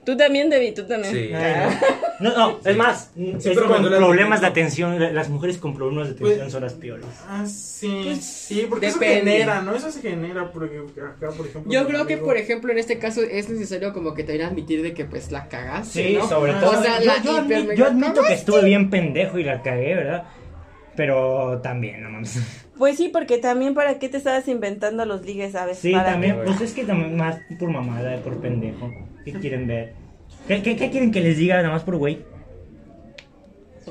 Tú 0.05 0.15
también, 0.15 0.49
David, 0.49 0.73
tú 0.75 0.85
también. 0.87 1.13
Sí. 1.13 1.29
Ah. 1.33 1.69
No, 2.21 2.33
no, 2.37 2.59
es 2.63 2.77
más, 2.77 3.11
es 3.17 3.43
pero 3.43 3.67
con 3.67 3.83
problemas 3.85 4.39
de 4.39 4.47
atención. 4.47 4.97
Las 5.13 5.27
mujeres 5.27 5.57
con 5.57 5.75
problemas 5.75 6.07
de 6.07 6.13
atención 6.13 6.39
Pues- 6.39 6.51
son 6.53 6.61
las 6.63 6.73
peores. 6.75 7.05
Ah, 7.27 7.45
sí. 7.45 8.15
sí, 8.21 8.65
porque 8.69 8.85
depende. 8.87 9.15
eso 9.17 9.21
genera, 9.39 9.61
¿no? 9.61 9.75
Eso 9.75 9.91
se 9.91 10.01
genera 10.01 10.49
porque 10.51 10.79
acá, 11.01 11.31
por 11.35 11.45
ejemplo. 11.47 11.69
Yo 11.71 11.85
creo 11.87 12.05
que, 12.07 12.15
por 12.17 12.37
ejemplo, 12.37 12.71
en 12.71 12.77
este 12.77 12.99
caso 12.99 13.21
es 13.21 13.49
necesario 13.49 13.91
como 13.91 14.13
que 14.13 14.23
te 14.23 14.35
admitir 14.45 14.81
de 14.81 14.93
que 14.93 15.05
pues 15.05 15.31
la 15.31 15.47
cagaste, 15.47 16.07
Sí, 16.09 16.13
¿no? 16.15 16.27
sobre 16.29 16.51
Ah, 16.53 16.59
todo. 16.61 16.79
O 16.79 16.83
sea, 16.83 16.99
yo, 16.99 17.05
la 17.07 17.21
yo 17.21 17.31
hiper 17.43 17.57
admi- 17.57 17.61
mega 17.67 17.75
yo 17.75 17.85
admito 17.87 18.21
que 18.21 18.33
estuve 18.33 18.63
bien 18.63 18.89
pendejo 18.89 19.39
y 19.39 19.43
la 19.43 19.61
cagué, 19.61 19.95
¿verdad? 19.95 20.23
Pero 20.95 21.59
también, 21.61 22.01
no 22.03 22.09
mames. 22.09 22.39
Pues 22.77 22.97
sí, 22.97 23.07
porque 23.07 23.37
también 23.37 23.73
para 23.73 23.99
qué 23.99 24.09
te 24.09 24.17
estabas 24.17 24.49
inventando 24.49 25.05
los 25.05 25.25
ligues, 25.25 25.53
¿sabes? 25.53 25.77
Sí, 25.77 25.93
¿Para 25.93 26.11
también, 26.11 26.35
qué? 26.35 26.41
pues 26.43 26.59
es 26.59 26.73
que 26.73 26.83
también 26.83 27.15
más 27.15 27.37
por 27.57 27.69
mamada, 27.69 28.17
por 28.17 28.41
pendejo. 28.41 28.91
¿Qué 29.25 29.33
quieren 29.33 29.67
ver? 29.67 29.93
¿Qué, 30.47 30.61
qué, 30.61 30.75
qué 30.75 30.89
quieren 30.91 31.11
que 31.11 31.19
les 31.19 31.37
diga 31.37 31.55
nada 31.57 31.69
más 31.71 31.83
por 31.83 31.97
güey? 31.97 32.23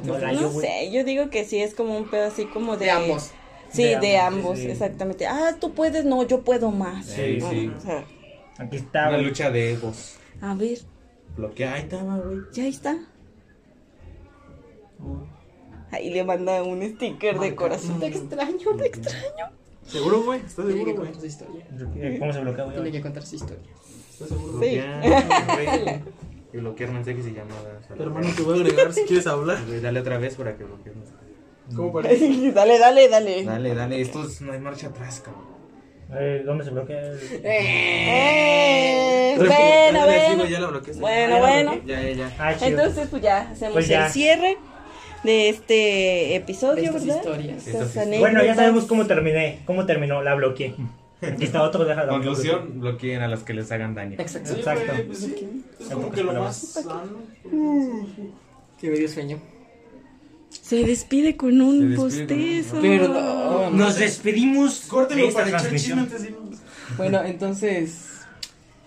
No, 0.05 0.19
la 0.19 0.33
yo, 0.33 0.41
No 0.43 0.61
sé, 0.61 0.91
yo 0.93 1.05
digo 1.05 1.31
que 1.31 1.45
sí 1.45 1.61
es 1.61 1.75
como 1.75 1.97
un 1.97 2.09
pedo 2.09 2.27
así 2.27 2.47
como 2.47 2.77
de, 2.77 2.87
De 2.87 2.91
ambos. 2.91 3.31
Sí, 3.71 3.83
De 3.83 3.99
de, 3.99 4.19
ambos, 4.19 4.43
ambos, 4.45 4.59
sí, 4.59 4.67
exactamente. 4.67 5.27
Ah, 5.27 5.57
tú 5.61 5.73
puedes, 5.73 6.05
no, 6.05 6.23
yo 6.27 6.43
puedo 6.43 6.71
más. 6.71 7.07
Sí, 7.07 7.41
sí. 7.41 7.71
O 7.77 7.81
sea, 7.81 8.05
Aquí 8.59 8.77
está, 8.77 9.09
Una 9.09 9.17
güey. 9.17 9.27
lucha 9.27 9.51
de 9.51 9.73
egos. 9.73 10.17
a 10.41 10.55
ver, 10.55 10.79
Bloquea. 11.37 11.75
Ahí 11.75 11.83
estaba, 11.83 12.19
güey. 12.19 12.39
ya 12.53 12.67
está. 12.67 12.97
Ahí 15.91 16.11
le 16.11 16.25
manda 16.25 16.63
un 16.63 16.83
sticker 16.83 17.39
de 17.39 17.55
corazón. 17.55 18.01
Te 18.01 18.07
extraño, 18.07 18.77
te 18.77 18.87
extraño. 18.87 19.51
¿Seguro, 19.87 20.23
güey? 20.23 20.41
¿Estás 20.41 20.65
que 20.67 20.73
seguro, 20.73 20.85
güey? 20.85 20.97
contar 20.97 21.21
su 21.21 21.27
historia. 21.27 21.67
¿Cómo 22.19 22.33
se 22.33 22.41
bloquea, 22.41 22.65
güey? 22.65 22.77
Tiene 22.77 22.93
que 22.93 23.01
contar 23.01 23.23
su 23.25 23.37
historia. 23.37 23.73
¿Estás 24.15 24.29
seguro? 24.29 24.61
Sí. 24.61 24.79
Bloquear. 24.81 26.01
Y 26.53 26.57
bloquear 26.59 26.91
mensajes 26.91 27.27
y 27.27 27.33
llamadas. 27.33 27.85
Hermano 27.99 28.29
te 28.37 28.43
voy 28.43 28.59
a 28.59 28.63
agregar 28.63 28.93
si 28.93 29.03
quieres 29.05 29.27
hablar. 29.27 29.59
Dale 29.83 30.01
otra 30.01 30.19
vez 30.19 30.37
para 30.37 30.57
que 30.57 30.65
bloquees. 30.65 30.95
¿Cómo 31.75 31.93
parece? 32.03 32.53
dale, 32.53 32.79
dale, 32.79 33.09
dale. 33.09 33.45
Dale, 33.45 33.75
dale. 33.75 34.01
Esto 34.01 34.25
es- 34.25 34.41
no 34.41 34.53
hay 34.53 34.61
marcha 34.61 34.87
atrás, 34.89 35.21
cabrón. 35.25 35.53
Eh, 36.17 36.43
¿Dónde 36.45 36.65
se 36.65 36.71
bloquea? 36.71 37.01
Eh, 37.43 39.35
bueno, 39.37 40.05
bueno. 40.05 40.45
ya 40.47 40.61
lo. 40.61 40.71
Bueno, 40.81 40.93
Ya 41.01 41.29
lo 41.29 41.39
bueno. 41.39 41.73
bloqueé. 41.73 41.97
Ya, 41.97 42.03
ya, 42.03 42.29
ya. 42.29 42.37
Ah. 42.39 42.55
Entonces, 42.61 43.09
pues 43.09 43.23
ya 43.23 43.41
hacemos 43.51 43.73
Pues 43.73 43.89
ya. 43.89 44.07
el 44.07 44.13
cierre 44.13 44.59
de 45.25 45.49
este 45.49 46.37
episodio, 46.37 46.75
De 46.77 46.99
estas 46.99 47.07
¿verdad? 47.07 47.17
historias. 47.25 47.67
Estas 47.67 47.83
Estas 47.89 47.97
anécdotas. 47.97 48.21
Bueno, 48.33 48.45
ya 48.45 48.55
sabemos 48.55 48.85
cómo 48.85 49.07
terminé. 49.07 49.61
¿Cómo 49.67 49.87
terminó? 49.87 50.23
La 50.23 50.35
bloqueé. 50.35 50.75
Aquí 51.33 51.45
está 51.45 51.63
otro, 51.63 51.85
déjalo. 51.85 52.13
Conclusión, 52.13 52.81
bloqueen 52.81 53.23
a 53.23 53.29
los 53.29 53.43
que 53.43 53.55
les 53.55 53.71
hagan 53.73 53.95
daño. 53.95 54.17
Exacto. 54.19 54.51
Sí, 54.53 54.59
Exacto. 54.61 54.93
güey, 54.93 55.07
pues 55.07 55.19
sí. 55.19 55.65
Es 55.81 55.87
como 55.89 56.11
que 56.11 56.23
lo 56.23 56.33
más 56.35 56.57
sano. 56.57 57.19
Que 58.81 58.91
me 58.91 58.99
dio 58.99 59.09
sueño. 59.09 59.39
Se 60.51 60.85
despide 60.85 61.37
con 61.37 61.61
un 61.61 61.91
despide 61.91 61.97
postezo. 61.97 62.81
Perdón. 62.81 63.77
Nos 63.77 63.99
despedimos 63.99 64.83
de 64.85 64.89
Córtelo 64.89 65.29
esta 65.29 65.41
para 65.41 65.49
echar 65.49 65.61
chisme 65.61 65.79
transmisión. 65.79 65.99
antes 65.99 66.23
de 66.23 66.29
irnos. 66.29 66.59
Bueno, 66.97 67.25
entonces 67.25 68.21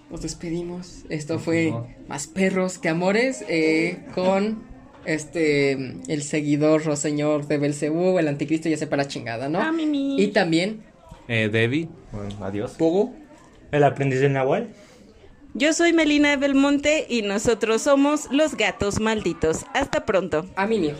nos 0.10 0.22
despedimos. 0.22 1.04
Esto 1.10 1.40
fue. 1.40 1.74
Más 2.08 2.28
perros 2.28 2.78
que 2.78 2.90
amores 2.90 3.44
eh, 3.50 4.06
con 4.16 4.64
este 5.06 5.72
el 6.08 6.24
seguidor 6.24 6.88
o 6.90 6.96
señor 6.96 7.48
de 7.48 7.58
Belcebú, 7.58 8.20
el 8.20 8.28
anticristo 8.28 8.70
ya 8.70 8.78
se 8.78 8.88
para 8.88 9.08
chingada, 9.08 9.50
¿no? 9.50 9.60
Ah. 9.60 9.74
Y 9.78 10.28
también 10.28 10.84
Eh, 11.28 11.50
Debbie. 11.50 11.90
Bueno, 12.12 12.46
adiós. 12.46 12.72
Pogo. 12.72 13.14
El 13.72 13.84
aprendiz 13.84 14.22
del 14.22 14.34
Nahual. 14.34 14.70
Yo 15.54 15.74
soy 15.74 15.92
Melina 15.92 16.30
de 16.30 16.38
Belmonte 16.38 17.06
y 17.10 17.24
nosotros 17.24 17.82
somos 17.82 18.32
los 18.32 18.56
gatos 18.56 19.00
malditos. 19.00 19.66
Hasta 19.74 20.06
pronto. 20.06 20.46
A 20.56 20.68
Mimir. 20.68 20.96